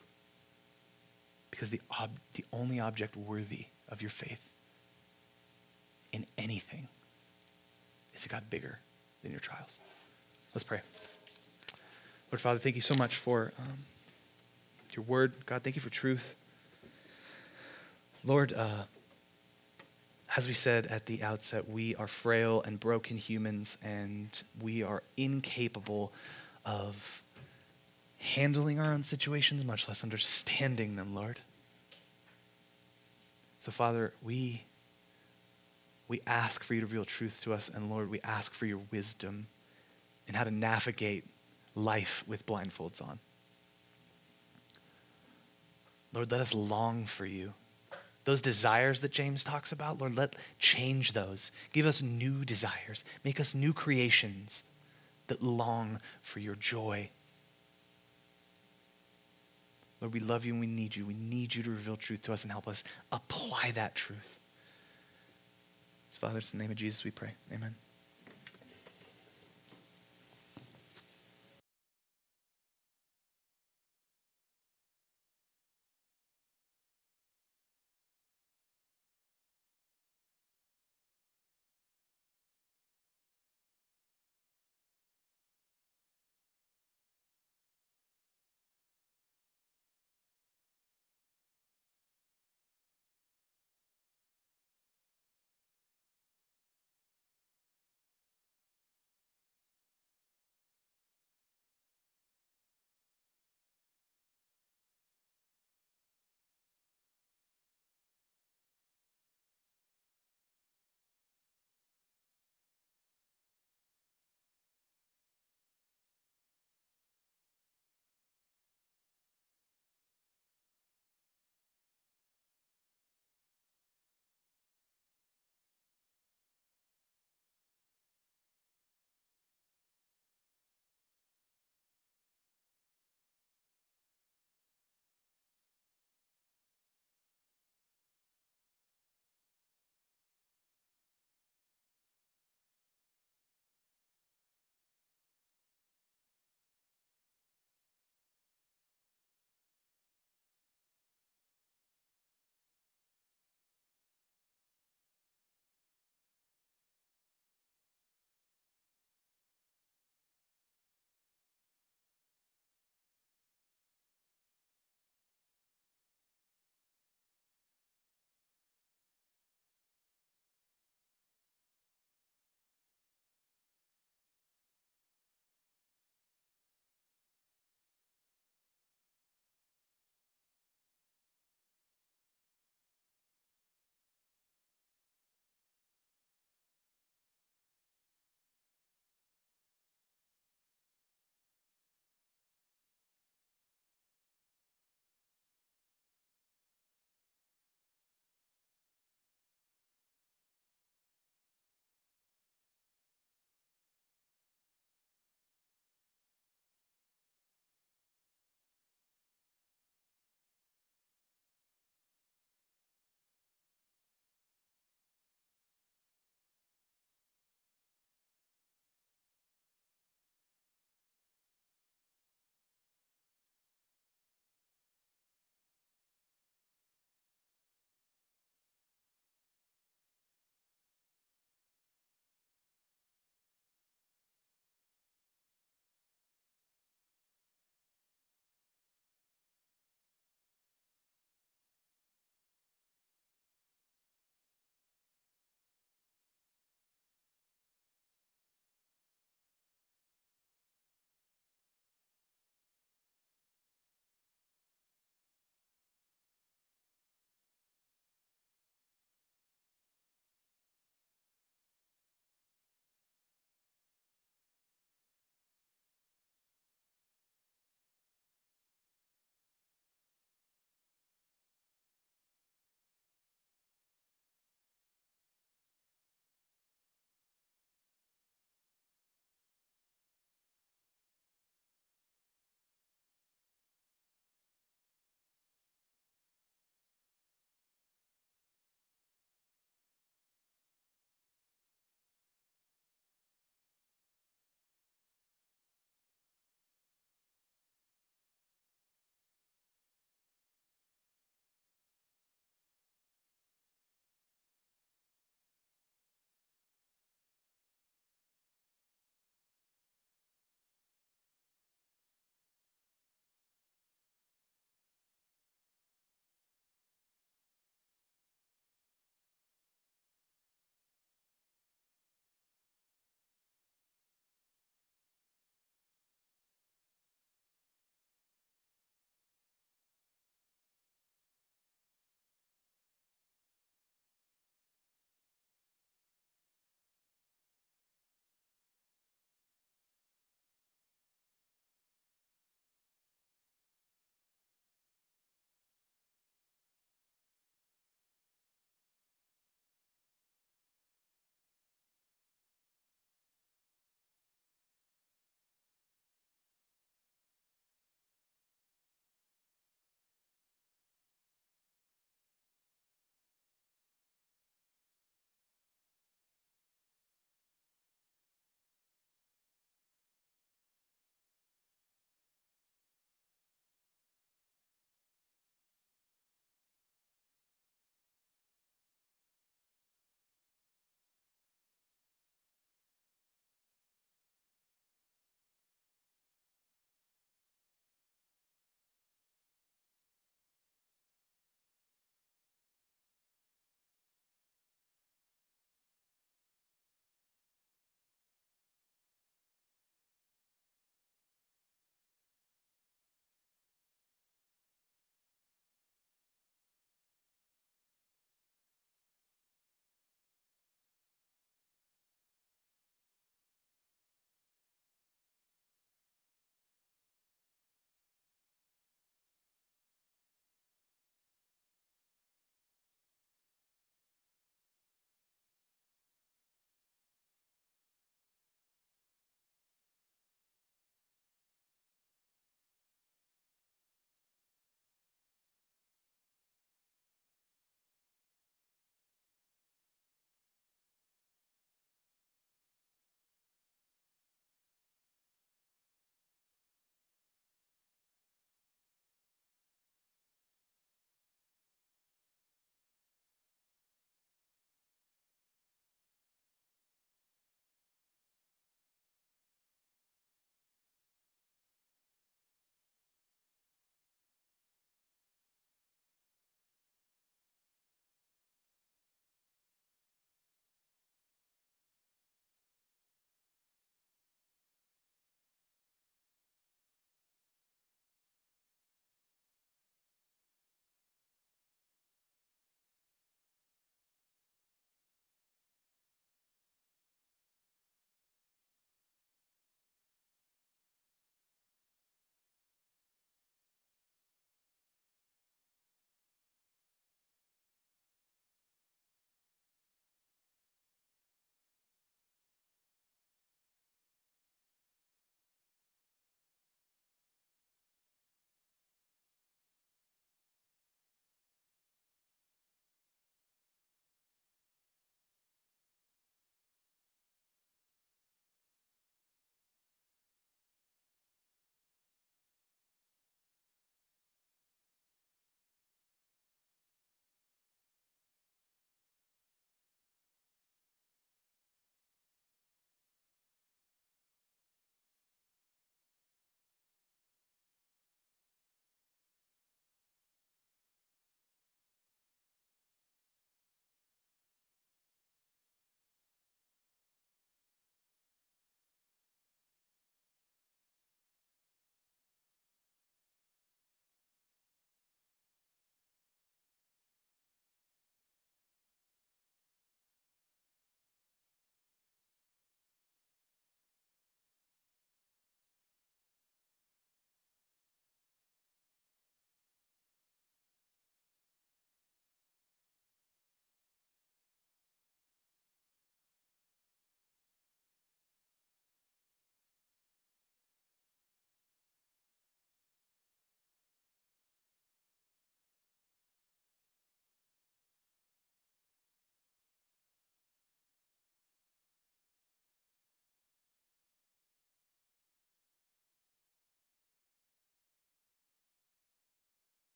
Because 1.52 1.70
the, 1.70 1.80
ob- 2.00 2.18
the 2.34 2.44
only 2.52 2.80
object 2.80 3.16
worthy 3.16 3.66
of 3.88 4.02
your 4.02 4.10
faith 4.10 4.50
in 6.12 6.26
anything 6.36 6.88
is 8.16 8.26
a 8.26 8.28
God 8.28 8.50
bigger 8.50 8.80
than 9.22 9.30
your 9.30 9.38
trials. 9.38 9.80
Let's 10.56 10.64
pray. 10.64 10.80
Lord 12.32 12.40
Father, 12.40 12.58
thank 12.58 12.74
you 12.74 12.82
so 12.82 12.96
much 12.96 13.14
for 13.14 13.52
um, 13.60 13.78
your 14.96 15.04
word. 15.04 15.34
God, 15.46 15.62
thank 15.62 15.76
you 15.76 15.82
for 15.82 15.90
truth. 15.90 16.34
Lord, 18.24 18.52
uh, 18.52 18.86
as 20.36 20.46
we 20.46 20.52
said 20.52 20.86
at 20.86 21.06
the 21.06 21.22
outset, 21.22 21.68
we 21.68 21.94
are 21.96 22.06
frail 22.06 22.62
and 22.62 22.78
broken 22.78 23.16
humans, 23.16 23.78
and 23.82 24.42
we 24.60 24.82
are 24.82 25.02
incapable 25.16 26.12
of 26.64 27.22
handling 28.18 28.78
our 28.78 28.92
own 28.92 29.02
situations, 29.02 29.64
much 29.64 29.88
less 29.88 30.02
understanding 30.02 30.96
them, 30.96 31.14
Lord. 31.14 31.40
So, 33.60 33.72
Father, 33.72 34.12
we, 34.22 34.64
we 36.08 36.20
ask 36.26 36.62
for 36.62 36.74
you 36.74 36.80
to 36.80 36.86
reveal 36.86 37.04
truth 37.04 37.40
to 37.44 37.54
us, 37.54 37.70
and 37.72 37.88
Lord, 37.88 38.10
we 38.10 38.20
ask 38.22 38.52
for 38.52 38.66
your 38.66 38.80
wisdom 38.90 39.46
in 40.26 40.34
how 40.34 40.44
to 40.44 40.50
navigate 40.50 41.24
life 41.74 42.22
with 42.26 42.44
blindfolds 42.44 43.00
on. 43.00 43.18
Lord, 46.12 46.30
let 46.30 46.40
us 46.40 46.54
long 46.54 47.06
for 47.06 47.24
you 47.24 47.54
those 48.28 48.42
desires 48.42 49.00
that 49.00 49.10
James 49.10 49.42
talks 49.42 49.72
about, 49.72 50.02
Lord, 50.02 50.14
let 50.14 50.36
change 50.58 51.12
those. 51.12 51.50
Give 51.72 51.86
us 51.86 52.02
new 52.02 52.44
desires. 52.44 53.02
Make 53.24 53.40
us 53.40 53.54
new 53.54 53.72
creations 53.72 54.64
that 55.28 55.42
long 55.42 55.98
for 56.20 56.38
your 56.38 56.54
joy. 56.54 57.08
Lord, 60.02 60.12
we 60.12 60.20
love 60.20 60.44
you 60.44 60.52
and 60.52 60.60
we 60.60 60.66
need 60.66 60.94
you. 60.94 61.06
We 61.06 61.14
need 61.14 61.54
you 61.54 61.62
to 61.62 61.70
reveal 61.70 61.96
truth 61.96 62.20
to 62.24 62.34
us 62.34 62.42
and 62.42 62.52
help 62.52 62.68
us 62.68 62.84
apply 63.10 63.70
that 63.70 63.94
truth. 63.94 64.40
So, 66.10 66.18
Father, 66.18 66.40
it's 66.40 66.52
in 66.52 66.58
the 66.58 66.64
name 66.64 66.70
of 66.70 66.76
Jesus 66.76 67.04
we 67.04 67.10
pray. 67.10 67.32
Amen. 67.50 67.76